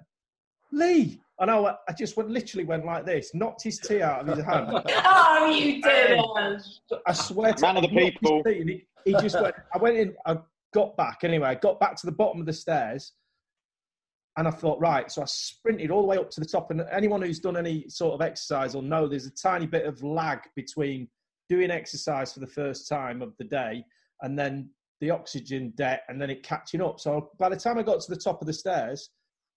Lee. 0.72 1.20
And 1.40 1.52
I, 1.52 1.76
I 1.88 1.92
just 1.96 2.16
went 2.16 2.30
literally 2.30 2.64
went 2.64 2.84
like 2.84 3.06
this, 3.06 3.30
knocked 3.32 3.62
his 3.62 3.78
tea 3.78 4.02
out 4.02 4.28
of 4.28 4.36
his 4.36 4.44
hand. 4.44 4.70
oh, 5.04 5.50
you 5.56 5.80
did! 5.80 6.20
I 7.06 7.12
swear 7.12 7.52
to 7.52 7.62
man 7.62 7.76
of 7.76 7.82
the 7.84 7.88
people. 7.90 8.42
He, 8.44 8.84
he 9.04 9.12
just 9.12 9.40
went. 9.40 9.54
I 9.72 9.78
went 9.78 9.96
in. 9.96 10.14
I 10.26 10.38
got 10.74 10.96
back 10.96 11.20
anyway. 11.22 11.48
I 11.48 11.54
got 11.54 11.78
back 11.78 11.94
to 11.96 12.06
the 12.06 12.12
bottom 12.12 12.40
of 12.40 12.46
the 12.46 12.52
stairs, 12.52 13.12
and 14.36 14.48
I 14.48 14.50
thought, 14.50 14.80
right. 14.80 15.10
So 15.12 15.22
I 15.22 15.26
sprinted 15.26 15.92
all 15.92 16.02
the 16.02 16.08
way 16.08 16.16
up 16.16 16.30
to 16.30 16.40
the 16.40 16.46
top. 16.46 16.72
And 16.72 16.84
anyone 16.92 17.22
who's 17.22 17.38
done 17.38 17.56
any 17.56 17.88
sort 17.88 18.14
of 18.14 18.20
exercise 18.20 18.74
will 18.74 18.82
know 18.82 19.06
there's 19.06 19.26
a 19.26 19.30
tiny 19.30 19.66
bit 19.66 19.84
of 19.86 20.02
lag 20.02 20.40
between 20.56 21.08
doing 21.48 21.70
exercise 21.70 22.32
for 22.32 22.40
the 22.40 22.46
first 22.46 22.88
time 22.88 23.22
of 23.22 23.36
the 23.38 23.44
day 23.44 23.84
and 24.22 24.38
then 24.38 24.68
the 25.00 25.10
oxygen 25.10 25.72
debt 25.76 26.02
and 26.08 26.20
then 26.20 26.30
it 26.30 26.42
catching 26.42 26.82
up. 26.82 27.00
So 27.00 27.30
by 27.38 27.48
the 27.48 27.56
time 27.56 27.78
I 27.78 27.82
got 27.82 28.00
to 28.00 28.10
the 28.10 28.20
top 28.20 28.40
of 28.40 28.46
the 28.46 28.52
stairs, 28.52 29.10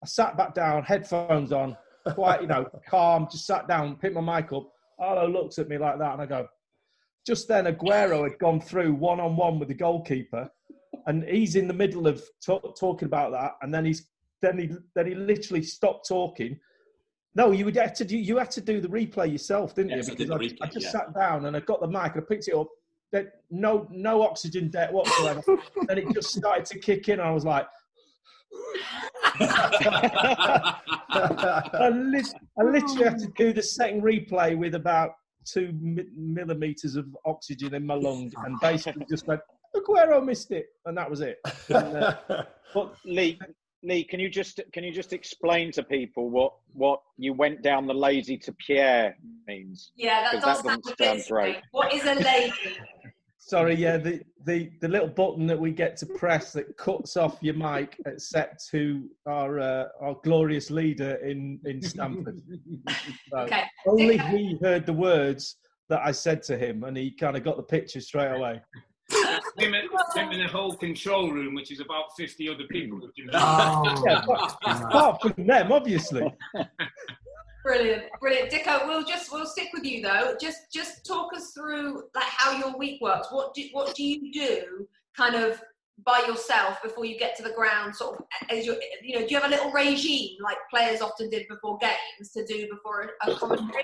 I 0.04 0.08
sat 0.08 0.38
back 0.38 0.54
down, 0.54 0.84
headphones 0.84 1.51
on, 1.51 1.75
quite, 2.13 2.41
you 2.41 2.47
know, 2.47 2.65
calm, 2.88 3.27
just 3.32 3.45
sat 3.45 3.67
down, 3.67 3.95
picked 3.95 4.15
my 4.15 4.41
mic 4.41 4.54
up. 4.54 4.71
Arlo 4.99 5.27
looks 5.27 5.58
at 5.58 5.67
me 5.67 5.77
like 5.77 5.97
that 5.99 6.13
and 6.13 6.21
I 6.21 6.25
go, 6.25 6.47
just 7.25 7.47
then 7.47 7.65
Aguero 7.65 8.23
had 8.23 8.39
gone 8.39 8.62
through 8.62 8.93
one 8.93 9.19
on 9.19 9.36
one 9.36 9.60
with 9.60 9.67
the 9.67 9.73
goalkeeper 9.73 10.49
and 11.08 11.23
he's 11.23 11.56
in 11.56 11.67
the 11.67 11.73
middle 11.73 12.08
of 12.08 12.23
talking 12.45 13.06
about 13.06 13.32
that 13.32 13.54
and 13.62 13.73
then 13.73 13.86
he's 13.86 14.08
then 14.41 14.58
he 14.58 14.69
then 14.95 15.08
he 15.08 15.15
literally 15.15 15.62
stopped 15.62 16.08
talking 16.08 16.60
no, 17.33 17.51
you 17.51 17.65
would 17.65 17.75
have 17.77 17.93
to 17.93 18.05
do. 18.05 18.17
You 18.17 18.37
had 18.37 18.51
to 18.51 18.61
do 18.61 18.81
the 18.81 18.87
replay 18.89 19.31
yourself, 19.31 19.75
didn't 19.75 19.91
yes, 19.91 20.07
you? 20.07 20.15
Because 20.15 20.31
I, 20.31 20.37
replay, 20.37 20.57
I, 20.61 20.67
just 20.67 20.85
yeah. 20.87 20.91
sat 20.91 21.13
down 21.15 21.45
and 21.45 21.55
I 21.55 21.61
got 21.61 21.79
the 21.79 21.87
mic 21.87 22.15
and 22.15 22.23
I 22.23 22.25
picked 22.27 22.47
it 22.47 22.55
up. 22.55 22.67
No, 23.49 23.87
no 23.91 24.21
oxygen 24.21 24.69
debt 24.69 24.91
whatsoever. 24.91 25.41
and 25.89 25.99
it 25.99 26.13
just 26.13 26.29
started 26.29 26.65
to 26.65 26.79
kick 26.79 27.09
in. 27.09 27.19
And 27.19 27.27
I 27.27 27.31
was 27.31 27.45
like, 27.45 27.67
I, 29.39 30.79
lit- 31.93 32.33
I, 32.59 32.63
literally 32.63 33.03
had 33.03 33.19
to 33.19 33.27
do 33.37 33.53
the 33.53 33.63
second 33.63 34.01
replay 34.01 34.57
with 34.57 34.75
about 34.75 35.11
two 35.45 35.73
mi- 35.79 36.05
millimeters 36.15 36.95
of 36.95 37.05
oxygen 37.25 37.73
in 37.73 37.85
my 37.85 37.95
lung, 37.95 38.31
and 38.45 38.59
basically 38.59 39.05
just 39.09 39.27
went. 39.27 39.41
Aguero 39.75 40.23
missed 40.23 40.51
it, 40.51 40.67
and 40.85 40.97
that 40.97 41.09
was 41.09 41.21
it. 41.21 41.37
And, 41.69 41.95
uh, 41.95 42.15
but 42.73 42.93
Lee, 43.05 43.39
Lee, 43.83 44.03
can 44.03 44.19
you 44.19 44.29
just 44.29 44.59
can 44.73 44.83
you 44.83 44.91
just 44.91 45.11
explain 45.11 45.71
to 45.71 45.83
people 45.83 46.29
what 46.29 46.53
what 46.73 47.01
you 47.17 47.33
went 47.33 47.63
down 47.63 47.87
the 47.87 47.93
lazy 47.93 48.37
to 48.37 48.53
Pierre 48.53 49.15
means? 49.47 49.91
Yeah, 49.95 50.21
that 50.31 50.43
does 50.43 50.61
that 50.61 50.97
sound 50.99 51.23
great. 51.27 51.57
What 51.71 51.93
is 51.93 52.05
a 52.05 52.15
lazy? 52.15 52.77
Sorry, 53.37 53.73
yeah, 53.73 53.97
the, 53.97 54.21
the 54.45 54.71
the 54.81 54.87
little 54.87 55.07
button 55.07 55.47
that 55.47 55.59
we 55.59 55.71
get 55.71 55.97
to 55.97 56.05
press 56.05 56.53
that 56.53 56.77
cuts 56.77 57.17
off 57.17 57.39
your 57.41 57.55
mic, 57.55 57.97
set 58.17 58.59
to 58.69 59.09
our 59.25 59.59
uh, 59.59 59.85
our 59.99 60.15
glorious 60.23 60.69
leader 60.69 61.15
in 61.15 61.59
in 61.65 61.81
Stamford. 61.81 62.39
so 63.31 63.39
okay. 63.39 63.63
Only 63.87 64.19
he 64.19 64.57
heard 64.61 64.85
the 64.85 64.93
words 64.93 65.57
that 65.89 66.01
I 66.05 66.11
said 66.11 66.43
to 66.43 66.57
him, 66.57 66.83
and 66.83 66.95
he 66.95 67.11
kind 67.11 67.35
of 67.35 67.43
got 67.43 67.57
the 67.57 67.63
picture 67.63 67.99
straight 67.99 68.31
away 68.31 68.61
him, 69.58 69.74
him 70.15 70.32
in 70.32 70.39
the 70.39 70.47
whole 70.47 70.76
control 70.76 71.32
room, 71.32 71.54
which 71.54 71.71
is 71.71 71.80
about 71.80 72.15
50 72.17 72.50
other 72.50 72.63
people. 72.69 73.00
Oh. 73.34 74.04
yeah, 74.06 74.21
apart 74.67 75.21
from 75.21 75.45
them, 75.45 75.71
obviously. 75.71 76.34
Brilliant, 77.63 78.06
brilliant, 78.19 78.52
Dicko. 78.52 78.88
We'll 78.88 79.04
just 79.04 79.32
we'll 79.32 79.45
stick 79.45 79.69
with 79.71 79.84
you 79.84 80.02
though. 80.02 80.36
Just 80.41 80.74
just 80.74 81.06
talk 81.06 81.32
us 81.36 81.52
through 81.52 82.06
like 82.15 82.24
how 82.24 82.58
your 82.58 82.76
week 82.76 83.00
works. 83.02 83.28
What 83.30 83.54
do 83.54 83.63
what 83.71 83.93
do 83.93 84.04
you 84.04 84.32
do, 84.34 84.88
kind 85.15 85.36
of 85.36 85.62
by 86.04 86.24
yourself 86.28 86.82
before 86.82 87.06
you 87.06 87.19
get 87.19 87.38
to 87.38 87.43
the 87.43 87.52
ground? 87.52 87.95
Sort 87.95 88.17
of 88.17 88.26
as 88.50 88.65
you 88.65 88.82
you 89.04 89.13
know, 89.13 89.28
do 89.28 89.36
you 89.36 89.39
have 89.39 89.47
a 89.47 89.54
little 89.54 89.71
regime 89.71 90.38
like 90.43 90.58
players 90.71 91.02
often 91.02 91.30
did 91.30 91.47
before 91.47 91.78
games 91.78 92.32
to 92.32 92.43
do 92.47 92.67
before 92.67 93.12
a, 93.24 93.32
a 93.32 93.36
commentary? 93.36 93.84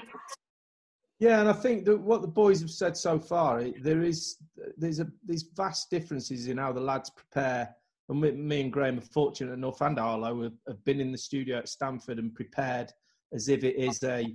Yeah, 1.19 1.39
and 1.39 1.49
I 1.49 1.53
think 1.53 1.85
that 1.85 1.99
what 1.99 2.21
the 2.21 2.27
boys 2.27 2.61
have 2.61 2.69
said 2.69 2.95
so 2.95 3.19
far, 3.19 3.63
there 3.81 4.03
is 4.03 4.37
there's 4.77 4.99
a 4.99 5.07
these 5.25 5.49
vast 5.55 5.89
differences 5.89 6.47
in 6.47 6.57
how 6.57 6.71
the 6.71 6.81
lads 6.81 7.09
prepare. 7.09 7.75
And 8.09 8.21
me 8.21 8.61
and 8.61 8.71
Graeme 8.71 8.99
are 8.99 9.01
fortunate 9.01 9.53
enough, 9.53 9.81
and 9.81 9.99
Arlo 9.99 10.43
have, 10.43 10.53
have 10.67 10.83
been 10.85 11.01
in 11.01 11.11
the 11.11 11.17
studio 11.17 11.57
at 11.57 11.67
Stamford 11.67 12.19
and 12.19 12.33
prepared 12.33 12.93
as 13.33 13.49
if 13.49 13.63
it 13.63 13.75
is 13.75 14.03
a 14.03 14.25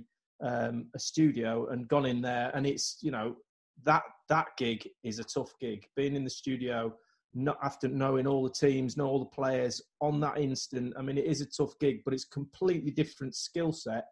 um, 0.43 0.87
a 0.93 0.99
studio 0.99 1.67
and 1.69 1.87
gone 1.87 2.05
in 2.05 2.21
there. 2.21 2.51
And 2.53 2.67
it's 2.67 2.97
you 3.01 3.11
know 3.11 3.37
that 3.83 4.03
that 4.27 4.47
gig 4.57 4.87
is 5.03 5.19
a 5.19 5.23
tough 5.23 5.53
gig. 5.61 5.87
Being 5.95 6.15
in 6.15 6.25
the 6.25 6.29
studio, 6.29 6.93
not 7.33 7.57
after 7.63 7.87
knowing 7.87 8.27
all 8.27 8.43
the 8.43 8.49
teams, 8.49 8.97
know 8.97 9.07
all 9.07 9.19
the 9.19 9.25
players 9.25 9.81
on 10.01 10.19
that 10.19 10.37
instant. 10.37 10.93
I 10.97 11.01
mean, 11.01 11.17
it 11.17 11.25
is 11.25 11.39
a 11.39 11.45
tough 11.45 11.79
gig, 11.79 12.01
but 12.03 12.13
it's 12.13 12.25
completely 12.25 12.91
different 12.91 13.35
skill 13.35 13.71
set 13.71 14.05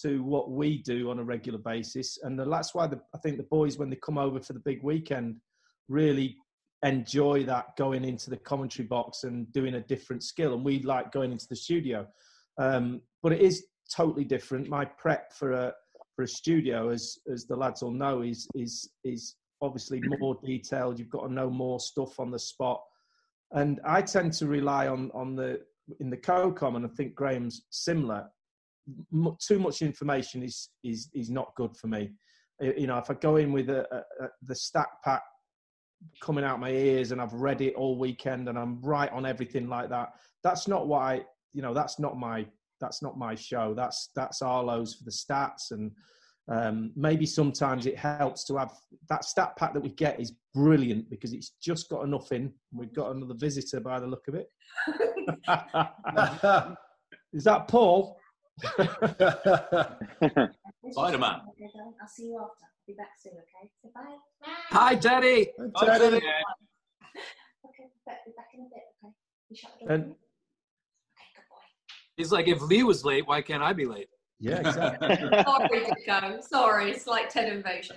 to 0.00 0.22
what 0.22 0.50
we 0.50 0.82
do 0.82 1.10
on 1.10 1.18
a 1.18 1.24
regular 1.24 1.58
basis. 1.58 2.18
And 2.22 2.38
that's 2.38 2.74
why 2.74 2.86
the, 2.86 3.00
I 3.14 3.18
think 3.18 3.36
the 3.36 3.42
boys, 3.44 3.78
when 3.78 3.90
they 3.90 3.96
come 3.96 4.18
over 4.18 4.40
for 4.40 4.52
the 4.52 4.60
big 4.60 4.82
weekend, 4.82 5.36
really 5.88 6.36
enjoy 6.84 7.44
that 7.44 7.76
going 7.76 8.04
into 8.04 8.30
the 8.30 8.36
commentary 8.36 8.86
box 8.86 9.24
and 9.24 9.50
doing 9.52 9.74
a 9.74 9.80
different 9.80 10.22
skill. 10.22 10.54
And 10.54 10.64
we 10.64 10.80
like 10.82 11.10
going 11.12 11.32
into 11.32 11.48
the 11.48 11.56
studio. 11.56 12.06
Um, 12.58 13.00
but 13.22 13.32
it 13.32 13.40
is 13.40 13.66
totally 13.94 14.24
different. 14.24 14.68
My 14.68 14.84
prep 14.84 15.32
for 15.32 15.52
a 15.52 15.72
for 16.14 16.22
a 16.22 16.28
studio, 16.28 16.88
as 16.90 17.18
as 17.32 17.46
the 17.46 17.56
lads 17.56 17.82
all 17.82 17.92
know, 17.92 18.22
is 18.22 18.46
is 18.54 18.90
is 19.04 19.36
obviously 19.60 20.00
more 20.20 20.36
detailed. 20.44 20.98
You've 20.98 21.10
got 21.10 21.26
to 21.26 21.32
know 21.32 21.50
more 21.50 21.80
stuff 21.80 22.20
on 22.20 22.30
the 22.30 22.38
spot. 22.38 22.80
and 23.52 23.80
I 23.84 24.02
tend 24.02 24.32
to 24.34 24.46
rely 24.46 24.88
on 24.88 25.10
on 25.14 25.34
the 25.34 25.60
in 26.00 26.10
the 26.10 26.16
co-com, 26.16 26.76
and 26.76 26.84
I 26.84 26.88
think 26.88 27.14
Graeme's 27.14 27.62
similar. 27.70 28.28
M- 29.12 29.36
too 29.40 29.58
much 29.58 29.82
information 29.82 30.42
is 30.42 30.70
is 30.84 31.08
is 31.14 31.30
not 31.30 31.54
good 31.56 31.76
for 31.76 31.88
me. 31.88 32.10
You 32.60 32.86
know, 32.86 32.98
if 32.98 33.10
I 33.10 33.14
go 33.14 33.36
in 33.36 33.52
with 33.52 33.70
a, 33.70 33.86
a, 33.94 34.24
a, 34.24 34.28
the 34.42 34.54
stack 34.54 34.88
pack 35.04 35.22
coming 36.20 36.44
out 36.44 36.58
my 36.58 36.70
ears 36.70 37.12
and 37.12 37.20
I've 37.20 37.34
read 37.34 37.60
it 37.60 37.74
all 37.74 37.98
weekend 37.98 38.48
and 38.48 38.58
I'm 38.58 38.80
right 38.80 39.10
on 39.12 39.24
everything 39.26 39.68
like 39.68 39.88
that, 39.90 40.14
that's 40.42 40.68
not 40.68 40.86
what 40.86 41.00
I. 41.00 41.22
You 41.52 41.62
know, 41.62 41.74
that's 41.74 41.98
not 41.98 42.18
my 42.18 42.46
that's 42.80 43.02
not 43.02 43.18
my 43.18 43.34
show. 43.34 43.74
That's 43.74 44.10
that's 44.14 44.42
Arlo's 44.42 44.94
for 44.94 45.04
the 45.04 45.10
stats 45.10 45.70
and 45.70 45.92
um, 46.50 46.92
maybe 46.96 47.26
sometimes 47.26 47.84
it 47.84 47.98
helps 47.98 48.44
to 48.44 48.56
have 48.56 48.72
that 49.10 49.24
stat 49.24 49.54
pack 49.58 49.74
that 49.74 49.82
we 49.82 49.90
get 49.90 50.18
is 50.18 50.32
brilliant 50.54 51.10
because 51.10 51.34
it's 51.34 51.52
just 51.62 51.90
got 51.90 52.04
enough 52.04 52.32
in. 52.32 52.52
We've 52.72 52.92
got 52.92 53.14
another 53.14 53.34
visitor 53.34 53.80
by 53.80 54.00
the 54.00 54.06
look 54.06 54.26
of 54.28 54.34
it. 54.34 54.48
is 57.34 57.44
that 57.44 57.68
Paul? 57.68 58.17
Spider 60.90 61.18
Man. 61.18 61.40
I'll 62.00 62.08
see 62.08 62.24
you 62.24 62.38
after. 62.40 62.64
I'll 62.64 62.86
be 62.86 62.94
back 62.94 63.10
soon, 63.22 63.32
okay? 63.34 63.70
So 63.82 63.90
bye. 63.94 64.16
Hi, 64.70 64.94
Daddy. 64.94 65.48
Daddy. 65.80 66.04
Okay, 66.06 66.20
be 68.26 68.32
back 68.36 68.48
in 68.54 68.60
a 68.60 68.64
bit, 68.64 68.82
okay? 69.04 69.12
You 69.50 69.56
shut 69.56 69.70
the 69.80 69.86
door. 69.86 69.94
And 69.94 70.02
okay, 70.04 70.12
good 71.34 71.44
boy. 71.50 71.56
He's 72.16 72.32
like, 72.32 72.48
if 72.48 72.60
Lee 72.62 72.82
was 72.82 73.04
late, 73.04 73.26
why 73.26 73.42
can't 73.42 73.62
I 73.62 73.72
be 73.72 73.84
late? 73.84 74.08
yeah, 74.40 74.58
exactly. 74.66 75.16
Sorry, 75.16 75.84
Dicko. 75.84 76.42
Sorry, 76.42 76.90
it's 76.90 77.06
like 77.06 77.28
TED 77.28 77.52
invasion. 77.52 77.96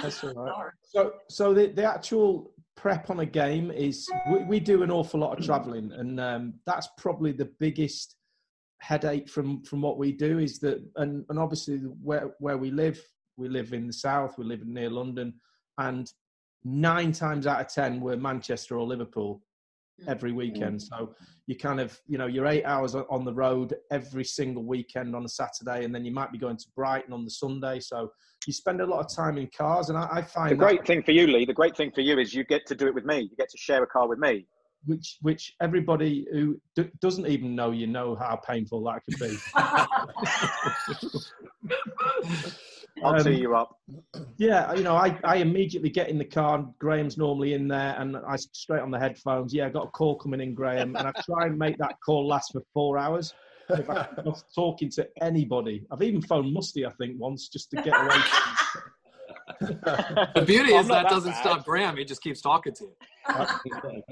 That's 0.00 0.22
all 0.22 0.34
right. 0.34 0.72
So, 0.82 1.14
so 1.28 1.54
the, 1.54 1.68
the 1.68 1.84
actual 1.84 2.52
prep 2.76 3.10
on 3.10 3.20
a 3.20 3.26
game 3.26 3.70
is 3.70 4.08
we, 4.30 4.44
we 4.44 4.60
do 4.60 4.82
an 4.82 4.90
awful 4.90 5.20
lot 5.20 5.38
of 5.38 5.44
traveling, 5.44 5.92
and 5.92 6.20
um, 6.20 6.54
that's 6.66 6.88
probably 6.98 7.32
the 7.32 7.50
biggest 7.58 8.16
headache 8.80 9.28
from 9.28 9.62
from 9.62 9.80
what 9.82 9.98
we 9.98 10.12
do 10.12 10.38
is 10.38 10.58
that, 10.60 10.82
and 10.96 11.24
and 11.28 11.38
obviously 11.38 11.78
where 12.02 12.30
where 12.38 12.58
we 12.58 12.70
live, 12.70 13.00
we 13.36 13.48
live 13.48 13.72
in 13.72 13.86
the 13.86 13.92
south, 13.92 14.38
we 14.38 14.44
live 14.44 14.66
near 14.66 14.90
London, 14.90 15.34
and 15.78 16.10
nine 16.64 17.12
times 17.12 17.46
out 17.46 17.60
of 17.60 17.68
ten 17.68 18.00
we're 18.00 18.16
Manchester 18.16 18.78
or 18.78 18.86
Liverpool 18.86 19.42
mm. 20.02 20.08
every 20.08 20.32
weekend. 20.32 20.80
Mm. 20.80 20.88
So 20.88 21.14
you 21.46 21.56
kind 21.56 21.80
of, 21.80 21.98
you 22.06 22.18
know, 22.18 22.26
you're 22.26 22.46
eight 22.46 22.64
hours 22.64 22.94
on- 22.94 23.06
on 23.08 23.24
the 23.24 23.32
road 23.32 23.74
every 23.90 24.24
single 24.24 24.62
weekend 24.64 25.16
on 25.16 25.24
a 25.24 25.28
Saturday, 25.28 25.84
and 25.84 25.94
then 25.94 26.04
you 26.04 26.12
might 26.12 26.30
be 26.30 26.36
going 26.36 26.58
to 26.58 26.66
Brighton 26.76 27.12
on 27.12 27.24
the 27.24 27.30
Sunday. 27.30 27.80
So 27.80 28.12
you 28.46 28.52
spend 28.52 28.80
a 28.82 28.86
lot 28.86 29.00
of 29.00 29.14
time 29.14 29.38
in 29.38 29.48
cars, 29.56 29.88
and 29.88 29.96
I, 29.96 30.08
I 30.12 30.22
find 30.22 30.50
The 30.50 30.56
that- 30.56 30.60
great 30.60 30.86
thing 30.86 31.02
for 31.02 31.12
you, 31.12 31.26
Lee, 31.26 31.46
the 31.46 31.54
great 31.54 31.76
thing 31.76 31.90
for 31.90 32.02
you 32.02 32.18
is 32.18 32.34
you 32.34 32.44
get 32.44 32.66
to 32.66 32.74
do 32.74 32.86
it 32.86 32.94
with 32.94 33.06
me. 33.06 33.20
You 33.20 33.36
get 33.36 33.48
to 33.48 33.56
share 33.56 33.82
a 33.82 33.86
car 33.86 34.06
with 34.08 34.18
me. 34.18 34.46
Which 34.86 35.18
which 35.22 35.54
everybody 35.60 36.26
who 36.32 36.58
d- 36.74 36.90
doesn't 37.00 37.26
even 37.26 37.54
know 37.54 37.70
you 37.72 37.86
know 37.86 38.16
how 38.16 38.36
painful 38.36 38.82
that 38.84 39.04
could 39.04 39.18
be. 39.18 39.38
I'll 43.04 43.14
Um, 43.14 43.22
tee 43.24 43.40
you 43.40 43.54
up. 43.54 43.76
yeah, 44.38 44.72
you 44.74 44.82
know, 44.82 44.96
I, 44.96 45.18
I 45.24 45.36
immediately 45.36 45.90
get 45.90 46.08
in 46.08 46.18
the 46.18 46.24
car. 46.24 46.58
and 46.58 46.68
Graeme's 46.78 47.16
normally 47.16 47.54
in 47.54 47.68
there, 47.68 47.94
and 47.98 48.16
I 48.16 48.36
straight 48.36 48.80
on 48.80 48.90
the 48.90 48.98
headphones. 48.98 49.54
Yeah, 49.54 49.66
I 49.66 49.70
got 49.70 49.86
a 49.86 49.90
call 49.90 50.16
coming 50.16 50.40
in, 50.40 50.54
Graham, 50.54 50.96
and 50.96 51.06
I 51.06 51.12
try 51.24 51.46
and 51.46 51.58
make 51.58 51.78
that 51.78 51.94
call 52.04 52.26
last 52.26 52.52
for 52.52 52.62
four 52.74 52.98
hours. 52.98 53.32
If 53.70 53.88
I'm 53.90 54.06
not 54.24 54.42
talking 54.54 54.88
to 54.92 55.06
anybody. 55.20 55.84
I've 55.92 56.00
even 56.02 56.22
phoned 56.22 56.52
Musty, 56.54 56.86
I 56.86 56.90
think, 56.92 57.20
once 57.20 57.48
just 57.48 57.70
to 57.70 57.76
get 57.82 57.94
away. 57.94 58.16
The 59.60 60.44
beauty 60.46 60.72
is 60.74 60.88
that 60.88 61.04
that 61.04 61.10
doesn't 61.10 61.32
bad. 61.32 61.40
stop 61.40 61.64
Graeme. 61.64 61.96
He 61.96 62.04
just 62.04 62.22
keeps 62.22 62.40
talking 62.40 62.74
to 62.74 62.84
you. 62.84 62.92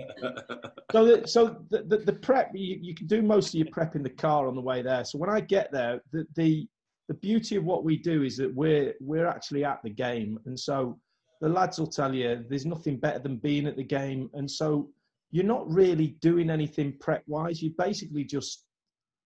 so 0.92 1.04
the, 1.04 1.22
so 1.26 1.56
the, 1.70 1.82
the, 1.82 1.98
the 1.98 2.12
prep 2.12 2.50
you, 2.54 2.78
you 2.80 2.94
can 2.94 3.06
do 3.06 3.22
most 3.22 3.48
of 3.48 3.54
your 3.54 3.66
prep 3.72 3.96
in 3.96 4.02
the 4.02 4.10
car 4.10 4.46
on 4.46 4.54
the 4.54 4.60
way 4.60 4.82
there 4.82 5.04
so 5.04 5.16
when 5.16 5.30
i 5.30 5.40
get 5.40 5.72
there 5.72 6.02
the, 6.12 6.26
the 6.36 6.68
the 7.08 7.14
beauty 7.14 7.56
of 7.56 7.64
what 7.64 7.82
we 7.82 7.96
do 7.96 8.24
is 8.24 8.36
that 8.36 8.52
we're 8.54 8.92
we're 9.00 9.26
actually 9.26 9.64
at 9.64 9.82
the 9.82 9.90
game 9.90 10.38
and 10.44 10.58
so 10.58 10.98
the 11.40 11.48
lads 11.48 11.78
will 11.78 11.86
tell 11.86 12.14
you 12.14 12.44
there's 12.48 12.66
nothing 12.66 12.98
better 12.98 13.18
than 13.18 13.36
being 13.36 13.66
at 13.66 13.76
the 13.76 13.84
game 13.84 14.28
and 14.34 14.50
so 14.50 14.88
you're 15.30 15.44
not 15.44 15.70
really 15.72 16.08
doing 16.20 16.50
anything 16.50 16.94
prep 17.00 17.22
wise 17.26 17.62
you're 17.62 17.72
basically 17.78 18.24
just 18.24 18.64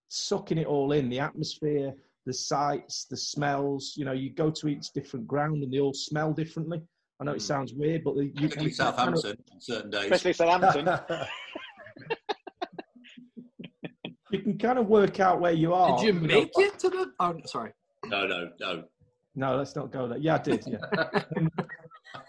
sucking 0.09 0.59
it 0.59 0.67
all 0.67 0.93
in 0.93 1.09
the 1.09 1.19
atmosphere 1.19 1.93
the 2.27 2.33
sights 2.33 3.07
the 3.11 3.17
smells 3.17 3.95
you 3.97 4.05
know 4.05 4.13
you 4.13 4.31
go 4.31 4.51
to 4.51 4.69
each 4.69 4.91
different 4.95 5.27
ground 5.27 5.63
and 5.63 5.73
they 5.73 5.81
all 5.81 5.95
smell 5.95 6.33
differently 6.33 6.81
i 7.21 7.25
know 7.25 7.33
it 7.33 7.37
hmm. 7.37 7.41
sounds 7.41 7.73
weird 7.75 8.05
but 8.05 8.15
you, 8.17 8.31
Particularly 8.33 8.71
you 8.71 8.77
kind 8.77 8.89
of- 9.15 9.21
Southampton 9.21 9.37
on 9.53 9.61
certain 9.61 9.91
days. 9.91 10.05
Especially 10.05 10.33
Southampton. 10.33 10.89
you 14.31 14.41
can 14.41 14.59
kind 14.59 14.79
of 14.79 14.87
work 14.87 15.21
out 15.21 15.41
where 15.41 15.53
you 15.53 15.75
are. 15.75 15.99
Did 15.99 16.07
you 16.07 16.13
know. 16.13 16.21
make 16.21 16.51
it 16.57 16.79
to 16.81 16.89
the? 16.89 17.13
Oh, 17.19 17.37
sorry. 17.47 17.73
No, 18.07 18.27
no, 18.27 18.51
no. 18.61 18.85
No, 19.35 19.57
let's 19.57 19.77
not 19.77 19.93
go 19.93 20.09
there. 20.09 20.19
Yeah, 20.19 20.37
I 20.37 20.39
did. 20.39 20.65
Yeah, 20.67 20.79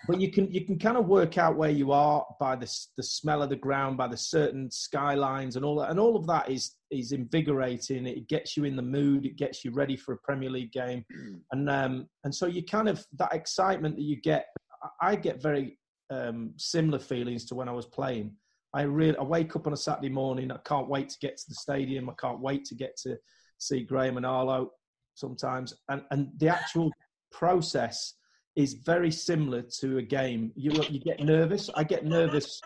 but 0.07 0.19
you 0.19 0.32
can 0.32 0.51
you 0.51 0.65
can 0.65 0.77
kind 0.77 0.97
of 0.97 1.07
work 1.07 1.38
out 1.38 1.55
where 1.55 1.69
you 1.69 1.91
are 1.91 2.25
by 2.39 2.55
the 2.55 2.71
the 2.97 3.03
smell 3.03 3.41
of 3.41 3.49
the 3.49 3.55
ground, 3.55 3.97
by 3.97 4.07
the 4.07 4.17
certain 4.17 4.69
skylines 4.69 5.55
and 5.55 5.65
all 5.65 5.75
that, 5.77 5.89
and 5.89 5.99
all 5.99 6.15
of 6.15 6.27
that 6.27 6.49
is 6.49 6.75
is 6.91 7.11
invigorating. 7.11 8.05
It 8.05 8.27
gets 8.27 8.55
you 8.57 8.65
in 8.65 8.75
the 8.75 8.82
mood. 8.82 9.25
It 9.25 9.38
gets 9.38 9.63
you 9.65 9.71
ready 9.71 9.95
for 9.95 10.13
a 10.13 10.17
Premier 10.17 10.49
League 10.49 10.71
game, 10.71 11.03
and 11.51 11.69
um 11.69 12.07
and 12.23 12.34
so 12.34 12.45
you 12.45 12.63
kind 12.63 12.89
of 12.89 13.05
that 13.17 13.34
excitement 13.34 13.95
that 13.95 14.03
you 14.03 14.19
get. 14.21 14.45
I- 14.84 15.11
I 15.11 15.15
get 15.15 15.41
very 15.41 15.77
um, 16.09 16.53
similar 16.57 16.97
feelings 16.99 17.45
to 17.45 17.55
when 17.55 17.69
I 17.69 17.71
was 17.71 17.86
playing. 17.86 18.36
I 18.73 18.82
really 18.84 19.15
I 19.17 19.23
wake 19.23 19.55
up 19.55 19.67
on 19.67 19.73
a 19.73 19.77
Saturday 19.77 20.09
morning. 20.09 20.51
I 20.51 20.57
can't 20.65 20.88
wait 20.89 21.09
to 21.09 21.17
get 21.19 21.38
to 21.38 21.43
the 21.49 21.55
stadium. 21.55 22.09
I 22.09 22.13
can't 22.19 22.39
wait 22.39 22.65
to 22.65 22.75
get 22.75 22.97
to 23.03 23.17
see 23.59 23.84
Graeme 23.84 24.17
and 24.17 24.25
Arlo 24.25 24.71
sometimes, 25.13 25.73
and 25.89 26.01
and 26.11 26.29
the 26.38 26.49
actual 26.49 26.91
process 27.32 28.15
is 28.56 28.74
very 28.74 29.12
similar 29.12 29.62
to 29.80 29.97
a 29.97 30.02
game. 30.02 30.52
You 30.56 30.72
you 30.89 30.99
get 30.99 31.20
nervous. 31.20 31.70
I 31.76 31.84
get 31.84 32.06
nervous 32.06 32.60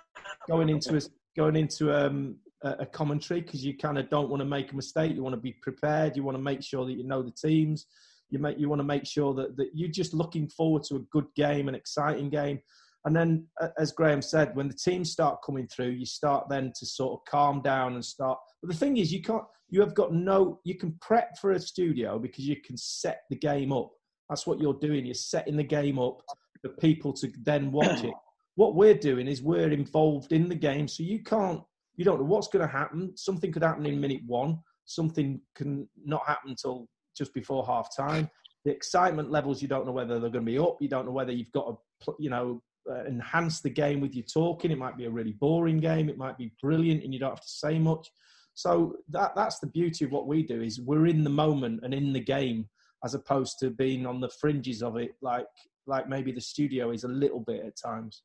going 0.48 0.70
into 0.70 0.98
a, 0.98 1.02
going 1.38 1.56
into 1.56 1.94
um, 1.94 2.38
a, 2.64 2.86
commentary 2.86 3.42
because 3.42 3.64
you 3.64 3.78
kind 3.78 3.98
of 3.98 4.10
don't 4.10 4.30
want 4.30 4.42
to 4.42 4.46
make 4.46 4.72
a 4.72 4.76
mistake. 4.76 5.16
You 5.16 5.24
want 5.24 5.36
to 5.36 5.42
be 5.42 5.56
prepared. 5.62 6.16
You 6.16 6.24
want 6.24 6.38
to 6.38 6.44
make 6.44 6.64
sure 6.64 6.86
that 6.86 6.94
you 6.94 7.04
know 7.04 7.22
the 7.22 7.32
teams. 7.32 7.86
You 8.30 8.40
make 8.40 8.58
you 8.58 8.70
want 8.70 8.80
to 8.80 8.88
make 8.88 9.06
sure 9.06 9.34
that, 9.36 9.56
that 9.58 9.70
you're 9.74 9.90
just 9.90 10.14
looking 10.14 10.48
forward 10.50 10.84
to 10.84 10.96
a 10.96 11.00
good 11.12 11.28
game, 11.36 11.70
an 11.70 11.76
exciting 11.76 12.30
game. 12.30 12.60
And 13.06 13.16
then, 13.16 13.46
as 13.78 13.92
Graeme 13.92 14.24
said, 14.24 14.56
when 14.56 14.68
the 14.68 14.74
teams 14.74 15.12
start 15.12 15.44
coming 15.46 15.68
through, 15.68 15.90
you 15.90 16.08
start 16.08 16.50
then 16.50 16.74
to 16.80 16.86
sort 16.88 17.14
of 17.14 17.32
calm 17.32 17.62
down 17.62 17.94
and 17.94 18.04
start. 18.04 18.40
But 18.64 18.72
the 18.72 18.78
thing 18.78 18.98
is, 18.98 19.14
you 19.14 19.22
can't. 19.22 19.44
You 19.70 19.82
have 19.82 19.94
got 19.94 20.14
no. 20.14 20.60
You 20.64 20.76
can 20.76 20.98
prep 21.02 21.38
for 21.38 21.52
a 21.52 21.60
studio 21.60 22.18
because 22.18 22.48
you 22.48 22.56
can 22.66 22.78
set 22.78 23.22
the 23.30 23.36
game 23.36 23.72
up. 23.72 23.92
That's 24.30 24.48
what 24.48 24.60
you're 24.60 24.80
doing. 24.80 25.06
You're 25.06 25.16
setting 25.16 25.58
the 25.58 25.64
game 25.64 26.00
up 26.00 26.22
for 26.62 26.70
people 26.70 27.14
to 27.14 27.32
then 27.44 27.72
watch 27.72 28.04
it. 28.04 28.14
What 28.56 28.76
we're 28.76 28.96
doing 28.98 29.28
is 29.28 29.42
we're 29.42 29.72
involved 29.72 30.32
in 30.32 30.50
the 30.50 30.56
game, 30.56 30.88
so 30.88 31.04
you 31.04 31.22
can't. 31.24 31.62
You 31.98 32.06
don't 32.06 32.20
know 32.20 32.26
what's 32.26 32.48
going 32.48 32.66
to 32.66 32.72
happen. 32.72 33.16
Something 33.16 33.52
could 33.52 33.64
happen 33.64 33.86
in 33.86 34.00
minute 34.00 34.22
one. 34.26 34.60
Something 34.86 35.42
can 35.56 35.88
not 36.04 36.26
happen 36.26 36.52
until 36.52 36.88
just 37.18 37.34
before 37.34 37.66
half 37.66 37.96
time. 37.96 38.30
The 38.64 38.72
excitement 38.72 39.32
levels, 39.32 39.62
you 39.62 39.68
don't 39.68 39.86
know 39.86 39.92
whether 39.92 40.20
they're 40.20 40.30
going 40.30 40.46
to 40.46 40.52
be 40.52 40.58
up. 40.58 40.78
You 40.80 40.90
don't 40.90 41.06
know 41.06 41.12
whether 41.12 41.32
you've 41.32 41.52
got 41.52 41.78
to, 42.06 42.16
you 42.20 42.30
know, 42.30 42.62
uh, 42.90 43.06
enhance 43.06 43.62
the 43.62 43.70
game 43.70 44.00
with 44.00 44.16
your 44.16 44.26
talking. 44.26 44.72
It 44.72 44.78
might 44.78 44.98
be 44.98 45.06
a 45.06 45.10
really 45.10 45.34
boring 45.34 45.80
game. 45.80 46.10
It 46.10 46.18
might 46.18 46.38
be 46.38 46.54
brilliant, 46.62 47.04
and 47.04 47.14
you 47.14 47.20
don't 47.20 47.32
have 47.32 47.42
to 47.42 47.48
say 47.48 47.80
much. 47.80 48.10
So 48.54 48.96
that 49.10 49.36
that's 49.36 49.60
the 49.60 49.68
beauty 49.68 50.06
of 50.06 50.12
what 50.12 50.28
we 50.28 50.44
do 50.44 50.62
is 50.62 50.80
we're 50.80 51.08
in 51.08 51.24
the 51.24 51.30
moment 51.30 51.82
and 51.84 51.94
in 51.94 52.14
the 52.14 52.20
game, 52.22 52.70
as 53.06 53.14
opposed 53.14 53.60
to 53.60 53.70
being 53.70 54.08
on 54.08 54.20
the 54.20 54.30
fringes 54.30 54.82
of 54.82 54.98
it, 54.98 55.12
like 55.22 55.48
like 55.88 56.10
maybe 56.10 56.32
the 56.32 56.42
studio 56.42 56.90
is 56.90 57.04
a 57.04 57.08
little 57.08 57.40
bit 57.40 57.64
at 57.64 57.78
times. 57.78 58.24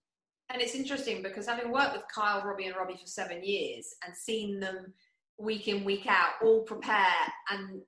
And 0.49 0.61
it's 0.63 0.75
interesting 0.75 1.23
because 1.23 1.47
having 1.47 1.71
worked 1.71 1.93
with 1.93 2.03
Kyle, 2.13 2.43
Robbie, 2.43 2.67
and 2.67 2.75
Robbie 2.75 2.97
for 2.97 3.07
seven 3.07 3.45
years 3.45 3.95
and 4.05 4.17
seen 4.17 4.59
them 4.59 4.95
week 5.39 5.69
in, 5.69 5.85
week 5.85 6.07
out, 6.09 6.31
all 6.43 6.63
prepare 6.63 7.07
and 7.51 7.83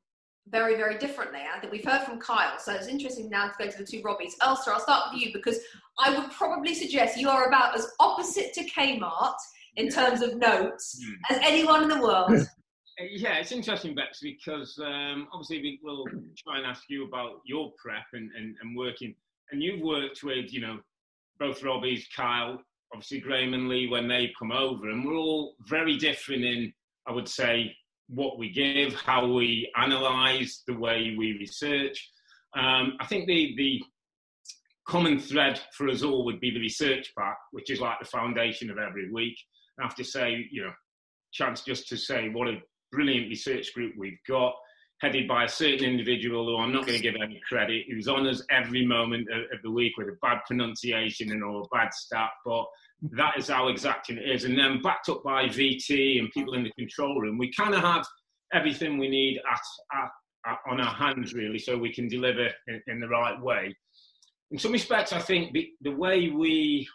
very, 0.49 0.77
very 0.77 0.99
differently. 0.99 1.41
I 1.41 1.59
think 1.59 1.73
we've 1.73 1.85
heard 1.85 2.03
from 2.03 2.21
Kyle, 2.21 2.59
so 2.59 2.75
it's 2.75 2.87
interesting 2.87 3.31
now 3.31 3.49
to 3.49 3.55
go 3.59 3.71
to 3.71 3.79
the 3.79 3.85
two 3.85 4.03
Robbies. 4.03 4.35
Elster, 4.43 4.73
I'll 4.73 4.81
start 4.81 5.13
with 5.13 5.23
you 5.23 5.33
because 5.33 5.59
I 5.99 6.17
would 6.17 6.31
probably 6.31 6.75
suggest 6.75 7.17
you 7.17 7.31
are 7.31 7.49
about 7.49 7.77
as 7.77 7.89
opposite 7.99 8.53
to 8.55 8.65
Kmart 8.65 9.37
in 9.77 9.89
terms 9.89 10.21
of 10.21 10.37
notes 10.37 11.01
hmm. 11.03 11.35
as 11.35 11.39
anyone 11.43 11.83
in 11.85 11.89
the 11.89 12.03
world. 12.03 12.47
Yeah, 13.11 13.39
it's 13.39 13.53
interesting, 13.53 13.95
Bex, 13.95 14.21
because 14.21 14.79
um, 14.79 15.29
obviously 15.33 15.61
we 15.61 15.81
will 15.83 16.05
try 16.37 16.59
and 16.59 16.67
ask 16.67 16.85
you 16.89 17.05
about 17.07 17.41
your 17.45 17.73
prep 17.83 18.07
and, 18.13 18.31
and, 18.37 18.57
and 18.61 18.77
working. 18.77 19.15
And 19.51 19.63
you've 19.63 19.81
worked 19.81 20.23
with, 20.23 20.53
you 20.53 20.61
know, 20.61 20.79
both 21.39 21.63
Robbie's, 21.63 22.07
Kyle, 22.15 22.61
obviously 22.93 23.21
Graeme 23.21 23.55
and 23.55 23.69
Lee 23.69 23.89
when 23.89 24.09
they 24.09 24.33
come 24.39 24.53
over, 24.53 24.91
and 24.91 25.05
we're 25.05 25.17
all 25.17 25.57
very 25.69 25.97
different 25.97 26.45
in, 26.45 26.73
I 27.07 27.13
would 27.13 27.29
say, 27.29 27.75
what 28.09 28.39
we 28.39 28.51
give, 28.51 28.95
how 28.95 29.27
we 29.27 29.71
analyse, 29.77 30.63
the 30.67 30.77
way 30.77 31.15
we 31.17 31.33
research. 31.39 32.11
Um, 32.55 32.97
I 33.01 33.07
think 33.07 33.27
the 33.27 33.55
the 33.57 33.83
common 34.87 35.19
thread 35.19 35.61
for 35.73 35.89
us 35.89 36.03
all 36.03 36.25
would 36.25 36.41
be 36.41 36.51
the 36.51 36.61
research 36.61 37.13
part, 37.17 37.37
which 37.53 37.71
is 37.71 37.81
like 37.81 37.99
the 38.01 38.05
foundation 38.07 38.71
of 38.71 38.79
every 38.79 39.11
week. 39.11 39.39
I 39.81 39.85
have 39.85 39.95
to 39.97 40.05
say, 40.05 40.47
you 40.51 40.65
know, 40.65 40.73
chance 41.33 41.63
just 41.63 41.89
to 41.89 41.97
say 41.97 42.29
what 42.29 42.49
a 42.49 42.59
brilliant 42.93 43.29
research 43.29 43.73
group 43.75 43.95
we've 43.97 44.19
got, 44.29 44.55
headed 45.01 45.27
by 45.27 45.45
a 45.45 45.49
certain 45.49 45.85
individual 45.85 46.47
who 46.47 46.59
I'm 46.59 46.73
not 46.73 46.87
going 46.87 46.97
to 46.97 47.03
give 47.03 47.17
any 47.21 47.41
credit, 47.49 47.87
who's 47.91 48.07
on 48.07 48.27
us 48.29 48.43
every 48.51 48.87
moment 48.87 49.27
of, 49.33 49.41
of 49.53 49.63
the 49.65 49.71
week 49.71 49.95
with 49.99 50.09
a 50.09 50.17
bad 50.23 50.39
pronunciation 50.47 51.33
and 51.33 51.43
or 51.43 51.63
a 51.63 51.77
bad 51.77 51.93
stat, 51.93 52.31
but 52.45 52.65
that 53.11 53.37
is 53.37 53.49
how 53.49 53.67
exacting 53.67 54.17
it 54.17 54.31
is. 54.31 54.45
And 54.45 54.57
then 54.57 54.81
backed 54.81 55.09
up 55.09 55.25
by 55.25 55.47
VT 55.47 56.21
and 56.21 56.31
people 56.31 56.55
in 56.55 56.63
the 56.63 56.73
control 56.79 57.21
room, 57.21 57.37
we 57.37 57.53
kind 57.53 57.75
of 57.75 57.81
have 57.81 58.07
everything 58.55 58.97
we 58.97 59.09
need 59.09 59.39
at, 59.39 59.99
at, 59.99 60.11
at, 60.47 60.59
on 60.71 60.81
our 60.81 60.95
hands, 60.95 61.35
really, 61.35 61.59
so 61.59 61.77
we 61.77 61.93
can 61.93 62.07
deliver 62.07 62.47
in, 62.69 62.81
in, 62.87 63.01
the 63.01 63.09
right 63.09 63.41
way. 63.43 63.75
In 64.53 64.59
some 64.59 64.73
respects, 64.73 65.13
I 65.13 65.19
think 65.19 65.53
the, 65.53 65.69
the 65.81 65.91
way 65.91 66.29
we 66.29 66.87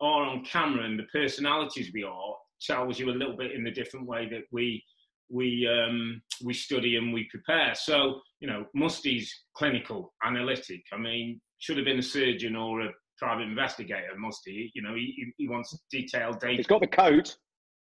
are 0.00 0.22
on 0.22 0.44
camera 0.44 0.84
and 0.84 0.98
the 0.98 1.06
personalities 1.12 1.90
we 1.92 2.04
are 2.04 2.34
tells 2.62 2.98
you 2.98 3.10
a 3.10 3.12
little 3.12 3.36
bit 3.36 3.52
in 3.52 3.64
the 3.64 3.70
different 3.70 4.06
way 4.06 4.28
that 4.30 4.44
we 4.50 4.82
we 5.30 5.68
um, 5.68 6.22
we 6.44 6.54
study 6.54 6.96
and 6.96 7.12
we 7.12 7.24
prepare. 7.30 7.74
So 7.74 8.20
you 8.40 8.48
know, 8.48 8.66
Musty's 8.74 9.32
clinical, 9.54 10.14
analytic. 10.24 10.82
I 10.92 10.96
mean, 10.96 11.40
should 11.58 11.76
have 11.76 11.86
been 11.86 11.98
a 11.98 12.02
surgeon 12.02 12.56
or 12.56 12.82
a 12.82 12.88
private 13.18 13.42
investigator. 13.42 14.16
Musty, 14.16 14.70
you 14.74 14.82
know, 14.82 14.94
he, 14.94 15.32
he 15.36 15.48
wants 15.48 15.76
detailed 15.90 16.40
data. 16.40 16.56
He's 16.56 16.66
got 16.66 16.80
the 16.80 16.86
coat. 16.86 17.36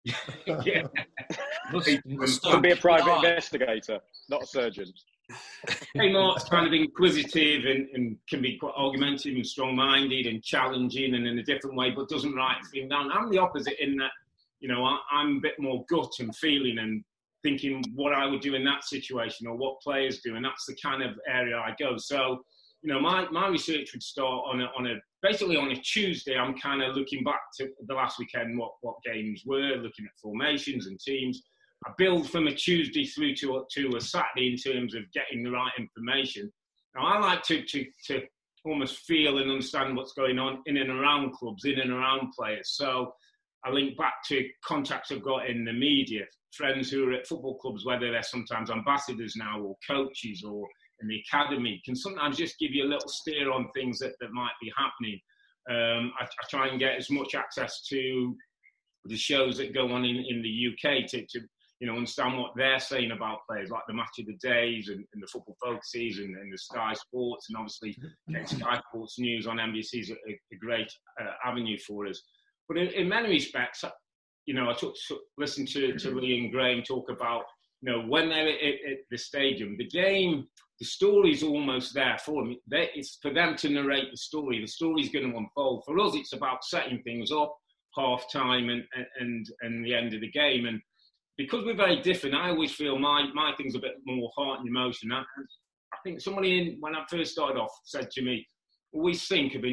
yeah, 0.66 0.82
must 1.72 1.86
be 2.62 2.72
a 2.72 2.76
private 2.76 3.16
investigator, 3.18 4.00
not 4.30 4.44
a 4.44 4.48
surgeon. 4.48 4.92
Kmart's 5.96 6.50
kind 6.50 6.68
of 6.68 6.74
inquisitive 6.74 7.66
and, 7.66 7.88
and 7.94 8.18
can 8.28 8.42
be 8.42 8.58
quite 8.58 8.74
argumentative 8.76 9.36
and 9.36 9.46
strong-minded 9.46 10.26
and 10.26 10.44
challenging 10.44 11.14
and 11.14 11.28
in 11.28 11.38
a 11.40 11.44
different 11.44 11.78
way, 11.78 11.92
but 11.92 12.10
doesn't 12.10 12.34
write 12.34 12.58
things 12.72 12.90
down. 12.90 13.12
I'm 13.12 13.30
the 13.30 13.38
opposite 13.38 13.82
in 13.82 13.96
that, 13.98 14.12
you 14.60 14.68
know, 14.68 14.84
I, 14.84 14.98
I'm 15.12 15.38
a 15.38 15.40
bit 15.40 15.60
more 15.60 15.86
gut 15.88 16.12
and 16.20 16.36
feeling 16.36 16.80
and 16.80 17.04
thinking 17.44 17.84
what 17.96 18.14
I 18.14 18.26
would 18.26 18.42
do 18.42 18.56
in 18.56 18.64
that 18.66 18.84
situation 18.84 19.48
or 19.48 19.56
what 19.56 19.82
players 19.82 20.22
do, 20.22 20.36
and 20.36 20.46
that's 20.46 20.66
the 20.66 20.76
kind 20.82 21.02
of 21.04 21.12
area 21.28 21.58
I 21.58 21.76
go. 21.80 21.98
So, 21.98 22.44
you 22.82 22.92
know, 22.92 23.00
my, 23.00 23.30
my 23.30 23.48
research 23.48 23.94
would 23.94 24.04
start 24.04 24.44
on 24.48 24.62
a, 24.62 24.66
on 24.78 24.88
a 24.88 24.96
basically 25.22 25.58
on 25.58 25.72
a 25.72 25.76
Tuesday. 25.76 26.36
I'm 26.38 26.58
kind 26.58 26.82
of 26.82 26.96
looking 26.96 27.24
back 27.24 27.42
to 27.58 27.70
the 27.88 27.94
last 27.94 28.20
weekend, 28.20 28.58
what 28.58 28.72
what 28.82 28.96
games 29.04 29.44
were, 29.46 29.76
looking 29.76 30.06
at 30.06 30.20
formations 30.22 30.88
and 30.88 31.00
teams. 31.00 31.44
I 31.86 31.92
build 31.98 32.30
from 32.30 32.48
a 32.48 32.54
Tuesday 32.54 33.06
through 33.06 33.36
to 33.38 33.66
to 33.72 33.96
a 33.96 34.02
Saturday 34.02 34.52
in 34.52 34.58
terms 34.58 34.96
of 34.96 35.04
getting 35.14 35.44
the 35.44 35.52
right 35.52 35.72
information. 35.78 36.52
Now, 36.96 37.06
I 37.06 37.20
like 37.20 37.44
to, 37.44 37.64
to, 37.64 37.86
to 38.08 38.22
almost 38.66 39.00
feel 39.00 39.38
and 39.38 39.50
understand 39.50 39.96
what's 39.96 40.14
going 40.14 40.40
on 40.40 40.62
in 40.66 40.78
and 40.78 40.90
around 40.90 41.34
clubs, 41.34 41.66
in 41.66 41.80
and 41.80 41.92
around 41.92 42.34
players. 42.38 42.72
So 42.74 43.14
I 43.64 43.70
link 43.70 43.98
back 43.98 44.16
to 44.30 44.48
contacts 44.66 45.12
I've 45.12 45.24
got 45.24 45.48
in 45.48 45.64
the 45.66 45.74
media, 45.74 46.24
friends 46.54 46.90
who 46.90 47.08
are 47.08 47.14
at 47.14 47.28
football 47.28 47.58
clubs, 47.58 47.86
whether 47.86 48.12
they're 48.12 48.24
sometimes 48.24 48.72
ambassadors 48.72 49.36
now 49.36 49.62
or 49.62 49.76
coaches 49.88 50.44
or 50.44 50.68
in 51.02 51.08
the 51.08 51.22
academy, 51.28 51.82
can 51.86 51.96
sometimes 51.96 52.38
just 52.38 52.60
give 52.60 52.72
you 52.72 52.84
a 52.84 52.90
little 52.90 53.08
steer 53.08 53.52
on 53.52 53.70
things 53.74 54.00
that, 54.00 54.14
that 54.20 54.32
might 54.32 54.54
be 54.62 54.72
happening. 54.78 55.20
Um, 55.70 56.12
I, 56.20 56.24
I, 56.24 56.48
try 56.50 56.68
and 56.68 56.80
get 56.80 56.98
as 56.98 57.12
much 57.12 57.36
access 57.36 57.84
to 57.90 58.36
the 59.06 59.18
shows 59.18 59.58
that 59.58 59.74
go 59.74 59.92
on 59.92 60.06
in, 60.06 60.26
in 60.28 60.42
the 60.42 60.68
UK 60.72 61.08
to, 61.10 61.26
to 61.26 61.42
you 61.82 61.88
know, 61.88 61.96
understand 61.96 62.38
what 62.38 62.52
they're 62.56 62.80
saying 62.80 63.12
about 63.12 63.40
players, 63.50 63.72
like 63.72 63.82
the 63.88 63.94
match 63.94 64.20
of 64.20 64.28
the 64.28 64.38
days 64.42 64.90
and, 64.90 65.04
and 65.14 65.22
the 65.22 65.28
football 65.28 65.58
focuses 65.64 66.20
and, 66.20 66.36
and, 66.36 66.54
the 66.54 66.58
Sky 66.58 66.94
Sports, 66.94 67.48
and 67.50 67.58
obviously 67.58 67.98
Sky 68.46 68.80
Sports 68.88 69.18
News 69.18 69.48
on 69.48 69.58
NBC 69.58 70.02
is 70.02 70.12
a, 70.12 70.14
a 70.32 70.58
great 70.60 70.92
uh, 71.20 71.32
avenue 71.44 71.78
for 71.80 72.06
us. 72.06 72.22
But 72.72 72.80
in, 72.84 72.88
in, 72.94 73.10
many 73.10 73.28
respects, 73.28 73.84
uh, 73.84 73.90
you 74.46 74.54
know, 74.54 74.70
I 74.70 74.74
took, 74.74 74.96
listened 75.38 75.68
to, 75.70 75.92
to 75.92 76.08
mm-hmm. 76.08 76.18
Lee 76.18 76.40
and 76.40 76.52
Graeme 76.54 76.84
talk 76.84 77.10
about, 77.10 77.44
you 77.82 77.92
know, 77.92 78.02
when 78.04 78.30
they're 78.30 78.48
at, 78.48 78.92
at 78.92 78.98
the 79.10 79.18
stadium, 79.18 79.76
the 79.78 79.90
game, 79.90 80.48
the 80.80 80.86
story's 80.86 81.44
almost 81.44 81.94
there 81.94 82.18
for 82.24 82.44
them. 82.44 82.56
It's 82.72 83.18
for 83.22 83.34
them 83.34 83.58
to 83.58 83.70
narrate 83.70 84.10
the 84.10 84.16
story. 84.16 84.62
The 84.62 84.68
story's 84.68 85.10
going 85.10 85.30
to 85.30 85.38
unfold. 85.38 85.84
For 85.86 86.00
us, 86.00 86.16
it's 86.16 86.32
about 86.32 86.64
setting 86.64 87.02
things 87.04 87.30
up, 87.30 87.54
half 87.98 88.32
time 88.32 88.70
and, 88.70 88.86
and, 89.20 89.46
and 89.64 89.84
the 89.84 89.94
end 89.94 90.14
of 90.14 90.22
the 90.22 90.32
game. 90.32 90.66
And 90.66 90.80
because 91.38 91.66
we're 91.66 91.76
very 91.76 92.02
different, 92.02 92.36
I 92.36 92.52
always 92.52 92.72
feel 92.72 92.98
my, 92.98 93.28
my 93.34 93.54
thing's 93.58 93.76
a 93.76 93.80
bit 93.80 93.96
more 94.06 94.32
heart 94.38 94.62
and 94.62 94.70
emotion. 94.70 95.12
I, 95.12 95.24
I 95.94 95.98
think 96.06 96.22
somebody 96.22 96.58
in, 96.58 96.78
when 96.80 96.96
I 96.96 97.04
first 97.10 97.34
started 97.34 97.60
off 97.60 97.72
said 97.84 98.10
to 98.12 98.22
me, 98.22 98.48
always 98.94 99.28
think 99.28 99.56
of 99.56 99.66
a 99.66 99.70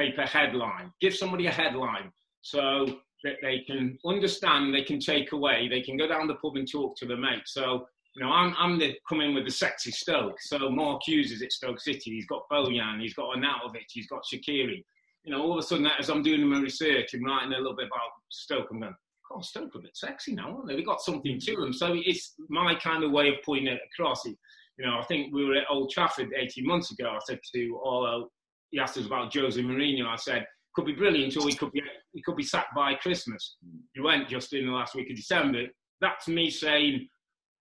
newspaper 0.00 0.26
headline. 0.26 0.92
Give 1.00 1.14
somebody 1.14 1.46
a 1.46 1.50
headline 1.50 2.10
so 2.42 2.86
that 3.24 3.34
they 3.42 3.60
can 3.66 3.98
understand, 4.06 4.74
they 4.74 4.82
can 4.82 4.98
take 4.98 5.32
away, 5.32 5.68
they 5.68 5.82
can 5.82 5.96
go 5.96 6.08
down 6.08 6.26
the 6.26 6.34
pub 6.36 6.56
and 6.56 6.70
talk 6.70 6.96
to 6.96 7.06
their 7.06 7.18
mates. 7.18 7.52
So, 7.52 7.86
you 8.16 8.24
know, 8.24 8.30
I'm, 8.30 8.54
I'm 8.58 8.78
the, 8.78 8.94
coming 9.08 9.34
with 9.34 9.44
the 9.44 9.50
sexy 9.50 9.90
Stoke. 9.90 10.36
So 10.40 10.70
Mark 10.70 11.02
Hughes 11.04 11.30
is 11.30 11.42
at 11.42 11.52
Stoke 11.52 11.80
City. 11.80 12.12
He's 12.12 12.26
got 12.26 12.48
Bojan, 12.50 13.00
he's 13.00 13.14
got 13.14 13.36
Arnautovic, 13.36 13.86
he's 13.90 14.08
got 14.08 14.22
Shaqiri. 14.32 14.82
You 15.24 15.32
know, 15.32 15.42
all 15.42 15.52
of 15.52 15.58
a 15.58 15.62
sudden, 15.62 15.86
as 15.98 16.08
I'm 16.08 16.22
doing 16.22 16.46
my 16.46 16.60
research 16.60 17.12
and 17.12 17.24
writing 17.24 17.52
a 17.52 17.58
little 17.58 17.76
bit 17.76 17.86
about 17.86 18.10
Stoke, 18.30 18.68
I'm 18.70 18.80
going, 18.80 18.94
oh, 19.30 19.42
Stoke 19.42 19.74
are 19.76 19.78
a 19.78 19.82
bit 19.82 19.96
sexy 19.96 20.34
now, 20.34 20.56
aren't 20.56 20.68
they? 20.68 20.76
They've 20.76 20.86
got 20.86 21.02
something 21.02 21.38
to 21.38 21.56
them. 21.56 21.74
So 21.74 21.92
it's 21.94 22.34
my 22.48 22.74
kind 22.74 23.04
of 23.04 23.12
way 23.12 23.28
of 23.28 23.34
putting 23.44 23.66
it 23.66 23.80
across. 23.92 24.24
You 24.24 24.36
know, 24.78 24.98
I 24.98 25.04
think 25.04 25.34
we 25.34 25.44
were 25.44 25.56
at 25.56 25.66
Old 25.70 25.90
Trafford 25.90 26.30
18 26.34 26.66
months 26.66 26.90
ago. 26.90 27.10
I 27.10 27.18
said 27.26 27.38
to 27.54 27.80
Arlo, 27.84 28.30
he 28.70 28.78
asked 28.78 28.96
us 28.96 29.06
about 29.06 29.34
Jose 29.34 29.60
Mourinho. 29.60 30.06
I 30.06 30.16
said, 30.16 30.46
could 30.74 30.86
be 30.86 30.92
brilliant 30.92 31.36
or 31.36 31.48
he 31.48 31.54
could 31.54 31.72
be, 31.72 31.82
he 32.12 32.22
could 32.22 32.36
be 32.36 32.42
sacked 32.42 32.74
by 32.74 32.94
Christmas. 32.94 33.56
He 33.94 34.00
went 34.00 34.28
just 34.28 34.52
in 34.52 34.66
the 34.66 34.72
last 34.72 34.94
week 34.94 35.10
of 35.10 35.16
December. 35.16 35.66
That's 36.00 36.28
me 36.28 36.50
saying, 36.50 37.08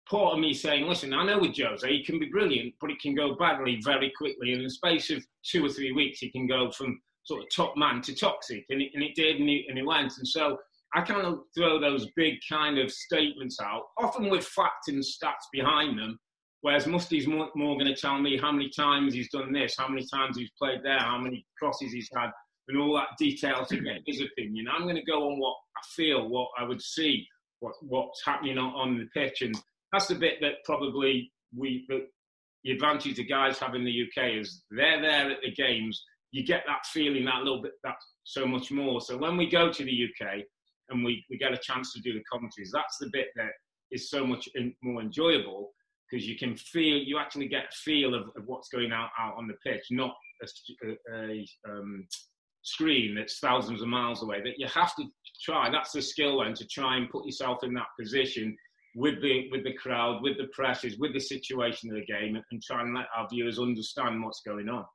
part 0.09 0.33
of 0.33 0.39
me 0.39 0.53
saying, 0.53 0.87
listen, 0.87 1.13
I 1.13 1.25
know 1.25 1.39
with 1.39 1.57
Jose, 1.57 1.87
he 1.87 2.03
can 2.03 2.19
be 2.19 2.27
brilliant, 2.27 2.73
but 2.79 2.91
it 2.91 2.99
can 3.01 3.15
go 3.15 3.35
badly 3.35 3.79
very 3.83 4.11
quickly. 4.17 4.53
In 4.53 4.63
the 4.63 4.69
space 4.69 5.09
of 5.09 5.23
two 5.43 5.65
or 5.65 5.69
three 5.69 5.91
weeks, 5.91 6.19
he 6.19 6.31
can 6.31 6.47
go 6.47 6.71
from 6.71 6.99
sort 7.23 7.43
of 7.43 7.47
top 7.55 7.75
man 7.75 8.01
to 8.03 8.15
toxic. 8.15 8.65
And 8.69 8.81
it, 8.81 8.91
and 8.93 9.03
it 9.03 9.15
did, 9.15 9.39
and 9.39 9.49
it, 9.49 9.65
and 9.69 9.77
it 9.77 9.85
went. 9.85 10.13
And 10.17 10.27
so 10.27 10.57
I 10.95 11.01
kind 11.01 11.25
of 11.25 11.39
throw 11.55 11.79
those 11.79 12.07
big 12.15 12.35
kind 12.49 12.79
of 12.79 12.91
statements 12.91 13.59
out, 13.61 13.83
often 13.97 14.29
with 14.29 14.45
fact 14.45 14.87
and 14.87 15.03
stats 15.03 15.45
behind 15.51 15.99
them. 15.99 16.17
Whereas 16.61 16.87
Musty's 16.87 17.27
more, 17.27 17.49
more 17.55 17.75
going 17.75 17.93
to 17.93 17.99
tell 17.99 18.19
me 18.19 18.37
how 18.37 18.51
many 18.51 18.69
times 18.69 19.13
he's 19.13 19.31
done 19.31 19.53
this, 19.53 19.75
how 19.77 19.87
many 19.87 20.05
times 20.13 20.37
he's 20.37 20.51
played 20.57 20.79
there, 20.83 20.99
how 20.99 21.17
many 21.17 21.45
crosses 21.57 21.93
he's 21.93 22.09
had, 22.13 22.31
and 22.67 22.77
all 22.77 22.93
that 22.95 23.17
detail 23.17 23.65
to 23.65 23.79
get 23.79 24.01
his 24.05 24.21
opinion. 24.21 24.67
I'm 24.69 24.83
going 24.83 24.95
to 24.95 25.03
go 25.03 25.29
on 25.29 25.39
what 25.39 25.55
I 25.77 25.81
feel, 25.95 26.27
what 26.27 26.49
I 26.57 26.63
would 26.65 26.81
see, 26.81 27.25
what, 27.61 27.73
what's 27.81 28.23
happening 28.25 28.57
on, 28.57 28.73
on 28.73 28.97
the 28.97 29.07
pitch, 29.19 29.41
and 29.41 29.55
that's 29.93 30.07
the 30.07 30.15
bit 30.15 30.35
that 30.41 30.63
probably 30.65 31.31
we 31.55 31.85
the, 31.87 32.05
the 32.63 32.71
advantage 32.71 33.15
the 33.15 33.23
guys 33.23 33.57
have 33.57 33.73
in 33.73 33.85
the 33.85 34.03
UK 34.03 34.35
is 34.39 34.63
they're 34.69 35.01
there 35.01 35.31
at 35.31 35.41
the 35.41 35.51
games. 35.53 36.03
You 36.31 36.45
get 36.45 36.63
that 36.67 36.85
feeling 36.85 37.25
that 37.25 37.39
little 37.39 37.61
bit 37.61 37.71
that 37.83 37.95
so 38.23 38.45
much 38.45 38.69
more. 38.69 39.01
So 39.01 39.17
when 39.17 39.35
we 39.35 39.49
go 39.49 39.71
to 39.71 39.83
the 39.83 40.05
UK, 40.05 40.43
and 40.89 41.03
we, 41.03 41.23
we 41.29 41.37
get 41.37 41.53
a 41.53 41.57
chance 41.57 41.93
to 41.93 42.01
do 42.01 42.13
the 42.13 42.23
commentaries. 42.31 42.71
That's 42.73 42.97
the 42.97 43.09
bit 43.11 43.27
that 43.35 43.51
is 43.91 44.09
so 44.09 44.25
much 44.25 44.49
in, 44.55 44.73
more 44.83 45.01
enjoyable 45.01 45.71
because 46.09 46.27
you 46.27 46.37
can 46.37 46.55
feel, 46.55 46.97
you 46.97 47.17
actually 47.17 47.47
get 47.47 47.65
a 47.65 47.75
feel 47.75 48.13
of, 48.15 48.23
of 48.35 48.43
what's 48.45 48.69
going 48.69 48.91
out, 48.91 49.09
out 49.19 49.35
on 49.37 49.47
the 49.47 49.53
pitch, 49.65 49.85
not 49.91 50.13
a, 50.43 50.95
a, 51.13 51.45
um, 51.69 52.07
screen 52.61 53.15
that's 53.15 53.39
thousands 53.39 53.81
of 53.81 53.87
miles 53.87 54.23
away. 54.23 54.41
That 54.41 54.55
you 54.57 54.67
have 54.67 54.95
to 54.95 55.03
try. 55.43 55.69
That's 55.69 55.91
the 55.91 56.01
skill 56.01 56.43
then 56.43 56.53
to 56.55 56.65
try 56.67 56.97
and 56.97 57.09
put 57.09 57.25
yourself 57.25 57.63
in 57.63 57.73
that 57.75 57.87
position 57.99 58.55
with 58.95 59.21
the 59.21 59.49
with 59.51 59.63
the 59.63 59.73
crowd, 59.73 60.21
with 60.21 60.37
the 60.37 60.47
pressures, 60.53 60.97
with 60.97 61.13
the 61.13 61.19
situation 61.19 61.89
of 61.89 61.95
the 61.95 62.05
game, 62.05 62.37
and 62.51 62.61
try 62.63 62.81
and 62.81 62.93
let 62.93 63.05
our 63.15 63.27
viewers 63.31 63.59
understand 63.59 64.23
what's 64.23 64.41
going 64.45 64.69
on. 64.69 64.85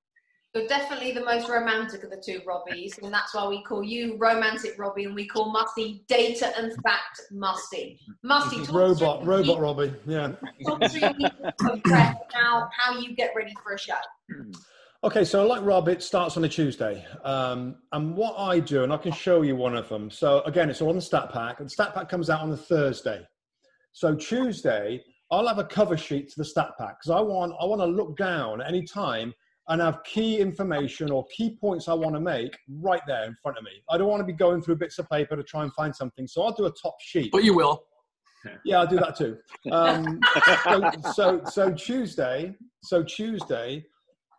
You're 0.54 0.68
definitely 0.68 1.10
the 1.10 1.24
most 1.24 1.48
romantic 1.48 2.04
of 2.04 2.10
the 2.10 2.16
two 2.16 2.40
Robbies, 2.46 3.02
and 3.02 3.12
that's 3.12 3.34
why 3.34 3.44
we 3.48 3.60
call 3.64 3.82
you 3.82 4.16
Romantic 4.18 4.78
Robbie, 4.78 5.04
and 5.04 5.12
we 5.12 5.26
call 5.26 5.50
Musty 5.50 6.04
Data 6.06 6.52
and 6.56 6.72
Fact 6.80 7.22
Musty. 7.32 7.98
Musty, 8.22 8.62
robot, 8.72 9.26
robot 9.26 9.58
Robbie, 9.58 9.92
yeah. 10.06 10.30
Talk 10.64 10.80
to 10.80 12.16
now 12.32 12.68
how 12.78 12.96
you 13.00 13.16
get 13.16 13.32
ready 13.34 13.52
for 13.64 13.72
a 13.72 13.78
show. 13.78 13.94
Okay, 15.02 15.24
so 15.24 15.44
like 15.44 15.60
Rob, 15.64 15.88
it 15.88 16.04
starts 16.04 16.36
on 16.36 16.44
a 16.44 16.48
Tuesday. 16.48 17.04
Um, 17.24 17.74
and 17.90 18.14
what 18.14 18.36
I 18.38 18.60
do, 18.60 18.84
and 18.84 18.92
I 18.92 18.96
can 18.98 19.10
show 19.10 19.42
you 19.42 19.56
one 19.56 19.74
of 19.74 19.88
them. 19.88 20.08
So 20.08 20.40
again, 20.42 20.70
it's 20.70 20.80
all 20.80 20.90
on 20.90 20.94
the 20.94 21.02
stat 21.02 21.32
pack. 21.32 21.58
And 21.58 21.68
stat 21.68 21.94
pack 21.94 22.08
comes 22.08 22.30
out 22.30 22.42
on 22.42 22.50
the 22.50 22.56
Thursday. 22.56 23.26
So 23.90 24.14
Tuesday, 24.14 25.02
I'll 25.32 25.48
have 25.48 25.58
a 25.58 25.64
cover 25.64 25.96
sheet 25.96 26.28
to 26.28 26.34
the 26.36 26.44
stat 26.44 26.70
pack 26.78 27.00
because 27.00 27.10
I 27.10 27.20
want 27.20 27.54
I 27.60 27.64
want 27.64 27.80
to 27.80 27.86
look 27.86 28.16
down 28.16 28.62
any 28.62 28.84
time 28.84 29.34
and 29.68 29.80
have 29.80 30.02
key 30.04 30.38
information 30.38 31.10
or 31.10 31.24
key 31.34 31.56
points 31.58 31.88
I 31.88 31.94
want 31.94 32.14
to 32.14 32.20
make 32.20 32.56
right 32.68 33.00
there 33.06 33.24
in 33.24 33.36
front 33.42 33.56
of 33.58 33.64
me. 33.64 33.70
I 33.90 33.96
don't 33.96 34.08
want 34.08 34.20
to 34.20 34.26
be 34.26 34.32
going 34.32 34.60
through 34.60 34.76
bits 34.76 34.98
of 34.98 35.08
paper 35.08 35.36
to 35.36 35.42
try 35.42 35.62
and 35.62 35.72
find 35.72 35.94
something. 35.94 36.26
So 36.26 36.42
I'll 36.42 36.52
do 36.52 36.66
a 36.66 36.70
top 36.70 36.96
sheet. 37.00 37.30
But 37.32 37.44
you 37.44 37.54
will. 37.54 37.84
Yeah, 38.62 38.80
I'll 38.80 38.86
do 38.86 38.96
that 38.96 39.16
too. 39.16 39.38
Um, 39.72 40.20
so, 40.66 40.90
so, 41.14 41.40
so 41.46 41.72
Tuesday, 41.72 42.54
so 42.82 43.02
Tuesday 43.02 43.86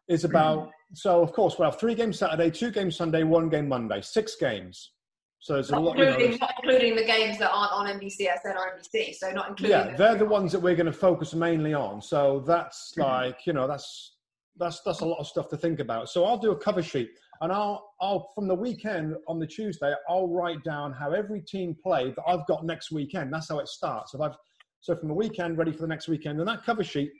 is 0.07 0.25
about. 0.25 0.69
So 0.93 1.23
of 1.23 1.33
course 1.33 1.57
we'll 1.57 1.71
have 1.71 1.79
three 1.79 1.95
games 1.95 2.19
Saturday, 2.19 2.51
two 2.51 2.69
games 2.69 2.95
Sunday, 2.95 3.23
one 3.23 3.49
game 3.49 3.67
Monday, 3.67 4.01
six 4.01 4.35
games. 4.35 4.91
So 5.39 5.53
there's 5.53 5.69
a 5.69 5.73
Not 5.73 5.83
lot. 5.83 5.97
You 5.97 6.05
know, 6.05 6.11
including, 6.11 6.39
not 6.39 6.53
including 6.63 6.95
the 6.95 7.03
games 7.03 7.39
that 7.39 7.51
aren't 7.51 7.71
on 7.71 7.99
NBCSN 7.99 8.55
or 8.55 8.79
NBC. 8.79 9.15
So 9.15 9.31
not 9.31 9.49
including. 9.49 9.77
yeah, 9.77 9.87
those. 9.89 9.97
they're 9.97 10.15
the 10.15 10.25
ones 10.25 10.51
that 10.51 10.59
we're 10.59 10.75
going 10.75 10.85
to 10.85 10.93
focus 10.93 11.33
mainly 11.33 11.73
on. 11.73 12.01
So 12.01 12.43
that's 12.45 12.93
like 12.97 13.39
you 13.45 13.53
know 13.53 13.67
that's 13.67 14.14
that's 14.57 14.81
that's 14.85 15.01
a 15.01 15.05
lot 15.05 15.19
of 15.19 15.27
stuff 15.27 15.49
to 15.49 15.57
think 15.57 15.79
about. 15.79 16.09
So 16.09 16.25
I'll 16.25 16.37
do 16.37 16.51
a 16.51 16.57
cover 16.57 16.81
sheet, 16.81 17.09
and 17.41 17.51
I'll 17.51 17.93
I'll 18.01 18.31
from 18.35 18.47
the 18.47 18.55
weekend 18.55 19.15
on 19.27 19.39
the 19.39 19.47
Tuesday 19.47 19.93
I'll 20.09 20.27
write 20.27 20.63
down 20.63 20.93
how 20.93 21.11
every 21.11 21.41
team 21.41 21.75
played 21.81 22.15
that 22.15 22.23
I've 22.27 22.45
got 22.47 22.65
next 22.65 22.91
weekend. 22.91 23.33
That's 23.33 23.49
how 23.49 23.59
it 23.59 23.67
starts. 23.67 24.13
If 24.13 24.21
I've 24.21 24.35
so 24.81 24.95
from 24.95 25.09
the 25.09 25.15
weekend 25.15 25.57
ready 25.57 25.71
for 25.71 25.81
the 25.81 25.87
next 25.87 26.07
weekend, 26.07 26.39
and 26.39 26.47
that 26.47 26.63
cover 26.63 26.83
sheet 26.83 27.11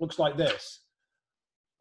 looks 0.00 0.18
like 0.18 0.36
this, 0.36 0.80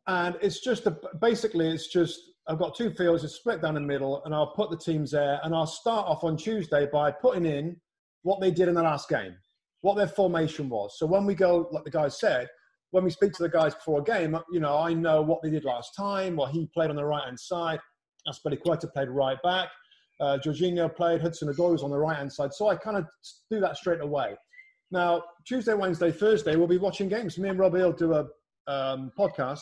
and 0.08 0.36
it's 0.42 0.60
just 0.62 0.88
a 0.88 0.98
basically 1.22 1.70
it's 1.70 1.88
just 1.88 2.20
I've 2.48 2.60
got 2.60 2.76
two 2.76 2.92
fields, 2.92 3.24
it's 3.24 3.36
split 3.36 3.62
down 3.62 3.74
the 3.74 3.80
middle, 3.80 4.24
and 4.24 4.34
I'll 4.34 4.54
put 4.54 4.70
the 4.70 4.78
teams 4.78 5.12
there, 5.12 5.40
and 5.44 5.54
I'll 5.54 5.66
start 5.66 6.08
off 6.08 6.24
on 6.24 6.38
Tuesday 6.38 6.88
by 6.92 7.12
putting 7.12 7.46
in 7.46 7.76
what 8.22 8.40
they 8.40 8.52
did 8.52 8.68
in 8.68 8.76
the 8.76 8.84
last 8.84 9.10
game, 9.10 9.36
what 9.82 9.96
their 9.96 10.08
formation 10.08 10.70
was. 10.70 10.98
So 10.98 11.06
when 11.06 11.26
we 11.26 11.36
go, 11.36 11.68
like 11.72 11.84
the 11.84 11.92
guys 11.92 12.20
said, 12.20 12.48
when 12.96 13.04
we 13.04 13.10
speak 13.10 13.34
to 13.34 13.44
the 13.44 13.50
guys 13.50 13.76
before 13.76 14.00
a 14.00 14.04
game, 14.04 14.38
you 14.50 14.62
know, 14.62 14.78
I 14.78 14.94
know 14.94 15.22
what 15.22 15.42
they 15.44 15.50
did 15.50 15.66
last 15.66 15.94
time, 15.98 16.38
Well, 16.38 16.48
he 16.48 16.70
played 16.74 16.90
on 16.90 16.96
the 16.96 17.04
right 17.04 17.26
hand 17.26 17.38
side. 17.38 17.78
Azpilicueta 18.26 18.90
played 18.94 19.10
right 19.10 19.38
back. 19.44 19.68
Uh, 20.22 20.38
Jorginho 20.42 20.96
played, 20.96 21.20
Hudson 21.20 21.54
Odoi 21.54 21.74
was 21.74 21.84
on 21.84 21.90
the 21.90 21.98
right 21.98 22.16
hand 22.16 22.32
side. 22.32 22.54
So 22.54 22.70
I 22.70 22.78
kind 22.78 22.96
of 22.96 23.06
do 23.52 23.60
that 23.60 23.76
straight 23.76 24.00
away. 24.00 24.36
Now, 24.92 25.24
Tuesday, 25.46 25.74
Wednesday, 25.74 26.10
Thursday, 26.10 26.56
we'll 26.56 26.68
be 26.68 26.78
watching 26.78 27.10
games. 27.10 27.38
Me 27.38 27.50
and 27.50 27.60
Robbie 27.60 27.80
will 27.80 27.92
do 27.92 28.14
a 28.14 28.28
um, 28.72 29.12
podcast, 29.20 29.60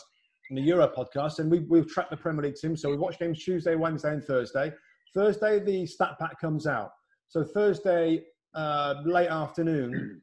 the 0.52 0.62
Euro 0.62 0.86
podcast, 0.86 1.40
and 1.40 1.50
we, 1.50 1.58
we've 1.58 1.88
tracked 1.88 2.10
the 2.10 2.16
Premier 2.16 2.44
League 2.44 2.54
team. 2.54 2.76
So 2.76 2.88
we 2.88 2.96
watch 2.96 3.18
games 3.18 3.42
Tuesday, 3.42 3.74
Wednesday, 3.74 4.12
and 4.12 4.22
Thursday. 4.22 4.72
Thursday, 5.12 5.58
the 5.58 5.86
stat 5.86 6.20
pack 6.20 6.40
comes 6.40 6.68
out. 6.68 6.92
So 7.30 7.42
Thursday, 7.42 8.22
uh, 8.54 8.94
late 9.04 9.28
afternoon, 9.28 10.22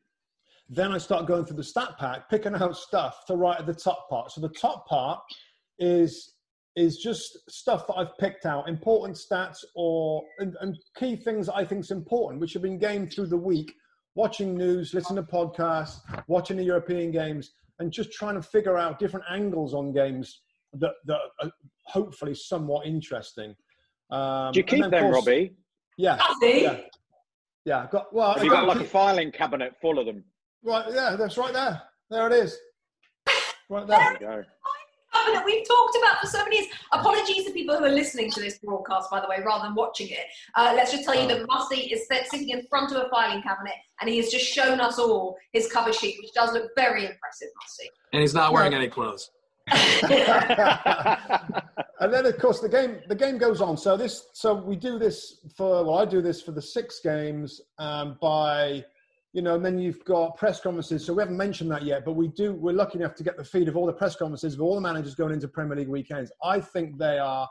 then 0.73 0.93
I 0.93 0.97
start 0.97 1.27
going 1.27 1.45
through 1.45 1.57
the 1.57 1.63
stat 1.65 1.95
pack, 1.99 2.29
picking 2.29 2.55
out 2.55 2.77
stuff 2.77 3.25
to 3.27 3.35
write 3.35 3.59
at 3.59 3.65
the 3.65 3.73
top 3.73 4.09
part. 4.09 4.31
So 4.31 4.39
the 4.39 4.49
top 4.49 4.87
part 4.87 5.19
is 5.77 6.33
is 6.77 6.95
just 6.99 7.37
stuff 7.49 7.85
that 7.85 7.95
I've 7.95 8.17
picked 8.17 8.45
out, 8.45 8.69
important 8.69 9.17
stats 9.17 9.57
or 9.75 10.23
and, 10.39 10.55
and 10.61 10.77
key 10.97 11.17
things 11.17 11.49
I 11.49 11.65
think 11.65 11.81
is 11.81 11.91
important, 11.91 12.39
which 12.39 12.53
have 12.53 12.61
been 12.61 12.79
gained 12.79 13.11
through 13.11 13.27
the 13.27 13.37
week, 13.37 13.73
watching 14.15 14.55
news, 14.57 14.93
listening 14.93 15.25
to 15.25 15.29
podcasts, 15.29 15.99
watching 16.27 16.55
the 16.55 16.63
European 16.63 17.11
games, 17.11 17.51
and 17.79 17.91
just 17.91 18.13
trying 18.13 18.35
to 18.35 18.41
figure 18.41 18.77
out 18.77 18.97
different 18.97 19.25
angles 19.29 19.73
on 19.73 19.91
games 19.91 20.39
that, 20.75 20.93
that 21.05 21.19
are 21.41 21.51
hopefully 21.87 22.33
somewhat 22.33 22.85
interesting. 22.87 23.53
Um, 24.09 24.53
Do 24.53 24.59
you 24.61 24.63
keep 24.63 24.89
them, 24.89 24.91
course- 24.91 25.15
Robbie? 25.15 25.57
Yeah, 25.97 26.17
yeah, 26.41 26.79
yeah. 27.65 27.79
I've 27.83 27.91
got 27.91 28.13
well. 28.13 28.31
Have 28.31 28.41
I 28.41 28.45
you 28.45 28.49
got 28.49 28.65
like 28.65 28.79
a 28.79 28.85
filing 28.85 29.29
cabinet 29.33 29.73
full 29.81 29.99
of 29.99 30.05
them? 30.05 30.23
Right, 30.63 30.85
yeah, 30.93 31.15
that's 31.17 31.37
right 31.37 31.53
there. 31.53 31.81
There 32.09 32.27
it 32.27 32.33
is. 32.33 32.57
Right 33.69 33.87
There 33.87 33.97
there. 33.97 34.11
you 34.13 34.19
go. 34.19 34.43
something 35.13 35.33
that 35.33 35.45
we've 35.45 35.65
talked 35.67 35.97
about 35.97 36.19
for 36.19 36.27
so 36.27 36.43
many 36.43 36.57
years. 36.57 36.67
Apologies 36.91 37.45
to 37.45 37.51
people 37.51 37.77
who 37.77 37.85
are 37.85 37.89
listening 37.89 38.29
to 38.31 38.39
this 38.41 38.59
broadcast, 38.59 39.09
by 39.09 39.19
the 39.21 39.27
way, 39.27 39.37
rather 39.45 39.63
than 39.65 39.75
watching 39.75 40.09
it. 40.09 40.25
Uh, 40.55 40.73
let's 40.75 40.91
just 40.91 41.03
tell 41.05 41.15
you 41.19 41.27
that 41.27 41.47
Musty 41.47 41.81
is 41.91 42.07
sitting 42.29 42.49
in 42.49 42.65
front 42.69 42.91
of 42.91 42.97
a 42.97 43.09
filing 43.09 43.41
cabinet 43.41 43.73
and 44.01 44.09
he 44.09 44.17
has 44.17 44.29
just 44.29 44.45
shown 44.45 44.79
us 44.81 44.99
all 44.99 45.37
his 45.53 45.71
cover 45.71 45.93
sheet, 45.93 46.17
which 46.21 46.33
does 46.33 46.53
look 46.53 46.69
very 46.75 47.05
impressive, 47.05 47.47
Musty. 47.61 47.89
And 48.13 48.21
he's 48.21 48.33
not 48.33 48.51
wearing 48.53 48.73
any 48.73 48.87
clothes. 48.89 49.31
and 52.01 52.11
then 52.11 52.25
of 52.25 52.37
course 52.39 52.59
the 52.59 52.67
game 52.69 52.97
the 53.07 53.15
game 53.15 53.37
goes 53.37 53.61
on. 53.61 53.77
So 53.77 53.95
this 53.95 54.25
so 54.33 54.55
we 54.55 54.75
do 54.75 54.97
this 54.99 55.45
for 55.55 55.85
well 55.85 55.99
I 55.99 56.05
do 56.05 56.21
this 56.21 56.41
for 56.41 56.51
the 56.51 56.61
six 56.61 56.99
games 56.99 57.61
um, 57.77 58.17
by 58.19 58.83
you 59.33 59.41
know 59.41 59.55
and 59.55 59.65
then 59.65 59.79
you've 59.79 60.03
got 60.05 60.37
press 60.37 60.59
conferences. 60.59 61.05
So 61.05 61.13
we 61.13 61.21
haven't 61.21 61.37
mentioned 61.37 61.71
that 61.71 61.83
yet, 61.83 62.03
but 62.05 62.13
we 62.13 62.27
do 62.29 62.53
we're 62.53 62.73
lucky 62.73 62.99
enough 62.99 63.15
to 63.15 63.23
get 63.23 63.37
the 63.37 63.43
feed 63.43 63.67
of 63.67 63.77
all 63.77 63.85
the 63.85 63.93
press 63.93 64.15
conferences 64.15 64.53
of 64.55 64.61
all 64.61 64.75
the 64.75 64.81
managers 64.81 65.15
going 65.15 65.33
into 65.33 65.47
Premier 65.47 65.77
League 65.77 65.87
weekends. 65.87 66.31
I 66.43 66.59
think 66.59 66.97
they 66.97 67.17
are 67.17 67.47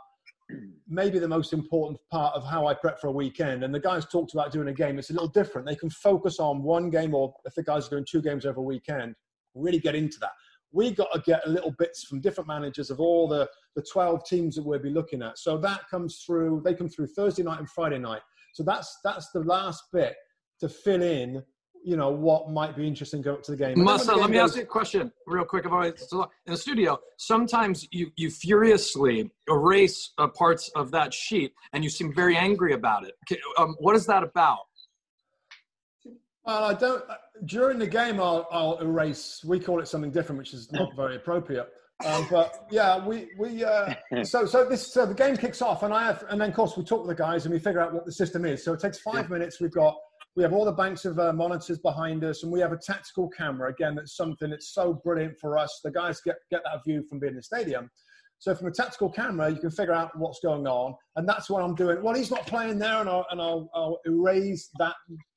maybe 0.89 1.19
the 1.19 1.29
most 1.29 1.53
important 1.53 1.99
part 2.11 2.35
of 2.35 2.45
how 2.45 2.67
I 2.67 2.75
prep 2.75 3.01
for 3.01 3.09
a 3.09 3.13
weekend. 3.13 3.65
And 3.65 3.75
the 3.75 3.81
guys 3.81 4.07
talked 4.07 4.33
about 4.33 4.53
doing 4.53 4.69
a 4.69 4.73
game. 4.73 4.99
It's 4.99 5.11
a 5.11 5.13
little 5.13 5.29
different. 5.29 5.67
They 5.67 5.77
can 5.77 5.91
focus 5.91 6.39
on 6.39 6.63
one 6.63 6.91
game, 6.91 7.15
or 7.15 7.35
if 7.45 7.55
the 7.55 7.63
guys 7.63 7.87
are 7.87 7.91
doing 7.91 8.07
two 8.09 8.23
games 8.23 8.45
over 8.47 8.61
a 8.61 8.65
weekend, 8.65 9.15
really 9.55 9.79
get 9.79 9.95
into 9.95 10.19
that. 10.21 10.33
We 10.73 10.93
got 10.93 11.13
to 11.13 11.21
get 11.21 11.49
little 11.49 11.73
bits 11.73 12.05
from 12.05 12.21
different 12.21 12.47
managers 12.47 12.91
of 12.91 13.01
all 13.01 13.27
the 13.27 13.49
the 13.77 13.83
12 13.83 14.25
teams 14.25 14.57
that 14.57 14.65
we'll 14.65 14.79
be 14.81 14.91
looking 14.91 15.23
at. 15.23 15.39
So 15.39 15.57
that 15.59 15.89
comes 15.89 16.23
through. 16.27 16.63
They 16.65 16.75
come 16.75 16.89
through 16.89 17.09
Thursday 17.09 17.43
night 17.43 17.59
and 17.59 17.69
Friday 17.71 17.99
night. 17.99 18.23
So 18.53 18.63
that's 18.63 18.99
that's 19.05 19.31
the 19.31 19.41
last 19.41 19.85
bit 19.93 20.15
to 20.61 20.69
fill 20.69 21.03
in. 21.03 21.43
You 21.83 21.97
know 21.97 22.11
what 22.11 22.51
might 22.51 22.77
be 22.77 22.87
interesting 22.87 23.23
going 23.23 23.39
up 23.39 23.43
to 23.45 23.53
the 23.53 23.57
game. 23.57 23.83
Musa, 23.83 24.15
let 24.15 24.29
me 24.31 24.37
goes- 24.37 24.51
ask 24.51 24.57
you 24.59 24.63
a 24.65 24.67
question 24.67 25.11
real 25.27 25.45
quick. 25.45 25.65
If 25.65 25.73
I, 25.73 25.93
so 25.97 26.31
in 26.47 26.53
the 26.53 26.59
studio, 26.59 27.01
sometimes 27.17 27.87
you, 27.91 28.13
you 28.17 28.31
furiously 28.31 29.31
erase 29.49 30.13
uh, 30.19 30.29
parts 30.29 30.71
of 30.77 30.91
that 30.91 31.15
sheet 31.15 31.53
and 31.73 31.83
you 31.83 31.89
seem 31.91 32.13
very 32.15 32.37
angry 32.37 32.75
about 32.75 33.05
it. 33.07 33.15
Okay, 33.31 33.41
Um, 33.57 33.77
what 33.79 33.97
is 33.97 34.05
that 34.07 34.23
about? 34.23 34.59
Well, 36.45 36.65
I 36.65 36.75
don't. 36.75 37.03
uh, 37.09 37.15
During 37.45 37.79
the 37.79 37.87
game, 37.87 38.21
I'll, 38.21 38.47
I'll 38.51 38.79
erase. 38.81 39.43
We 39.45 39.59
call 39.61 39.81
it 39.81 39.89
something 39.89 40.11
different, 40.11 40.39
which 40.39 40.53
is 40.55 40.71
not 40.73 40.95
very 40.97 41.17
appropriate. 41.17 41.69
Um, 42.05 42.27
but 42.31 42.67
yeah, 42.71 43.07
we 43.07 43.29
we 43.39 43.63
uh, 43.63 43.93
so 44.23 44.47
so 44.47 44.67
this 44.67 44.91
so 44.93 45.05
the 45.05 45.15
game 45.15 45.37
kicks 45.37 45.61
off, 45.61 45.83
and 45.83 45.93
I 45.93 46.05
have, 46.07 46.25
and 46.31 46.41
then 46.41 46.49
of 46.49 46.57
course 46.57 46.75
we 46.77 46.83
talk 46.83 47.03
to 47.03 47.09
the 47.09 47.15
guys 47.15 47.45
and 47.45 47.53
we 47.53 47.59
figure 47.59 47.81
out 47.81 47.93
what 47.93 48.07
the 48.07 48.13
system 48.13 48.47
is. 48.47 48.65
So 48.65 48.73
it 48.73 48.81
takes 48.81 48.99
five 48.99 49.29
minutes. 49.29 49.61
We've 49.61 49.71
got 49.71 49.97
we 50.37 50.43
have 50.43 50.53
all 50.53 50.65
the 50.65 50.73
banks 50.73 51.05
of 51.05 51.19
uh, 51.19 51.33
monitors 51.33 51.79
behind 51.79 52.25
us, 52.25 52.43
and 52.43 52.53
we 52.53 52.61
have 52.61 52.73
a 52.73 52.79
tactical 52.79 53.29
camera. 53.29 53.71
Again, 53.71 53.97
that's 53.97 54.17
something 54.17 54.51
that's 54.51 54.73
so 54.73 54.95
brilliant 55.05 55.39
for 55.41 55.59
us. 55.59 55.81
The 55.83 55.91
guys 55.91 56.21
get 56.21 56.37
get 56.51 56.63
that 56.65 56.85
view 56.87 57.03
from 57.09 57.19
being 57.19 57.33
in 57.33 57.37
the 57.37 57.43
stadium. 57.43 57.91
So 58.39 58.55
from 58.55 58.69
a 58.69 58.71
tactical 58.71 59.11
camera, 59.11 59.51
you 59.51 59.59
can 59.59 59.71
figure 59.71 59.93
out 59.93 60.17
what's 60.17 60.41
going 60.41 60.67
on, 60.67 60.95
and 61.17 61.29
that's 61.29 61.51
what 61.51 61.63
I'm 61.63 61.75
doing. 61.75 62.03
Well, 62.03 62.15
he's 62.15 62.31
not 62.31 62.47
playing 62.47 62.79
there, 62.79 63.01
and 63.01 63.09
I'll 63.09 63.27
and 63.31 63.41
I'll, 63.41 63.71
I'll 63.75 63.99
erase 64.07 64.71
that 64.79 64.95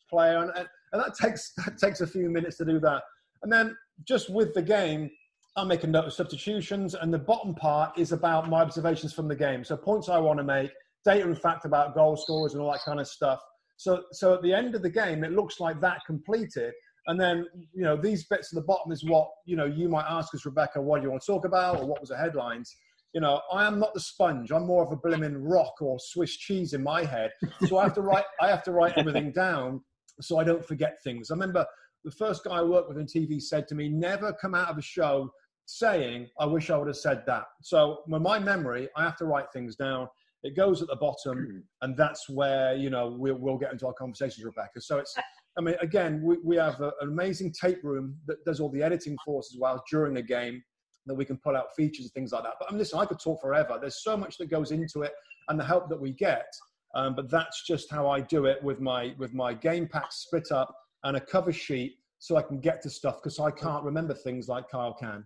player, 0.10 0.38
and, 0.38 0.52
and 0.56 1.04
that 1.04 1.16
takes 1.16 1.54
that 1.66 1.78
takes 1.78 2.02
a 2.02 2.08
few 2.08 2.30
minutes 2.30 2.58
to 2.58 2.66
do 2.66 2.80
that. 2.80 3.04
And 3.42 3.52
then 3.52 3.76
just 4.08 4.30
with 4.30 4.54
the 4.54 4.62
game, 4.62 5.10
I'll 5.58 5.66
make 5.66 5.84
a 5.84 5.88
note 5.88 6.06
of 6.06 6.14
substitutions, 6.14 6.96
and 6.96 7.14
the 7.14 7.20
bottom 7.20 7.56
part 7.56 7.98
is 7.98 8.12
about 8.12 8.48
my 8.48 8.62
observations 8.62 9.12
from 9.12 9.28
the 9.28 9.36
game. 9.36 9.64
So 9.64 9.76
points 9.76 10.08
I 10.08 10.20
want 10.20 10.38
to 10.38 10.44
make, 10.44 10.72
data 11.04 11.26
and 11.26 11.38
fact 11.38 11.66
about 11.66 11.96
goal 11.96 12.16
scorers 12.16 12.54
and 12.54 12.62
all 12.62 12.72
that 12.72 12.82
kind 12.86 13.00
of 13.00 13.08
stuff. 13.08 13.42
So 13.78 14.04
so 14.12 14.34
at 14.34 14.42
the 14.42 14.54
end 14.54 14.76
of 14.76 14.82
the 14.82 14.90
game, 14.90 15.24
it 15.24 15.32
looks 15.32 15.60
like 15.60 15.82
that 15.82 16.00
completed. 16.06 16.74
And 17.08 17.20
then 17.20 17.46
you 17.74 17.84
know 17.84 17.98
these 17.98 18.26
bits 18.26 18.54
at 18.54 18.56
the 18.56 18.66
bottom 18.66 18.92
is 18.92 19.04
what 19.04 19.30
you 19.46 19.56
know 19.56 19.66
you 19.66 19.90
might 19.90 20.06
ask 20.08 20.34
us, 20.34 20.46
Rebecca, 20.46 20.82
what 20.82 21.00
do 21.00 21.04
you 21.06 21.12
want 21.12 21.24
to 21.24 21.32
talk 21.32 21.46
about, 21.46 21.80
or 21.80 21.86
what 21.86 22.00
was 22.00 22.10
the 22.10 22.18
headlines? 22.18 22.76
You 23.14 23.22
know, 23.22 23.42
I 23.52 23.66
am 23.66 23.80
not 23.80 23.94
the 23.94 24.00
sponge. 24.00 24.52
I'm 24.52 24.66
more 24.66 24.84
of 24.84 24.92
a 24.92 24.96
blimmin' 24.96 25.36
rock 25.38 25.82
or 25.82 26.00
Swiss 26.00 26.36
cheese 26.36 26.74
in 26.74 26.82
my 26.82 27.04
head. 27.04 27.32
So 27.68 27.78
I 27.78 27.84
have 27.84 27.94
to 27.96 28.02
write. 28.02 28.26
I 28.42 28.48
have 28.48 28.64
to 28.64 28.72
write 28.72 28.98
everything 28.98 29.32
down 29.36 29.82
so 30.22 30.40
I 30.40 30.44
don't 30.44 30.66
forget 30.66 30.98
things. 31.04 31.30
I 31.30 31.36
remember 31.36 31.66
the 32.04 32.12
first 32.12 32.44
guy 32.44 32.58
I 32.58 32.64
worked 32.64 32.90
with 32.90 32.98
in 32.98 33.06
TV 33.06 33.42
said 33.42 33.68
to 33.68 33.76
me, 33.76 33.90
"Never 33.90 34.34
come 34.34 34.56
out 34.56 34.70
of 34.70 34.78
a 34.78 34.82
show 34.82 35.30
saying 35.66 36.28
I 36.40 36.46
wish 36.46 36.70
I 36.70 36.78
would 36.78 36.88
have 36.88 36.98
said 36.98 37.24
that." 37.28 37.46
So 37.62 38.04
with 38.08 38.22
my 38.22 38.40
memory, 38.40 38.90
I 38.96 39.04
have 39.04 39.18
to 39.18 39.26
write 39.26 39.52
things 39.52 39.76
down. 39.76 40.08
It 40.44 40.56
goes 40.56 40.82
at 40.82 40.90
the 40.90 40.96
bottom, 40.98 41.64
and 41.82 41.96
that's 41.96 42.30
where 42.30 42.76
you 42.76 42.90
know 42.90 43.16
we'll, 43.18 43.36
we'll 43.36 43.58
get 43.58 43.72
into 43.72 43.88
our 43.88 43.94
conversations, 43.94 44.44
Rebecca. 44.44 44.82
So 44.82 44.98
it's. 44.98 45.16
I 45.56 45.62
mean, 45.62 45.76
again, 45.82 46.24
we, 46.24 46.38
we 46.44 46.56
have 46.56 46.82
a, 46.82 46.92
an 47.02 47.10
amazing 47.10 47.54
tape 47.54 47.84
room 47.84 48.18
that 48.26 48.44
does 48.44 48.60
all 48.60 48.70
the 48.70 48.82
editing 48.82 49.16
for 49.24 49.38
us 49.38 49.52
as 49.54 49.60
well 49.60 49.84
during 49.88 50.16
the 50.16 50.22
game 50.24 50.64
that 51.06 51.14
we 51.14 51.26
can 51.26 51.38
pull 51.38 51.56
out 51.56 51.76
features 51.76 52.06
and 52.06 52.14
things 52.14 52.32
like 52.32 52.44
that. 52.44 52.54
But 52.60 52.70
I 52.70 52.72
mean, 52.72 52.80
listen, 52.80 53.00
I 53.00 53.06
could 53.06 53.20
talk 53.20 53.40
forever. 53.40 53.78
There's 53.80 54.04
so 54.04 54.18
much 54.18 54.38
that 54.38 54.50
goes 54.50 54.72
into 54.72 55.04
it 55.04 55.12
and 55.50 55.60
the 55.60 55.64
help 55.64 55.90
that 55.90 56.00
we 56.00 56.12
get. 56.12 56.48
Um, 56.96 57.16
but 57.16 57.30
that's 57.30 57.66
just 57.66 57.92
how 57.92 58.10
I 58.10 58.22
do 58.22 58.46
it 58.46 58.64
with 58.64 58.80
my 58.80 59.14
with 59.18 59.34
my 59.34 59.54
game 59.54 59.88
pack 59.88 60.12
split 60.12 60.52
up 60.52 60.74
and 61.04 61.18
a 61.18 61.22
cover 61.22 61.52
sheet 61.52 61.98
so 62.20 62.38
I 62.38 62.42
can 62.42 62.60
get 62.60 62.82
to 62.84 62.90
stuff 62.90 63.22
because 63.22 63.40
I 63.40 63.52
can't 63.52 63.84
remember 63.84 64.14
things 64.14 64.48
like 64.48 64.70
Kyle 64.70 64.94
can. 64.94 65.26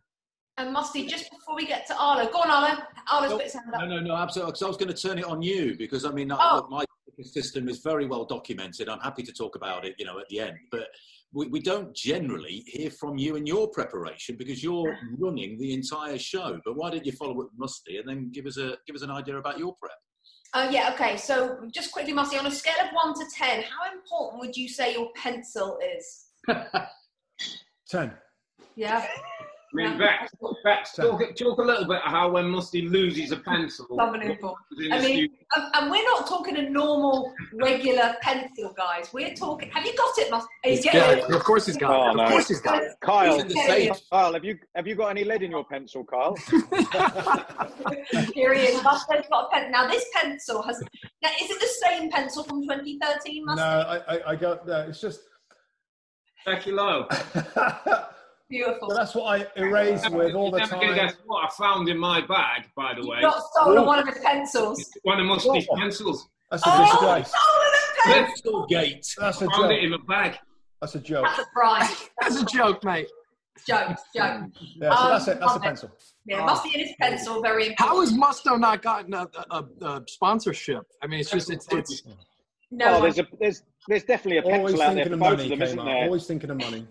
And 0.58 0.74
Musty, 0.74 1.05
just 1.05 1.30
before 1.30 1.55
we 1.55 1.68
get 1.68 1.86
to 1.88 1.95
Arlo, 1.95 2.26
go 2.32 2.39
on, 2.39 2.49
Arlo. 2.49 2.82
Arlo's 3.12 3.30
No, 3.30 3.38
put 3.38 3.43
his 3.45 3.53
hand 3.53 3.74
up. 3.74 3.82
No, 3.82 3.86
no, 3.88 3.99
no, 3.99 4.16
absolutely. 4.16 4.51
Because 4.51 4.64
I 4.64 4.68
was 4.68 4.78
going 4.78 4.93
to 4.93 4.99
turn 4.99 5.20
it 5.20 5.26
on 5.26 5.41
you 5.41 5.76
because 5.78 6.03
I 6.03 6.12
mean, 6.12 6.32
Oh. 6.32 6.55
look, 6.55 6.70
my 6.72 6.84
system 7.22 7.70
is 7.70 7.80
very 7.80 8.08
well 8.08 8.26
documented. 8.26 8.89
I'm 8.89 8.99
happy 8.99 9.22
to 9.24 9.32
talk 9.32 9.55
about 9.55 9.86
it, 9.86 9.95
you 9.99 10.05
know, 10.05 10.20
at 10.20 10.28
the 10.30 10.39
end. 10.39 10.58
But 10.72 10.88
we, 11.32 11.47
we 11.47 11.60
don't 11.60 11.95
generally 11.95 12.64
hear 12.66 12.89
from 12.89 13.18
you 13.18 13.36
in 13.36 13.45
your 13.45 13.68
preparation 13.70 14.36
because 14.36 14.64
you're 14.64 14.97
running 15.20 15.60
the 15.60 15.74
entire 15.74 16.18
show. 16.18 16.60
But 16.66 16.76
why 16.76 16.89
don't 16.89 17.05
you 17.05 17.12
follow 17.12 17.32
up 17.32 17.38
with 17.38 17.47
Musty 17.58 17.97
and 17.97 18.10
then 18.10 18.32
give 18.32 18.47
us 18.47 18.58
a 18.58 18.78
give 18.88 18.95
us 18.95 19.03
an 19.03 19.12
idea 19.12 19.38
about 19.38 19.60
your 19.60 19.76
prep? 19.80 19.91
Uh, 20.53 20.70
yeah, 20.72 20.91
okay. 20.93 21.18
So 21.18 21.60
just 21.72 21.91
quickly, 21.91 22.14
Musty, 22.14 22.38
on 22.39 22.47
a 22.47 22.51
scale 22.51 22.84
of 22.84 22.89
one 22.93 23.14
to 23.14 23.26
ten, 23.36 23.62
how 23.64 23.91
important 23.93 24.39
would 24.39 24.55
you 24.58 24.68
say 24.68 24.93
your 24.93 25.10
pencil 25.16 25.78
is? 25.97 26.26
Ten. 27.89 28.14
Yeah. 28.76 29.05
Mean, 29.78 29.97
Bex, 29.97 30.34
Bex 30.63 30.93
talk, 30.95 31.21
talk 31.36 31.57
a 31.59 31.61
little 31.61 31.86
bit 31.88 32.01
how 32.03 32.32
when 32.32 32.49
Musty 32.49 32.82
loses 32.84 33.32
a 33.32 33.38
pencil. 33.38 33.86
I 33.99 34.11
mean, 34.11 35.30
and 35.75 35.91
we're 35.91 36.03
not 36.03 36.28
talking 36.28 36.57
a 36.57 36.67
normal, 36.69 37.32
regular 37.53 38.15
pencil, 38.21 38.73
guys. 38.75 39.13
We're 39.13 39.34
talking. 39.36 39.69
Have 39.69 39.86
you 39.86 39.95
got 39.95 40.17
it, 40.17 40.32
Musty? 40.32 40.47
He's 40.63 40.84
got 40.84 40.95
it. 41.17 41.30
Of 41.32 41.43
course 41.43 41.67
he's 41.67 41.78
got 41.78 41.91
Oh, 41.95 42.09
it. 42.11 42.15
no. 42.15 42.23
Of 42.23 42.30
course 42.30 42.47
he's 42.47 42.61
got 42.61 42.82
it. 42.84 42.91
Kyle, 43.01 43.39
Okay. 43.41 43.91
Kyle, 44.11 44.34
have 44.34 44.43
you 44.43 44.57
have 44.75 44.88
you 44.88 44.95
got 44.95 45.09
any 45.09 45.23
lead 45.23 45.43
in 45.43 45.51
your 45.51 45.65
pencil, 45.65 46.03
Kyle? 46.03 46.36
Here 48.34 48.53
he 48.53 48.61
is. 48.61 48.82
Mustoe's 48.84 49.25
got 49.30 49.45
a 49.45 49.49
pen. 49.51 49.71
Now 49.71 49.88
this 49.88 50.05
pencil 50.13 50.61
has. 50.63 50.82
Now, 51.21 51.30
is 51.41 51.49
it 51.51 51.59
the 51.59 51.88
same 51.88 52.09
pencil 52.09 52.43
from 52.43 52.61
2013, 52.63 53.45
no, 53.45 53.55
Musty? 53.55 53.61
I, 53.63 53.97
I, 54.15 54.32
I 54.32 54.36
got. 54.36 54.69
Uh, 54.69 54.86
it's 54.89 54.99
just. 55.01 55.21
Becky 56.45 56.71
Lowe. 56.71 57.07
Beautiful. 58.50 58.88
But 58.88 58.95
that's 58.95 59.14
what 59.16 59.41
I 59.41 59.48
erase 59.60 60.08
with 60.10 60.34
all 60.34 60.52
the 60.52 60.60
You're 60.60 60.68
never 60.68 60.76
going 60.78 60.88
to 60.93 60.98
time. 60.98 61.08
guess 61.08 61.16
what 61.26 61.43
I 61.45 61.50
found 61.58 61.89
in 61.89 61.98
my 61.98 62.22
bag, 62.22 62.70
by 62.76 62.93
the 62.93 63.06
way. 63.06 63.18
You've 63.18 63.24
not 63.24 63.43
stolen 63.54 63.86
one 63.86 64.00
of 64.00 64.08
his 64.08 64.18
pencils. 64.24 64.89
One 65.04 65.20
of 65.20 65.26
Musty's 65.26 65.68
Oh. 65.70 65.76
pencils. 65.76 66.30
That's 66.50 66.66
a 66.66 66.70
Oh, 66.70 66.86
disgrace. 66.86 67.28
stolen 67.28 67.68
a 67.74 68.14
pen. 68.14 68.24
Bristol 68.26 68.66
Gate. 68.68 69.06
That's 69.18 69.41
a 69.41 69.50
Found 69.50 69.72
it 69.72 69.76
joke. 69.76 69.84
in 69.84 69.89
my 69.91 69.98
bag. 70.08 70.39
That's 70.80 70.95
a 70.95 71.00
joke. 71.00 71.26
That's 71.26 71.39
a 71.39 71.45
crime. 71.45 71.89
That's 72.22 72.41
a 72.41 72.45
joke, 72.45 72.84
mate. 72.86 73.08
Joke, 73.68 73.98
joke. 74.16 74.43
Yeah, 74.78 74.95
so 74.95 75.10
that's 75.10 75.28
Um, 75.28 75.34
it. 75.34 75.39
That's 75.39 75.56
a 75.56 75.60
pencil. 75.60 75.91
Yeah, 76.26 76.45
Musty 76.45 76.70
and 76.74 76.82
his 76.88 76.95
pencil, 77.02 77.41
very 77.41 77.68
important. 77.70 77.89
How 77.95 78.00
has 78.02 78.14
Mustoe 78.14 78.58
not 78.60 78.82
gotten 78.82 79.14
a, 79.14 79.28
a, 79.50 79.64
a 79.82 80.04
sponsorship? 80.08 80.84
I 81.02 81.08
mean, 81.08 81.20
it's 81.20 81.32
just 81.32 81.50
it's 81.50 81.68
it's 81.72 82.04
No, 82.70 82.86
oh, 82.86 82.91
one- 82.93 83.02
there's 83.02 83.20
a 83.20 83.28
there's 83.41 83.64
there's 83.89 84.04
definitely 84.04 84.38
a 84.38 84.56
Always 84.58 84.76
pencil 84.76 84.82
out 84.84 84.93
there 84.95 85.04
thinking 85.06 85.10
for 85.10 85.14
of 85.16 85.20
both 85.20 85.38
money, 85.39 85.43
of 85.43 85.50
them, 85.60 85.62
isn't 85.68 85.80
Kmart. 85.80 85.86
there? 85.86 86.04
Always 86.06 86.26
thinking 86.28 86.50
of 86.52 86.58
money. 86.58 86.88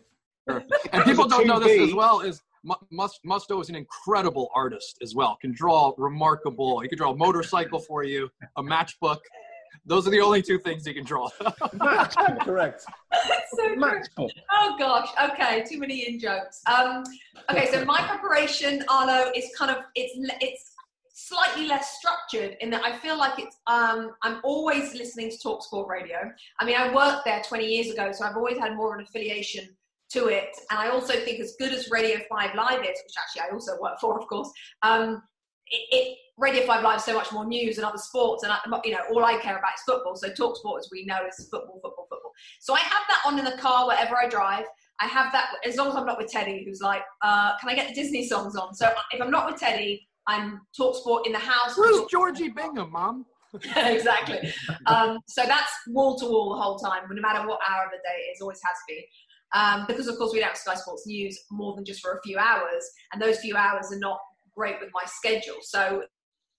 and 0.93 1.05
people 1.05 1.27
don't 1.27 1.47
know 1.47 1.59
this 1.59 1.81
as 1.81 1.95
well 1.95 2.21
is 2.21 2.43
Mu- 2.63 2.75
Mus- 2.91 3.21
Mustoe 3.25 3.61
is 3.61 3.69
an 3.69 3.77
incredible 3.77 4.51
artist 4.55 4.99
as 5.03 5.15
well. 5.15 5.37
Can 5.41 5.53
draw 5.53 5.93
remarkable. 5.97 6.81
He 6.81 6.89
can 6.89 6.99
draw 6.99 7.13
a 7.13 7.17
motorcycle 7.17 7.79
for 7.79 8.03
you, 8.05 8.29
a 8.57 8.63
matchbook. 8.63 9.19
Those 9.85 10.07
are 10.07 10.11
the 10.11 10.21
only 10.21 10.43
two 10.43 10.59
things 10.59 10.85
he 10.85 10.93
can 10.93 11.05
draw. 11.05 11.29
Correct. 12.41 12.83
so. 13.57 13.69
Matchbook. 13.77 14.31
Oh 14.53 14.75
gosh. 14.79 15.09
Okay, 15.31 15.65
too 15.69 15.79
many 15.79 16.09
in 16.09 16.19
jokes. 16.19 16.61
Um, 16.67 17.05
okay, 17.51 17.71
so 17.71 17.85
my 17.85 18.03
preparation, 18.03 18.85
Arlo, 18.89 19.31
is 19.35 19.51
kind 19.57 19.71
of 19.71 19.85
it's 19.95 20.19
it's 20.41 20.73
slightly 21.15 21.67
less 21.67 21.99
structured 21.99 22.57
in 22.61 22.71
that 22.71 22.85
I 22.85 22.99
feel 22.99 23.17
like 23.17 23.39
it's 23.39 23.57
um, 23.69 24.13
I'm 24.23 24.41
always 24.43 24.95
listening 24.95 25.31
to 25.31 25.39
Talk 25.39 25.63
Sport 25.63 25.89
Radio. 25.89 26.19
I 26.59 26.65
mean, 26.65 26.77
I 26.77 26.93
worked 26.93 27.25
there 27.25 27.43
20 27.47 27.65
years 27.65 27.91
ago, 27.91 28.11
so 28.13 28.25
I've 28.25 28.37
always 28.37 28.59
had 28.59 28.75
more 28.75 28.93
of 28.93 28.99
an 28.99 29.05
affiliation 29.05 29.69
to 30.13 30.27
it. 30.29 30.51
And 30.71 30.79
I 30.79 30.89
also 30.89 31.15
think 31.15 31.41
as 31.41 31.55
good 31.59 31.73
as 31.73 31.91
Radio 31.91 32.19
5 32.29 32.55
Live 32.55 32.81
is, 32.81 32.99
which 33.05 33.15
actually 33.19 33.43
I 33.43 33.53
also 33.53 33.73
work 33.81 33.99
for, 34.01 34.19
of 34.19 34.27
course, 34.29 34.51
um, 34.83 35.23
it, 35.69 35.83
it 35.91 36.19
Radio 36.39 36.67
5 36.67 36.85
Live 36.85 36.99
is 36.99 37.05
so 37.05 37.15
much 37.15 37.33
more 37.33 37.47
news 37.47 37.79
and 37.79 37.87
other 37.87 37.99
sports, 37.99 38.45
and 38.45 38.53
I, 38.53 38.59
you 38.85 38.93
know, 38.93 39.01
all 39.11 39.25
I 39.25 39.39
care 39.39 39.57
about 39.57 39.73
is 39.75 39.81
football. 39.87 40.15
So 40.17 40.29
Talk 40.33 40.57
Sport, 40.57 40.81
as 40.81 40.89
we 40.93 41.07
know, 41.07 41.19
is 41.27 41.49
football, 41.51 41.81
football, 41.83 42.07
football. 42.11 42.33
So 42.61 42.75
I 42.75 42.81
have 42.81 43.03
that 43.09 43.23
on 43.25 43.39
in 43.39 43.45
the 43.45 43.57
car 43.57 43.87
wherever 43.87 44.17
I 44.17 44.29
drive. 44.29 44.67
I 45.01 45.07
have 45.07 45.33
that 45.33 45.53
as 45.65 45.77
long 45.77 45.89
as 45.89 45.97
I'm 45.97 46.07
not 46.07 46.19
with 46.19 46.31
Teddy, 46.31 46.63
who's 46.65 46.81
like, 46.81 47.03
uh, 47.23 47.57
"Can 47.59 47.71
I 47.71 47.75
get 47.75 47.89
the 47.89 47.95
Disney 47.95 48.27
songs 48.27 48.55
on?" 48.55 48.75
So 48.75 48.93
if 49.13 49.21
I'm 49.21 49.31
not 49.31 49.51
with 49.51 49.59
Teddy, 49.59 50.07
I'm 50.27 50.61
Talk 50.77 50.97
Sport 50.97 51.27
in 51.27 51.33
the 51.33 51.39
house. 51.39 51.77
Where's 51.77 52.05
Georgie 52.11 52.51
Bingham, 52.51 52.93
Mom? 52.93 53.25
exactly. 53.77 54.53
Um, 54.87 55.19
so 55.27 55.43
that's 55.45 55.73
wall 55.89 56.17
to 56.19 56.27
wall 56.27 56.55
the 56.55 56.63
whole 56.63 56.79
time, 56.79 57.03
no 57.11 57.21
matter 57.21 57.47
what 57.49 57.59
hour 57.69 57.87
of 57.87 57.91
the 57.91 57.97
day 57.97 58.17
it 58.19 58.33
is, 58.35 58.41
always 58.41 58.61
has 58.65 58.77
been. 58.87 59.03
Um, 59.55 59.85
because 59.87 60.09
of 60.09 60.17
course 60.19 60.33
we 60.33 60.41
don't 60.41 60.57
Sky 60.57 60.75
Sports 60.75 61.07
News 61.07 61.39
more 61.51 61.75
than 61.75 61.85
just 61.85 62.01
for 62.01 62.13
a 62.13 62.23
few 62.23 62.39
hours, 62.39 62.85
and 63.13 63.23
those 63.23 63.39
few 63.39 63.57
hours 63.57 63.93
are 63.93 63.99
not 63.99 64.19
great 64.55 64.77
with 64.81 64.91
my 64.93 65.05
schedule. 65.07 65.57
So 65.63 66.03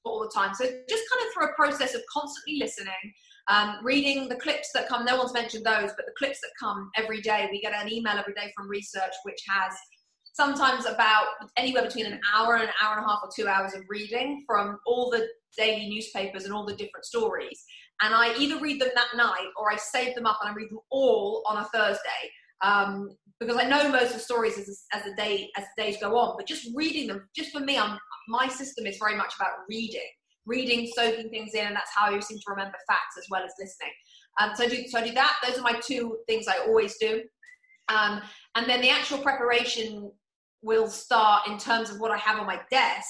all 0.08 0.22
the 0.22 0.32
time. 0.34 0.54
So 0.56 0.64
just 0.64 1.04
kind 1.12 1.28
of 1.28 1.34
through 1.34 1.48
a 1.48 1.54
process 1.54 1.94
of 1.94 2.02
constantly 2.12 2.60
listening, 2.60 3.14
um, 3.50 3.78
reading 3.84 4.30
the 4.30 4.36
clips 4.36 4.72
that 4.74 4.88
come. 4.88 5.06
No 5.06 5.18
one's 5.18 5.34
mentioned 5.34 5.66
those, 5.66 5.92
but 5.96 6.06
the 6.06 6.14
clips 6.18 6.40
that 6.42 6.50
come 6.60 6.90
every 6.96 7.22
day. 7.22 7.48
We 7.52 7.62
get 7.62 7.74
an 7.74 7.92
email 7.92 8.18
every 8.18 8.34
day 8.34 8.52
from 8.56 8.70
research, 8.70 9.14
which 9.24 9.40
has 9.50 9.74
sometimes 10.34 10.86
about 10.86 11.26
anywhere 11.58 11.84
between 11.84 12.06
an 12.06 12.20
hour 12.34 12.56
and 12.56 12.64
an 12.64 12.70
hour 12.82 12.98
and 12.98 13.06
a 13.06 13.08
half 13.08 13.20
or 13.24 13.30
two 13.36 13.48
hours 13.48 13.74
of 13.74 13.82
reading 13.90 14.44
from 14.48 14.80
all 14.86 15.10
the 15.10 15.28
daily 15.58 15.90
newspapers 15.90 16.46
and 16.46 16.54
all 16.54 16.66
the 16.66 16.76
different 16.76 17.06
stories. 17.06 17.64
And 18.02 18.14
I 18.14 18.38
either 18.38 18.60
read 18.60 18.80
them 18.80 18.92
that 18.94 19.16
night 19.16 19.50
or 19.58 19.72
I 19.72 19.78
save 19.78 20.14
them 20.14 20.28
up 20.28 20.38
and 20.42 20.52
I 20.52 20.54
read 20.54 20.70
them 20.70 20.80
all 20.92 21.44
on 21.48 21.58
a 21.58 21.66
Thursday. 21.66 22.32
Um, 22.62 23.10
because 23.40 23.58
I 23.58 23.68
know 23.68 23.90
most 23.90 24.08
of 24.08 24.14
the 24.14 24.20
stories 24.20 24.58
as, 24.58 24.86
as 24.94 25.04
the 25.04 25.14
day 25.14 25.50
as 25.56 25.66
the 25.76 25.84
days 25.84 25.98
go 26.02 26.18
on, 26.18 26.36
but 26.38 26.48
just 26.48 26.70
reading 26.76 27.08
them, 27.08 27.28
just 27.36 27.52
for 27.52 27.60
me, 27.60 27.78
I'm, 27.78 27.98
my 28.28 28.48
system 28.48 28.88
is 28.88 28.98
very 28.98 29.16
much 29.16 29.34
about 29.36 29.52
reading, 29.70 30.10
reading, 30.46 30.92
soaking 30.96 31.30
things 31.30 31.54
in, 31.54 31.68
and 31.68 31.76
that's 31.76 31.92
how 31.94 32.10
you 32.10 32.22
seem 32.22 32.40
to 32.40 32.50
remember 32.50 32.78
facts 32.88 33.16
as 33.18 33.26
well 33.30 33.44
as 33.44 33.52
listening. 33.60 33.92
Um, 34.42 34.52
so 34.56 34.64
I 34.64 34.68
do 34.68 34.88
so 34.88 35.00
I 35.00 35.08
do 35.08 35.14
that. 35.14 35.36
Those 35.46 35.60
are 35.60 35.62
my 35.62 35.80
two 35.80 36.18
things 36.28 36.48
I 36.48 36.66
always 36.66 36.98
do. 36.98 37.22
Um, 37.90 38.22
and 38.56 38.68
then 38.68 38.82
the 38.82 38.90
actual 38.90 39.20
preparation 39.20 40.12
will 40.64 40.88
start 40.88 41.48
in 41.48 41.58
terms 41.58 41.90
of 41.90 42.00
what 42.00 42.12
I 42.12 42.18
have 42.18 42.40
on 42.40 42.48
my 42.48 42.60
desk 42.72 43.08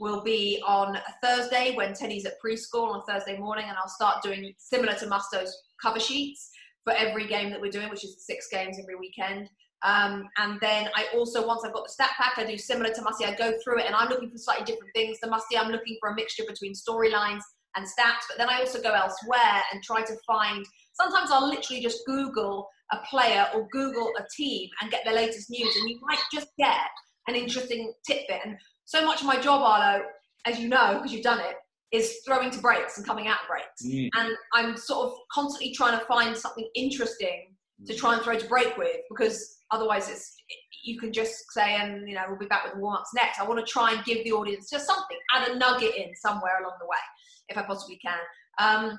will 0.00 0.22
be 0.22 0.62
on 0.66 0.96
a 0.96 1.14
Thursday 1.22 1.74
when 1.76 1.94
Teddy's 1.94 2.26
at 2.26 2.34
preschool 2.44 2.88
on 2.88 3.02
Thursday 3.08 3.38
morning, 3.38 3.66
and 3.68 3.76
I'll 3.78 3.88
start 3.88 4.22
doing 4.22 4.52
similar 4.58 4.94
to 4.94 5.06
Mustoe's 5.06 5.56
cover 5.80 6.00
sheets 6.00 6.50
for 6.84 6.92
every 6.92 7.26
game 7.26 7.50
that 7.50 7.60
we're 7.60 7.70
doing, 7.70 7.90
which 7.90 8.04
is 8.04 8.24
six 8.24 8.48
games 8.50 8.78
every 8.80 8.96
weekend. 8.96 9.48
Um, 9.84 10.28
and 10.38 10.58
then 10.60 10.88
I 10.94 11.06
also, 11.14 11.46
once 11.46 11.62
I've 11.64 11.72
got 11.72 11.84
the 11.84 11.92
stat 11.92 12.10
pack, 12.16 12.34
I 12.36 12.44
do 12.44 12.56
similar 12.56 12.92
to 12.94 13.02
Musty. 13.02 13.24
I 13.24 13.34
go 13.34 13.52
through 13.62 13.80
it 13.80 13.86
and 13.86 13.94
I'm 13.94 14.08
looking 14.08 14.30
for 14.30 14.38
slightly 14.38 14.64
different 14.64 14.92
things. 14.94 15.18
The 15.20 15.28
Musty, 15.28 15.58
I'm 15.58 15.72
looking 15.72 15.96
for 16.00 16.10
a 16.10 16.14
mixture 16.14 16.44
between 16.46 16.72
storylines 16.72 17.42
and 17.74 17.86
stats, 17.86 18.26
but 18.28 18.38
then 18.38 18.48
I 18.48 18.60
also 18.60 18.80
go 18.80 18.92
elsewhere 18.92 19.62
and 19.72 19.82
try 19.82 20.02
to 20.02 20.14
find. 20.26 20.64
Sometimes 20.92 21.30
I'll 21.32 21.48
literally 21.48 21.82
just 21.82 22.04
Google 22.06 22.68
a 22.92 22.98
player 23.08 23.46
or 23.54 23.66
Google 23.72 24.12
a 24.18 24.24
team 24.36 24.68
and 24.80 24.90
get 24.90 25.02
the 25.04 25.12
latest 25.12 25.50
news, 25.50 25.74
and 25.76 25.88
you 25.88 25.98
might 26.02 26.20
just 26.32 26.48
get 26.58 26.76
an 27.28 27.34
interesting 27.34 27.92
tidbit. 28.06 28.40
And 28.44 28.56
so 28.84 29.04
much 29.04 29.20
of 29.20 29.26
my 29.26 29.40
job, 29.40 29.62
Arlo, 29.62 30.04
as 30.44 30.60
you 30.60 30.68
know, 30.68 30.94
because 30.96 31.12
you've 31.12 31.22
done 31.22 31.40
it, 31.40 31.56
is 31.92 32.20
throwing 32.26 32.50
to 32.50 32.58
breaks 32.58 32.96
and 32.96 33.06
coming 33.06 33.28
out 33.28 33.40
of 33.42 33.48
breaks. 33.48 33.84
Mm. 33.84 34.08
And 34.18 34.36
I'm 34.54 34.76
sort 34.76 35.08
of 35.08 35.18
constantly 35.32 35.74
trying 35.74 35.98
to 35.98 36.04
find 36.06 36.36
something 36.36 36.68
interesting 36.74 37.54
to 37.86 37.94
try 37.94 38.14
and 38.14 38.22
throw 38.22 38.38
to 38.38 38.46
break 38.46 38.76
with 38.76 38.96
because 39.08 39.56
otherwise 39.70 40.08
it's 40.08 40.34
you 40.84 40.98
can 40.98 41.12
just 41.12 41.52
say 41.52 41.76
and 41.76 42.08
you 42.08 42.14
know 42.14 42.22
we'll 42.28 42.38
be 42.38 42.46
back 42.46 42.64
with 42.64 42.74
the 42.74 42.80
warm-ups 42.80 43.10
next. 43.14 43.40
I 43.40 43.46
want 43.46 43.64
to 43.64 43.70
try 43.70 43.92
and 43.92 44.04
give 44.04 44.24
the 44.24 44.32
audience 44.32 44.70
just 44.70 44.86
something 44.86 45.16
add 45.34 45.48
a 45.48 45.58
nugget 45.58 45.94
in 45.96 46.14
somewhere 46.14 46.60
along 46.60 46.74
the 46.80 46.86
way 46.86 46.96
if 47.48 47.58
i 47.58 47.62
possibly 47.62 47.98
can. 47.98 48.18
Um, 48.58 48.98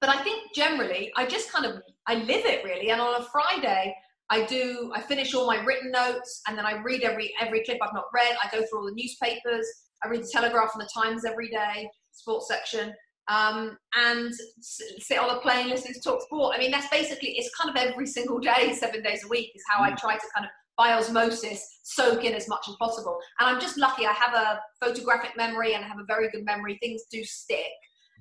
but 0.00 0.10
i 0.10 0.22
think 0.22 0.54
generally 0.54 1.10
i 1.16 1.26
just 1.26 1.52
kind 1.52 1.66
of 1.66 1.82
i 2.06 2.14
live 2.14 2.44
it 2.44 2.64
really 2.64 2.90
and 2.90 3.00
on 3.00 3.20
a 3.20 3.24
friday 3.24 3.94
i 4.30 4.44
do 4.44 4.92
i 4.94 5.00
finish 5.00 5.34
all 5.34 5.46
my 5.46 5.56
written 5.64 5.90
notes 5.90 6.40
and 6.46 6.56
then 6.56 6.64
i 6.64 6.80
read 6.82 7.02
every 7.02 7.34
every 7.40 7.64
clip 7.64 7.78
i've 7.82 7.94
not 7.94 8.04
read. 8.14 8.36
I 8.42 8.48
go 8.56 8.64
through 8.64 8.78
all 8.78 8.86
the 8.86 8.94
newspapers. 8.94 9.66
I 10.04 10.08
read 10.08 10.22
the 10.22 10.30
telegraph 10.32 10.70
and 10.74 10.82
the 10.82 10.90
times 10.94 11.24
every 11.24 11.48
day 11.48 11.88
sports 12.18 12.48
section 12.48 12.94
um, 13.28 13.76
and 13.96 14.32
sit 14.60 15.18
on 15.18 15.36
a 15.36 15.40
plane 15.40 15.68
listening 15.68 15.94
to 15.94 16.00
talk 16.00 16.22
sport. 16.22 16.54
I 16.56 16.58
mean, 16.58 16.70
that's 16.70 16.88
basically 16.88 17.30
it's 17.30 17.54
kind 17.54 17.70
of 17.70 17.82
every 17.82 18.06
single 18.18 18.38
day, 18.38 18.72
seven 18.72 19.02
days 19.02 19.24
a 19.24 19.28
week, 19.28 19.50
is 19.54 19.62
how 19.68 19.82
I 19.82 19.90
try 19.90 20.14
to 20.16 20.26
kind 20.34 20.46
of 20.46 20.50
by 20.76 20.92
osmosis 20.92 21.80
soak 21.82 22.24
in 22.24 22.34
as 22.34 22.48
much 22.48 22.68
as 22.68 22.76
possible. 22.76 23.18
And 23.40 23.48
I'm 23.48 23.60
just 23.60 23.76
lucky; 23.76 24.06
I 24.06 24.12
have 24.12 24.34
a 24.34 24.60
photographic 24.84 25.36
memory 25.36 25.74
and 25.74 25.84
I 25.84 25.88
have 25.88 25.98
a 25.98 26.06
very 26.06 26.30
good 26.30 26.44
memory. 26.44 26.78
Things 26.80 27.02
do 27.10 27.22
stick. 27.24 27.66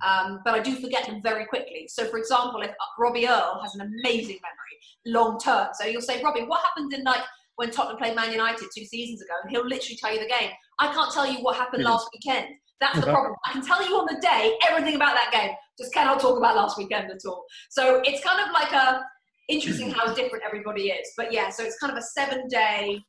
Um, 0.06 0.42
but 0.46 0.54
I 0.54 0.60
do 0.60 0.76
forget 0.76 1.08
them 1.08 1.22
very 1.24 1.46
quickly. 1.46 1.88
So, 1.90 2.06
for 2.06 2.20
example, 2.20 2.62
if 2.62 2.70
Robbie 3.00 3.28
Earle 3.28 3.60
has 3.64 3.74
an 3.74 3.82
amazing 3.82 4.38
memory, 4.44 4.78
long 5.08 5.40
term. 5.40 5.70
So 5.74 5.88
you'll 5.88 6.02
say, 6.02 6.22
Robbie, 6.22 6.44
what 6.44 6.64
happened 6.64 6.94
in 6.94 7.04
like 7.04 7.24
when 7.56 7.72
Tottenham 7.72 7.98
played 7.98 8.16
Man 8.16 8.32
United 8.32 8.68
two 8.76 8.86
seasons 8.86 9.24
ago? 9.24 9.34
And 9.42 9.50
he'll 9.50 9.66
literally 9.66 9.98
tell 9.98 10.14
you 10.14 10.20
the 10.20 10.28
game. 10.28 10.52
I 10.80 10.94
can't 10.94 11.12
tell 11.12 11.26
you 11.26 11.40
what 11.40 11.56
happened 11.56 11.84
last 11.84 12.08
weekend. 12.14 12.48
That's 12.80 13.00
the 13.00 13.06
problem. 13.06 13.36
I 13.46 13.54
can 13.54 13.66
tell 13.66 13.88
you 13.88 13.96
on 13.96 14.06
the 14.06 14.20
day 14.22 14.58
everything 14.70 14.96
about 14.96 15.16
that 15.16 15.32
game, 15.32 15.56
just 15.80 15.94
cannot 15.94 16.20
talk 16.20 16.38
about 16.38 16.56
last 16.56 16.78
weekend 16.78 17.10
at 17.10 17.20
all. 17.26 17.46
So 17.70 18.02
it's 18.06 18.24
kind 18.24 18.40
of 18.40 18.52
like 18.54 18.72
a 18.72 19.04
interesting 19.50 19.92
how 19.92 20.14
different 20.14 20.44
everybody 20.46 20.90
is. 20.90 21.12
But 21.16 21.32
yeah, 21.32 21.50
so 21.50 21.64
it's 21.64 21.78
kind 21.80 21.92
of 21.92 21.98
a 21.98 22.02
seven 22.02 22.48
day, 22.48 23.00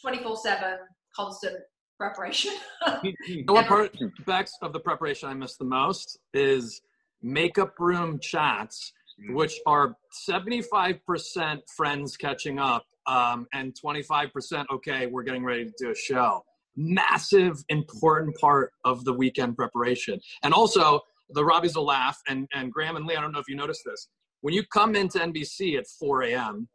24 0.00 0.36
7 0.36 0.78
constant 1.14 1.56
preparation. 1.98 2.52
You 3.26 3.44
know 3.44 3.54
what 3.54 3.66
part 3.66 3.96
Bex, 4.26 4.52
of 4.62 4.72
the 4.72 4.80
preparation 4.80 5.28
I 5.28 5.34
miss 5.34 5.56
the 5.56 5.64
most 5.64 6.18
is 6.32 6.80
makeup 7.22 7.74
room 7.78 8.18
chats, 8.20 8.92
which 9.30 9.58
are 9.66 9.96
75% 10.28 11.60
friends 11.76 12.16
catching 12.16 12.58
up 12.58 12.86
um, 13.06 13.46
and 13.52 13.74
25% 13.74 14.64
okay, 14.72 15.06
we're 15.06 15.22
getting 15.22 15.44
ready 15.44 15.64
to 15.64 15.72
do 15.78 15.90
a 15.90 15.94
show. 15.94 16.44
Massive, 16.80 17.56
important 17.68 18.36
part 18.36 18.72
of 18.84 19.04
the 19.04 19.12
weekend 19.12 19.56
preparation. 19.56 20.20
And 20.42 20.54
also, 20.54 21.00
the 21.30 21.42
Robbies 21.42 21.76
will 21.76 21.84
laugh, 21.84 22.16
and, 22.28 22.48
and 22.54 22.72
Graeme 22.72 22.96
and 22.96 23.04
Lee, 23.04 23.16
I 23.16 23.20
don't 23.20 23.32
know 23.32 23.40
if 23.40 23.48
you 23.48 23.56
noticed 23.56 23.82
this. 23.84 24.08
When 24.40 24.54
you 24.54 24.62
come 24.72 24.94
into 24.94 25.18
NBC 25.18 25.76
at 25.76 25.86
4 25.98 26.22
a.m., 26.22 26.68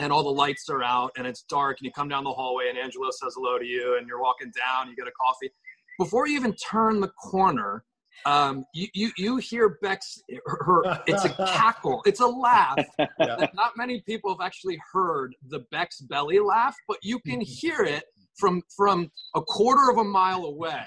and 0.00 0.12
all 0.12 0.22
the 0.22 0.30
lights 0.30 0.68
are 0.68 0.82
out 0.82 1.12
and 1.16 1.26
it's 1.26 1.42
dark 1.42 1.78
and 1.78 1.86
you 1.86 1.92
come 1.92 2.08
down 2.08 2.24
the 2.24 2.32
hallway 2.32 2.68
and 2.68 2.78
Angelo 2.78 3.10
says 3.12 3.34
hello 3.36 3.58
to 3.58 3.64
you 3.64 3.96
and 3.96 4.08
you're 4.08 4.20
walking 4.20 4.50
down, 4.50 4.88
you 4.88 4.96
get 4.96 5.06
a 5.06 5.12
coffee. 5.12 5.50
Before 5.98 6.26
you 6.26 6.36
even 6.36 6.54
turn 6.56 7.00
the 7.00 7.08
corner, 7.08 7.84
um, 8.26 8.64
you, 8.74 8.88
you, 8.94 9.10
you 9.16 9.36
hear 9.36 9.78
Beck's, 9.82 10.20
her, 10.46 11.02
it's 11.06 11.24
a 11.24 11.28
cackle, 11.48 12.02
it's 12.06 12.20
a 12.20 12.26
laugh. 12.26 12.78
Yeah. 12.98 13.46
Not 13.54 13.76
many 13.76 14.02
people 14.06 14.30
have 14.34 14.44
actually 14.44 14.80
heard 14.92 15.34
the 15.48 15.60
Beck's 15.70 16.00
belly 16.00 16.40
laugh, 16.40 16.74
but 16.88 16.98
you 17.02 17.18
can 17.20 17.40
hear 17.40 17.82
it 17.82 18.04
from 18.36 18.62
from 18.76 19.10
a 19.34 19.40
quarter 19.42 19.90
of 19.90 19.98
a 19.98 20.04
mile 20.04 20.44
away. 20.44 20.84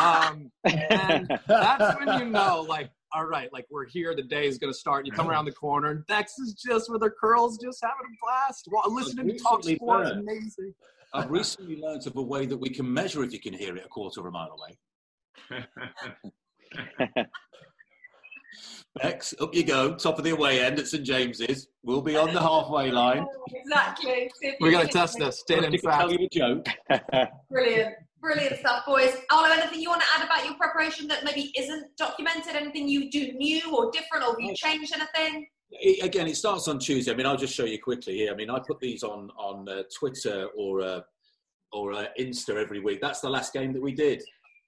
Um, 0.00 0.50
and 0.64 1.28
that's 1.46 1.98
when 1.98 2.20
you 2.20 2.26
know, 2.26 2.64
like, 2.68 2.90
all 3.12 3.26
right, 3.26 3.52
like 3.52 3.66
we're 3.70 3.86
here, 3.86 4.14
the 4.14 4.22
day 4.22 4.46
is 4.46 4.58
going 4.58 4.72
to 4.72 4.78
start. 4.78 5.06
You 5.06 5.12
come 5.12 5.28
around 5.28 5.44
the 5.46 5.52
corner, 5.52 5.90
and 5.90 6.06
Bex 6.06 6.38
is 6.38 6.54
just 6.54 6.90
with 6.90 7.02
her 7.02 7.14
curls, 7.20 7.58
just 7.58 7.78
having 7.82 7.96
a 8.06 8.16
blast, 8.24 8.66
while 8.68 8.84
listening 8.94 9.28
to 9.28 9.38
talk 9.38 9.58
recently 9.58 9.76
sports. 9.76 10.10
learned- 10.10 10.28
Amazing. 10.28 10.74
I've 11.14 11.30
recently 11.30 11.76
learned 11.80 12.06
of 12.06 12.16
a 12.16 12.22
way 12.22 12.44
that 12.44 12.58
we 12.58 12.68
can 12.68 12.92
measure 12.92 13.24
if 13.24 13.32
you 13.32 13.40
can 13.40 13.54
hear 13.54 13.74
it 13.76 13.84
a 13.84 13.88
quarter 13.88 14.20
of 14.20 14.26
a 14.26 14.30
mile 14.30 14.54
away. 14.58 15.66
Bex, 19.02 19.34
up 19.40 19.54
you 19.54 19.64
go, 19.64 19.94
top 19.94 20.18
of 20.18 20.24
the 20.24 20.30
away 20.30 20.60
end 20.64 20.78
at 20.78 20.88
St 20.88 21.04
James's. 21.04 21.68
We'll 21.82 22.02
be 22.02 22.16
on 22.16 22.32
the 22.34 22.40
halfway 22.40 22.90
line. 22.90 23.26
Exactly. 23.54 24.30
We're 24.60 24.70
going 24.70 24.86
to 24.86 24.92
test 24.92 25.18
this. 25.18 25.40
Staying 25.40 25.64
in 25.64 25.74
I 25.74 25.78
fact. 25.78 26.00
tell 26.00 26.12
you 26.12 26.26
a 26.26 26.28
joke. 26.30 26.66
Brilliant. 27.50 27.94
Brilliant 28.20 28.58
stuff, 28.58 28.84
boys. 28.86 29.14
Arlo, 29.30 29.50
anything 29.52 29.80
you 29.80 29.90
want 29.90 30.02
to 30.02 30.06
add 30.16 30.24
about 30.24 30.44
your 30.44 30.54
preparation 30.54 31.06
that 31.08 31.22
maybe 31.24 31.52
isn't 31.56 31.84
documented? 31.96 32.56
Anything 32.56 32.88
you 32.88 33.10
do 33.10 33.32
new 33.34 33.76
or 33.76 33.90
different, 33.90 34.24
or 34.24 34.30
have 34.30 34.40
you 34.40 34.54
changed 34.56 34.92
anything? 34.94 35.46
It- 35.70 36.02
again, 36.04 36.26
it 36.28 36.36
starts 36.36 36.66
on 36.66 36.78
Tuesday. 36.78 37.12
I 37.12 37.14
mean, 37.14 37.26
I'll 37.26 37.36
just 37.36 37.54
show 37.54 37.64
you 37.64 37.78
quickly 37.80 38.16
here. 38.16 38.32
I 38.32 38.36
mean, 38.36 38.50
I 38.50 38.58
put 38.66 38.80
these 38.80 39.02
on 39.02 39.30
on 39.36 39.68
uh, 39.68 39.82
Twitter 39.96 40.48
or 40.56 40.80
uh, 40.80 41.00
or 41.72 41.92
uh, 41.92 42.06
Insta 42.18 42.56
every 42.60 42.80
week. 42.80 43.00
That's 43.00 43.20
the 43.20 43.28
last 43.30 43.52
game 43.52 43.72
that 43.74 43.82
we 43.82 43.92
did, 43.92 44.22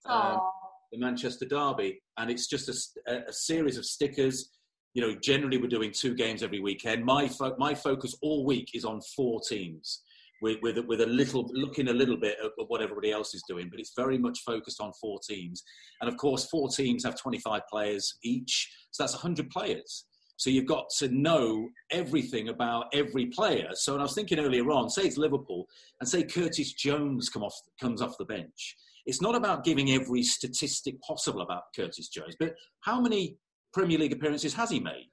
um, 0.07 0.39
Oh, 0.39 0.51
the 0.93 0.99
Manchester 0.99 1.47
Derby, 1.47 2.01
and 2.19 2.31
it's 2.31 2.47
just 2.49 2.69
a 3.07 3.33
series 3.33 3.77
of 3.79 3.85
stickers. 3.85 4.51
You 4.95 5.03
know, 5.03 5.15
generally 5.23 5.59
we're 5.59 5.69
doing 5.69 5.93
two 5.93 6.15
games 6.15 6.43
every 6.43 6.61
weekend. 6.61 7.05
My 7.05 7.29
fo- 7.29 7.57
my 7.59 7.75
focus 7.75 8.15
all 8.23 8.45
week 8.45 8.71
is 8.75 8.85
on 8.85 9.01
four 9.17 9.41
teams. 9.49 10.03
With, 10.43 10.57
with, 10.63 10.79
a- 10.79 10.83
with 10.85 11.03
a 11.03 11.07
little 11.07 11.47
looking 11.53 11.89
a 11.89 11.93
little 11.93 12.17
bit 12.17 12.39
at 12.43 12.53
what 12.69 12.81
everybody 12.81 13.13
else 13.13 13.35
is 13.35 13.43
doing, 13.47 13.69
but 13.71 13.79
it's 13.79 13.93
very 13.95 14.17
much 14.17 14.39
focused 14.41 14.81
on 14.81 14.91
four 14.99 15.19
teams. 15.21 15.63
And 16.01 16.09
of 16.09 16.17
course, 16.17 16.47
four 16.47 16.71
teams 16.71 17.05
have 17.05 17.15
25 17.21 17.61
players 17.71 18.17
each, 18.25 18.73
so 18.91 19.03
that's 19.03 19.13
100 19.13 19.51
players. 19.51 20.07
So 20.39 20.49
you've 20.49 20.65
got 20.65 20.87
to 21.01 21.09
know 21.09 21.69
everything 21.93 22.49
about 22.49 22.87
every 22.95 23.27
player. 23.27 23.69
So 23.75 23.93
and 23.93 24.01
I 24.01 24.05
was 24.05 24.15
thinking 24.15 24.39
earlier 24.39 24.65
on, 24.71 24.89
say 24.89 25.03
it's 25.03 25.19
Liverpool, 25.19 25.67
and 26.01 26.09
say 26.09 26.23
Curtis 26.23 26.73
Jones 26.73 27.29
come 27.29 27.43
off, 27.43 27.55
comes 27.79 28.01
off 28.01 28.17
the 28.17 28.25
bench. 28.25 28.77
It's 29.11 29.21
not 29.21 29.35
about 29.35 29.65
giving 29.65 29.91
every 29.91 30.23
statistic 30.23 31.03
possible 31.03 31.41
about 31.41 31.65
Curtis 31.75 32.07
Jones, 32.07 32.37
but 32.39 32.55
how 32.83 33.01
many 33.01 33.39
Premier 33.73 33.99
League 33.99 34.13
appearances 34.13 34.55
has 34.55 34.71
he 34.71 34.79
made? 34.79 35.09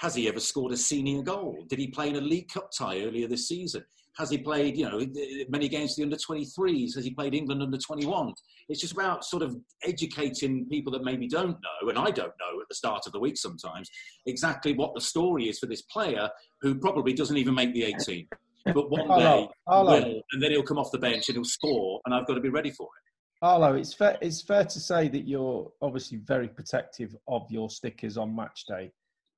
Has 0.00 0.14
he 0.14 0.28
ever 0.28 0.38
scored 0.38 0.72
a 0.72 0.76
senior 0.76 1.22
goal? 1.22 1.56
Did 1.66 1.78
he 1.78 1.86
play 1.86 2.10
in 2.10 2.16
a 2.16 2.20
League 2.20 2.50
Cup 2.52 2.68
tie 2.76 3.00
earlier 3.00 3.26
this 3.26 3.48
season? 3.48 3.82
Has 4.18 4.28
he 4.28 4.36
played, 4.36 4.76
you 4.76 4.84
know, 4.84 5.00
many 5.48 5.66
games 5.66 5.94
for 5.94 6.00
the 6.00 6.04
under 6.04 6.16
23s? 6.18 6.94
Has 6.94 7.06
he 7.06 7.10
played 7.12 7.34
England 7.34 7.62
under 7.62 7.78
21? 7.78 8.34
It's 8.68 8.82
just 8.82 8.92
about 8.92 9.24
sort 9.24 9.42
of 9.42 9.56
educating 9.82 10.66
people 10.68 10.92
that 10.92 11.02
maybe 11.02 11.26
don't 11.26 11.56
know, 11.58 11.88
and 11.88 11.98
I 11.98 12.10
don't 12.10 12.34
know 12.38 12.60
at 12.60 12.68
the 12.68 12.74
start 12.74 13.06
of 13.06 13.14
the 13.14 13.18
week 13.18 13.38
sometimes, 13.38 13.88
exactly 14.26 14.74
what 14.74 14.94
the 14.94 15.00
story 15.00 15.48
is 15.48 15.58
for 15.58 15.64
this 15.64 15.80
player 15.90 16.28
who 16.60 16.74
probably 16.74 17.14
doesn't 17.14 17.38
even 17.38 17.54
make 17.54 17.72
the 17.72 17.84
18. 17.84 18.28
But 18.66 18.90
one 18.90 19.08
day 19.18 19.48
will, 19.66 20.22
and 20.32 20.42
then 20.42 20.50
he'll 20.50 20.62
come 20.62 20.76
off 20.76 20.90
the 20.92 20.98
bench 20.98 21.30
and 21.30 21.36
he'll 21.36 21.44
score, 21.44 22.02
and 22.04 22.14
I've 22.14 22.26
got 22.26 22.34
to 22.34 22.42
be 22.42 22.50
ready 22.50 22.72
for 22.72 22.84
it. 22.84 23.07
Arlo, 23.40 23.74
it's 23.74 23.94
fair. 23.94 24.18
It's 24.20 24.42
fair 24.42 24.64
to 24.64 24.80
say 24.80 25.08
that 25.08 25.26
you're 25.28 25.70
obviously 25.80 26.18
very 26.18 26.48
protective 26.48 27.14
of 27.28 27.46
your 27.50 27.70
stickers 27.70 28.16
on 28.16 28.34
match 28.34 28.64
day, 28.66 28.90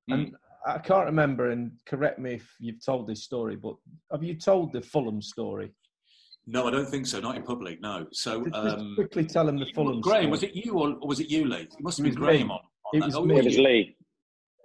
and 0.09 0.35
I 0.67 0.79
can't 0.79 1.05
remember. 1.07 1.51
And 1.51 1.73
correct 1.87 2.19
me 2.19 2.35
if 2.35 2.55
you've 2.61 2.85
told 2.85 3.07
this 3.07 3.23
story, 3.25 3.57
but 3.57 3.75
have 4.11 4.23
you 4.23 4.35
told 4.37 4.73
the 4.73 4.81
Fulham 4.81 5.21
story? 5.21 5.73
No, 6.47 6.67
I 6.67 6.71
don't 6.71 6.87
think 6.89 7.07
so. 7.07 7.21
Not 7.21 7.37
in 7.37 7.43
public. 7.43 7.81
No. 7.83 8.07
So, 8.13 8.43
Just 8.45 8.57
um, 8.57 8.95
quickly 8.95 9.25
tell 9.27 9.45
them 9.45 9.59
the 9.59 9.67
Fulham. 9.75 10.01
Graeme, 10.01 10.23
story. 10.23 10.31
was 10.31 10.43
it 10.43 10.55
you 10.55 10.73
or, 10.79 10.97
or 11.01 11.07
was 11.07 11.21
it 11.21 11.29
you, 11.29 11.45
Lee? 11.45 11.59
It 11.61 11.75
must 11.81 11.99
have 11.99 12.05
been 12.07 12.15
Graeme 12.15 12.51
on. 12.51 12.59
on 12.59 13.03
It 13.03 13.05
was 13.05 13.15
Oh, 13.15 13.25
me. 13.27 13.39
it 13.39 13.45
was 13.45 13.57
you? 13.57 13.63
Lee. 13.63 13.97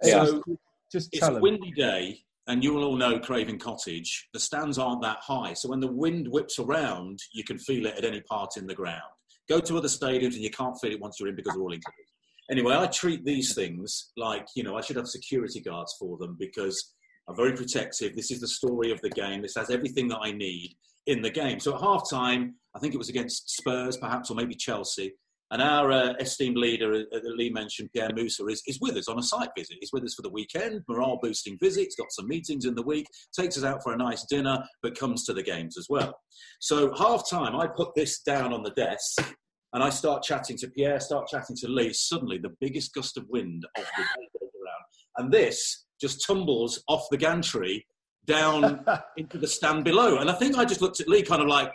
Yeah. 0.02 0.24
So 0.24 0.42
Just 0.90 1.10
it's 1.12 1.20
tell 1.20 1.36
a 1.36 1.40
windy 1.40 1.70
day, 1.72 2.18
and 2.46 2.64
you 2.64 2.72
will 2.72 2.84
all 2.84 2.96
know 2.96 3.18
Craven 3.20 3.58
Cottage. 3.58 4.28
The 4.32 4.40
stands 4.40 4.78
aren't 4.78 5.02
that 5.02 5.18
high, 5.20 5.52
so 5.52 5.68
when 5.68 5.80
the 5.80 5.92
wind 5.92 6.26
whips 6.26 6.58
around, 6.58 7.18
you 7.34 7.44
can 7.44 7.58
feel 7.58 7.84
it 7.86 7.96
at 7.98 8.04
any 8.04 8.22
part 8.22 8.56
in 8.56 8.66
the 8.66 8.74
ground. 8.74 9.02
Go 9.48 9.60
to 9.60 9.78
other 9.78 9.88
stadiums, 9.88 10.34
and 10.34 10.42
you 10.42 10.50
can't 10.50 10.78
feel 10.80 10.92
it 10.92 11.00
once 11.00 11.16
you're 11.18 11.28
in 11.28 11.36
because 11.36 11.54
they're 11.54 11.62
all 11.62 11.72
included. 11.72 12.06
Anyway, 12.50 12.76
I 12.76 12.86
treat 12.86 13.24
these 13.24 13.54
things 13.54 14.12
like 14.16 14.46
you 14.54 14.62
know 14.62 14.76
I 14.76 14.80
should 14.80 14.96
have 14.96 15.08
security 15.08 15.60
guards 15.60 15.94
for 15.98 16.16
them 16.18 16.36
because 16.38 16.94
I'm 17.28 17.36
very 17.36 17.52
protective. 17.52 18.14
This 18.14 18.30
is 18.30 18.40
the 18.40 18.48
story 18.48 18.90
of 18.92 19.00
the 19.00 19.10
game. 19.10 19.42
This 19.42 19.56
has 19.56 19.70
everything 19.70 20.08
that 20.08 20.20
I 20.22 20.32
need 20.32 20.76
in 21.06 21.22
the 21.22 21.30
game. 21.30 21.60
So 21.60 21.74
at 21.74 21.80
half 21.80 22.08
time, 22.10 22.54
I 22.74 22.78
think 22.78 22.94
it 22.94 22.98
was 22.98 23.08
against 23.08 23.50
Spurs, 23.50 23.96
perhaps, 23.96 24.30
or 24.30 24.34
maybe 24.34 24.54
Chelsea. 24.54 25.12
And 25.52 25.62
our 25.62 25.92
uh, 25.92 26.14
esteemed 26.18 26.56
leader, 26.56 26.92
uh, 26.92 27.04
that 27.12 27.36
Lee 27.36 27.50
mentioned, 27.50 27.90
Pierre 27.94 28.10
Moossa, 28.10 28.50
is, 28.50 28.62
is 28.66 28.80
with 28.80 28.96
us 28.96 29.08
on 29.08 29.18
a 29.18 29.22
site 29.22 29.50
visit. 29.56 29.76
He's 29.80 29.92
with 29.92 30.02
us 30.02 30.14
for 30.14 30.22
the 30.22 30.30
weekend, 30.30 30.82
morale 30.88 31.20
boosting 31.22 31.56
visits, 31.62 31.94
got 31.94 32.10
some 32.10 32.26
meetings 32.26 32.64
in 32.64 32.74
the 32.74 32.82
week, 32.82 33.06
takes 33.38 33.56
us 33.56 33.62
out 33.62 33.82
for 33.82 33.92
a 33.92 33.96
nice 33.96 34.24
dinner, 34.28 34.58
but 34.82 34.98
comes 34.98 35.24
to 35.24 35.32
the 35.32 35.44
games 35.44 35.78
as 35.78 35.86
well. 35.88 36.18
So, 36.60 36.92
half 36.94 37.30
time, 37.30 37.54
I 37.54 37.68
put 37.68 37.94
this 37.94 38.22
down 38.22 38.52
on 38.52 38.64
the 38.64 38.70
desk 38.70 39.36
and 39.72 39.84
I 39.84 39.90
start 39.90 40.24
chatting 40.24 40.56
to 40.58 40.68
Pierre, 40.68 40.98
start 40.98 41.28
chatting 41.28 41.54
to 41.60 41.68
Lee. 41.68 41.92
Suddenly, 41.92 42.38
the 42.38 42.54
biggest 42.60 42.92
gust 42.92 43.16
of 43.16 43.26
wind 43.28 43.64
of 43.76 43.84
the 43.96 44.02
day 44.02 44.28
goes 44.40 44.50
around. 44.50 44.84
And 45.18 45.32
this 45.32 45.86
just 46.00 46.26
tumbles 46.26 46.82
off 46.88 47.06
the 47.10 47.16
gantry 47.16 47.86
down 48.26 48.84
into 49.16 49.38
the 49.38 49.46
stand 49.46 49.84
below. 49.84 50.18
And 50.18 50.28
I 50.28 50.34
think 50.34 50.58
I 50.58 50.64
just 50.64 50.82
looked 50.82 51.00
at 51.00 51.08
Lee 51.08 51.22
kind 51.22 51.42
of 51.42 51.48
like, 51.48 51.70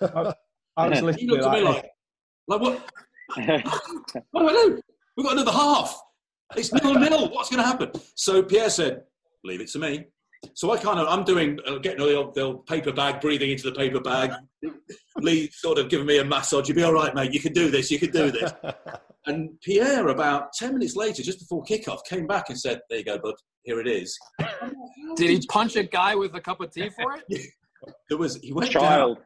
I 0.76 0.88
was 0.88 0.98
he 0.98 1.04
listening 1.04 1.30
looked 1.30 1.44
at 1.44 1.52
me 1.52 1.60
like, 1.60 1.90
like, 2.48 2.60
like 2.60 2.60
what? 2.60 2.90
what 4.30 4.42
do 4.42 4.48
I 4.48 4.52
do? 4.52 4.80
We've 5.16 5.26
got 5.26 5.32
another 5.34 5.52
half. 5.52 5.98
It's 6.56 6.72
nil 6.72 6.94
nil. 6.94 7.30
What's 7.30 7.50
going 7.50 7.62
to 7.62 7.66
happen? 7.68 7.90
So 8.14 8.42
Pierre 8.42 8.70
said, 8.70 9.02
leave 9.44 9.60
it 9.60 9.68
to 9.68 9.78
me. 9.78 10.04
So 10.54 10.70
I 10.70 10.78
kind 10.78 11.00
of, 11.00 11.08
I'm 11.08 11.24
doing, 11.24 11.58
uh, 11.66 11.78
getting 11.78 12.06
the 12.06 12.14
old, 12.14 12.34
the 12.34 12.42
old 12.42 12.66
paper 12.66 12.92
bag, 12.92 13.20
breathing 13.20 13.50
into 13.50 13.64
the 13.68 13.72
paper 13.72 14.00
bag. 14.00 14.32
Lee 15.18 15.50
sort 15.50 15.78
of 15.78 15.88
giving 15.88 16.06
me 16.06 16.18
a 16.18 16.24
massage. 16.24 16.68
You'll 16.68 16.76
be 16.76 16.82
all 16.84 16.92
right, 16.92 17.14
mate. 17.14 17.32
You 17.32 17.40
can 17.40 17.52
do 17.52 17.70
this. 17.70 17.90
You 17.90 17.98
can 17.98 18.10
do 18.10 18.30
this. 18.30 18.52
And 19.28 19.60
Pierre, 19.60 20.06
about 20.06 20.52
10 20.52 20.74
minutes 20.74 20.94
later, 20.94 21.20
just 21.20 21.40
before 21.40 21.64
kickoff, 21.64 22.04
came 22.08 22.28
back 22.28 22.48
and 22.48 22.58
said, 22.58 22.80
there 22.88 23.00
you 23.00 23.04
go, 23.04 23.18
bud. 23.18 23.34
Here 23.64 23.80
it 23.80 23.88
is. 23.88 24.16
Did 25.16 25.30
he 25.30 25.46
punch 25.48 25.74
a 25.74 25.82
guy 25.82 26.14
with 26.14 26.32
a 26.36 26.40
cup 26.40 26.60
of 26.60 26.72
tea 26.72 26.90
for 26.90 27.16
it? 27.28 27.50
There 28.08 28.18
was, 28.18 28.36
he 28.36 28.52
went 28.52 28.72
down. 28.72 28.82
Child. 28.82 29.18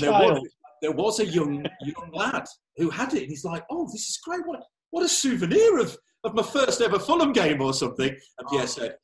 There 0.00 0.10
was, 0.10 0.20
Child. 0.28 0.48
There 0.82 0.92
was 0.92 1.20
a 1.20 1.26
young 1.26 1.64
young 1.82 2.10
lad 2.12 2.44
who 2.76 2.90
had 2.90 3.14
it, 3.14 3.22
and 3.22 3.30
he's 3.30 3.44
like, 3.44 3.64
"Oh, 3.70 3.86
this 3.86 4.08
is 4.08 4.18
great! 4.22 4.46
What 4.46 4.62
what 4.90 5.04
a 5.04 5.08
souvenir 5.08 5.78
of, 5.78 5.96
of 6.24 6.34
my 6.34 6.42
first 6.42 6.80
ever 6.80 6.98
Fulham 6.98 7.32
game 7.32 7.60
or 7.60 7.72
something." 7.72 8.10
And 8.10 8.48
Pierre 8.48 8.66
said, 8.66 8.96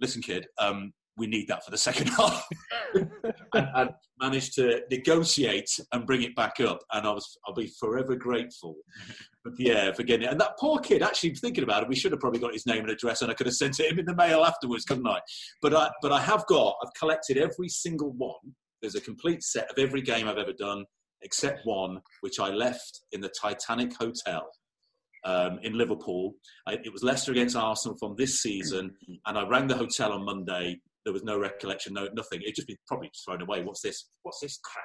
"Listen, 0.00 0.22
kid, 0.22 0.46
um, 0.58 0.92
we 1.16 1.26
need 1.26 1.46
that 1.48 1.64
for 1.64 1.70
the 1.70 1.78
second 1.78 2.08
half," 2.18 2.46
and, 2.94 3.10
and 3.74 3.90
managed 4.20 4.54
to 4.54 4.80
negotiate 4.90 5.68
and 5.92 6.06
bring 6.06 6.22
it 6.22 6.34
back 6.34 6.60
up. 6.60 6.80
And 6.92 7.06
I 7.06 7.10
was, 7.10 7.36
I'll 7.46 7.54
be 7.54 7.72
forever 7.78 8.16
grateful 8.16 8.76
for 9.42 9.52
Pierre 9.52 9.92
for 9.94 10.04
getting 10.04 10.26
it. 10.26 10.30
And 10.30 10.40
that 10.40 10.58
poor 10.58 10.78
kid, 10.78 11.02
actually 11.02 11.34
thinking 11.34 11.64
about 11.64 11.82
it, 11.82 11.88
we 11.88 11.96
should 11.96 12.12
have 12.12 12.20
probably 12.20 12.40
got 12.40 12.52
his 12.52 12.66
name 12.66 12.80
and 12.80 12.90
address, 12.90 13.22
and 13.22 13.30
I 13.30 13.34
could 13.34 13.46
have 13.46 13.56
sent 13.56 13.80
it 13.80 13.90
him 13.90 13.98
in 13.98 14.06
the 14.06 14.14
mail 14.14 14.44
afterwards, 14.44 14.84
couldn't 14.84 15.06
I? 15.06 15.20
But 15.60 15.74
I, 15.74 15.90
but 16.00 16.12
I 16.12 16.20
have 16.20 16.46
got, 16.46 16.76
I've 16.82 16.94
collected 16.98 17.36
every 17.36 17.68
single 17.68 18.12
one. 18.12 18.54
There's 18.80 18.94
a 18.94 19.00
complete 19.00 19.42
set 19.42 19.70
of 19.70 19.78
every 19.78 20.02
game 20.02 20.28
I've 20.28 20.38
ever 20.38 20.52
done, 20.52 20.84
except 21.22 21.60
one, 21.64 22.00
which 22.20 22.40
I 22.40 22.48
left 22.50 23.00
in 23.12 23.20
the 23.20 23.30
Titanic 23.40 23.94
Hotel 23.96 24.48
um, 25.24 25.58
in 25.62 25.76
Liverpool. 25.76 26.34
I, 26.66 26.74
it 26.84 26.92
was 26.92 27.02
Leicester 27.02 27.32
against 27.32 27.56
Arsenal 27.56 27.96
from 27.98 28.14
this 28.16 28.42
season, 28.42 28.94
and 29.26 29.38
I 29.38 29.46
rang 29.46 29.68
the 29.68 29.76
hotel 29.76 30.12
on 30.12 30.24
Monday. 30.24 30.80
There 31.04 31.12
was 31.12 31.24
no 31.24 31.38
recollection, 31.38 31.94
no 31.94 32.08
nothing. 32.14 32.40
It 32.44 32.54
just 32.54 32.68
been 32.68 32.76
probably 32.86 33.10
thrown 33.24 33.42
away. 33.42 33.62
What's 33.62 33.82
this? 33.82 34.08
What's 34.22 34.40
this 34.40 34.58
crap? 34.64 34.84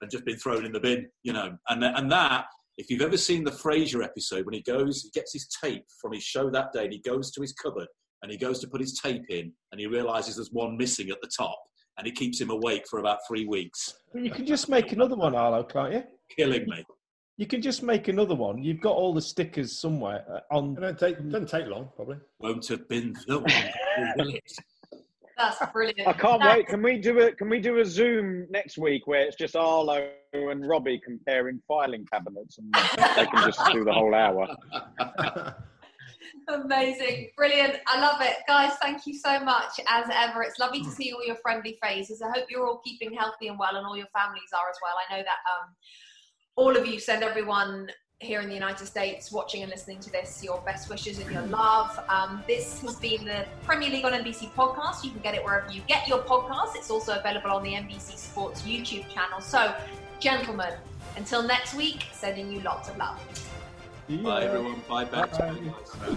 And 0.00 0.10
just 0.10 0.24
been 0.24 0.38
thrown 0.38 0.64
in 0.64 0.72
the 0.72 0.80
bin, 0.80 1.06
you 1.22 1.32
know. 1.32 1.56
And 1.68 1.84
and 1.84 2.10
that, 2.12 2.46
if 2.76 2.90
you've 2.90 3.02
ever 3.02 3.16
seen 3.16 3.44
the 3.44 3.50
Frasier 3.50 4.04
episode, 4.04 4.46
when 4.46 4.54
he 4.54 4.62
goes, 4.62 5.02
he 5.02 5.10
gets 5.10 5.32
his 5.32 5.48
tape 5.62 5.84
from 6.00 6.12
his 6.12 6.22
show 6.22 6.50
that 6.50 6.72
day, 6.72 6.84
and 6.84 6.92
he 6.92 7.00
goes 7.00 7.30
to 7.32 7.40
his 7.40 7.52
cupboard 7.52 7.88
and 8.22 8.32
he 8.32 8.38
goes 8.38 8.58
to 8.60 8.68
put 8.68 8.80
his 8.80 8.98
tape 9.00 9.24
in, 9.28 9.52
and 9.70 9.80
he 9.80 9.86
realizes 9.86 10.36
there's 10.36 10.50
one 10.52 10.76
missing 10.76 11.10
at 11.10 11.20
the 11.22 11.30
top, 11.36 11.58
and 11.98 12.06
it 12.06 12.14
keeps 12.14 12.40
him 12.40 12.50
awake 12.50 12.84
for 12.88 13.00
about 13.00 13.18
three 13.26 13.44
weeks, 13.44 13.94
Well, 14.14 14.24
you 14.24 14.30
can 14.30 14.46
just 14.46 14.68
make 14.68 14.92
another 14.92 15.16
one, 15.16 15.34
Arlo, 15.34 15.64
can't 15.64 15.92
you? 15.92 16.02
killing 16.36 16.66
me. 16.68 16.84
You 17.36 17.46
can 17.46 17.62
just 17.62 17.82
make 17.82 18.08
another 18.08 18.34
one. 18.34 18.62
You've 18.62 18.80
got 18.80 18.94
all 18.96 19.14
the 19.14 19.22
stickers 19.22 19.80
somewhere 19.80 20.24
uh, 20.32 20.54
on. 20.54 20.76
It 20.76 20.80
don't 20.80 20.98
take, 20.98 21.16
doesn't 21.30 21.48
take 21.48 21.66
long, 21.66 21.88
probably. 21.94 22.16
Won't 22.40 22.66
have 22.68 22.88
been 22.88 23.14
the 23.26 23.38
one. 23.38 23.52
will 24.16 24.34
it? 24.34 24.52
That's 25.36 25.56
brilliant. 25.72 26.00
I 26.08 26.12
can't 26.14 26.40
That's- 26.42 26.56
wait. 26.58 26.66
Can 26.66 26.82
we 26.82 26.98
do 26.98 27.18
it? 27.20 27.38
Can 27.38 27.48
we 27.48 27.60
do 27.60 27.78
a 27.78 27.84
Zoom 27.84 28.46
next 28.50 28.76
week 28.76 29.06
where 29.06 29.20
it's 29.20 29.36
just 29.36 29.54
Arlo 29.54 30.08
and 30.32 30.66
Robbie 30.68 31.00
comparing 31.04 31.60
filing 31.68 32.04
cabinets, 32.12 32.58
and 32.58 32.74
they 33.16 33.26
can 33.26 33.44
just 33.46 33.60
do 33.72 33.84
the 33.84 33.92
whole 33.92 34.14
hour? 34.14 34.48
Amazing, 36.48 37.28
brilliant. 37.36 37.76
I 37.86 38.00
love 38.00 38.22
it. 38.22 38.36
Guys, 38.46 38.72
thank 38.80 39.06
you 39.06 39.14
so 39.14 39.38
much 39.40 39.80
as 39.86 40.06
ever. 40.12 40.42
It's 40.42 40.58
lovely 40.58 40.82
to 40.82 40.90
see 40.90 41.12
all 41.12 41.24
your 41.24 41.36
friendly 41.36 41.78
faces. 41.82 42.22
I 42.22 42.30
hope 42.30 42.46
you're 42.48 42.66
all 42.66 42.80
keeping 42.84 43.12
healthy 43.12 43.48
and 43.48 43.58
well, 43.58 43.76
and 43.76 43.86
all 43.86 43.96
your 43.96 44.06
families 44.16 44.50
are 44.54 44.70
as 44.70 44.76
well. 44.82 44.94
I 44.96 45.16
know 45.16 45.22
that 45.22 45.28
um, 45.28 45.74
all 46.56 46.74
of 46.74 46.86
you 46.86 46.98
send 46.98 47.22
everyone 47.22 47.90
here 48.20 48.40
in 48.40 48.48
the 48.48 48.54
United 48.54 48.84
States 48.86 49.30
watching 49.30 49.62
and 49.62 49.70
listening 49.70 50.00
to 50.00 50.10
this 50.10 50.42
your 50.42 50.60
best 50.62 50.90
wishes 50.90 51.18
and 51.20 51.30
your 51.30 51.42
love. 51.42 52.02
Um, 52.08 52.42
this 52.48 52.80
has 52.80 52.96
been 52.96 53.26
the 53.26 53.46
Premier 53.64 53.90
League 53.90 54.04
on 54.04 54.12
NBC 54.12 54.50
podcast. 54.52 55.04
You 55.04 55.10
can 55.10 55.20
get 55.20 55.34
it 55.34 55.44
wherever 55.44 55.70
you 55.70 55.82
get 55.86 56.08
your 56.08 56.20
podcasts. 56.20 56.74
It's 56.74 56.90
also 56.90 57.18
available 57.18 57.50
on 57.50 57.62
the 57.62 57.72
NBC 57.72 58.16
Sports 58.16 58.62
YouTube 58.62 59.08
channel. 59.08 59.40
So, 59.40 59.74
gentlemen, 60.18 60.72
until 61.16 61.42
next 61.42 61.74
week, 61.74 62.06
sending 62.12 62.50
you 62.50 62.60
lots 62.60 62.88
of 62.88 62.96
love. 62.96 63.20
Bye, 64.08 64.44
everyone. 64.44 64.82
Bye, 64.88 65.04
back. 65.04 65.30
Bye. 65.32 66.16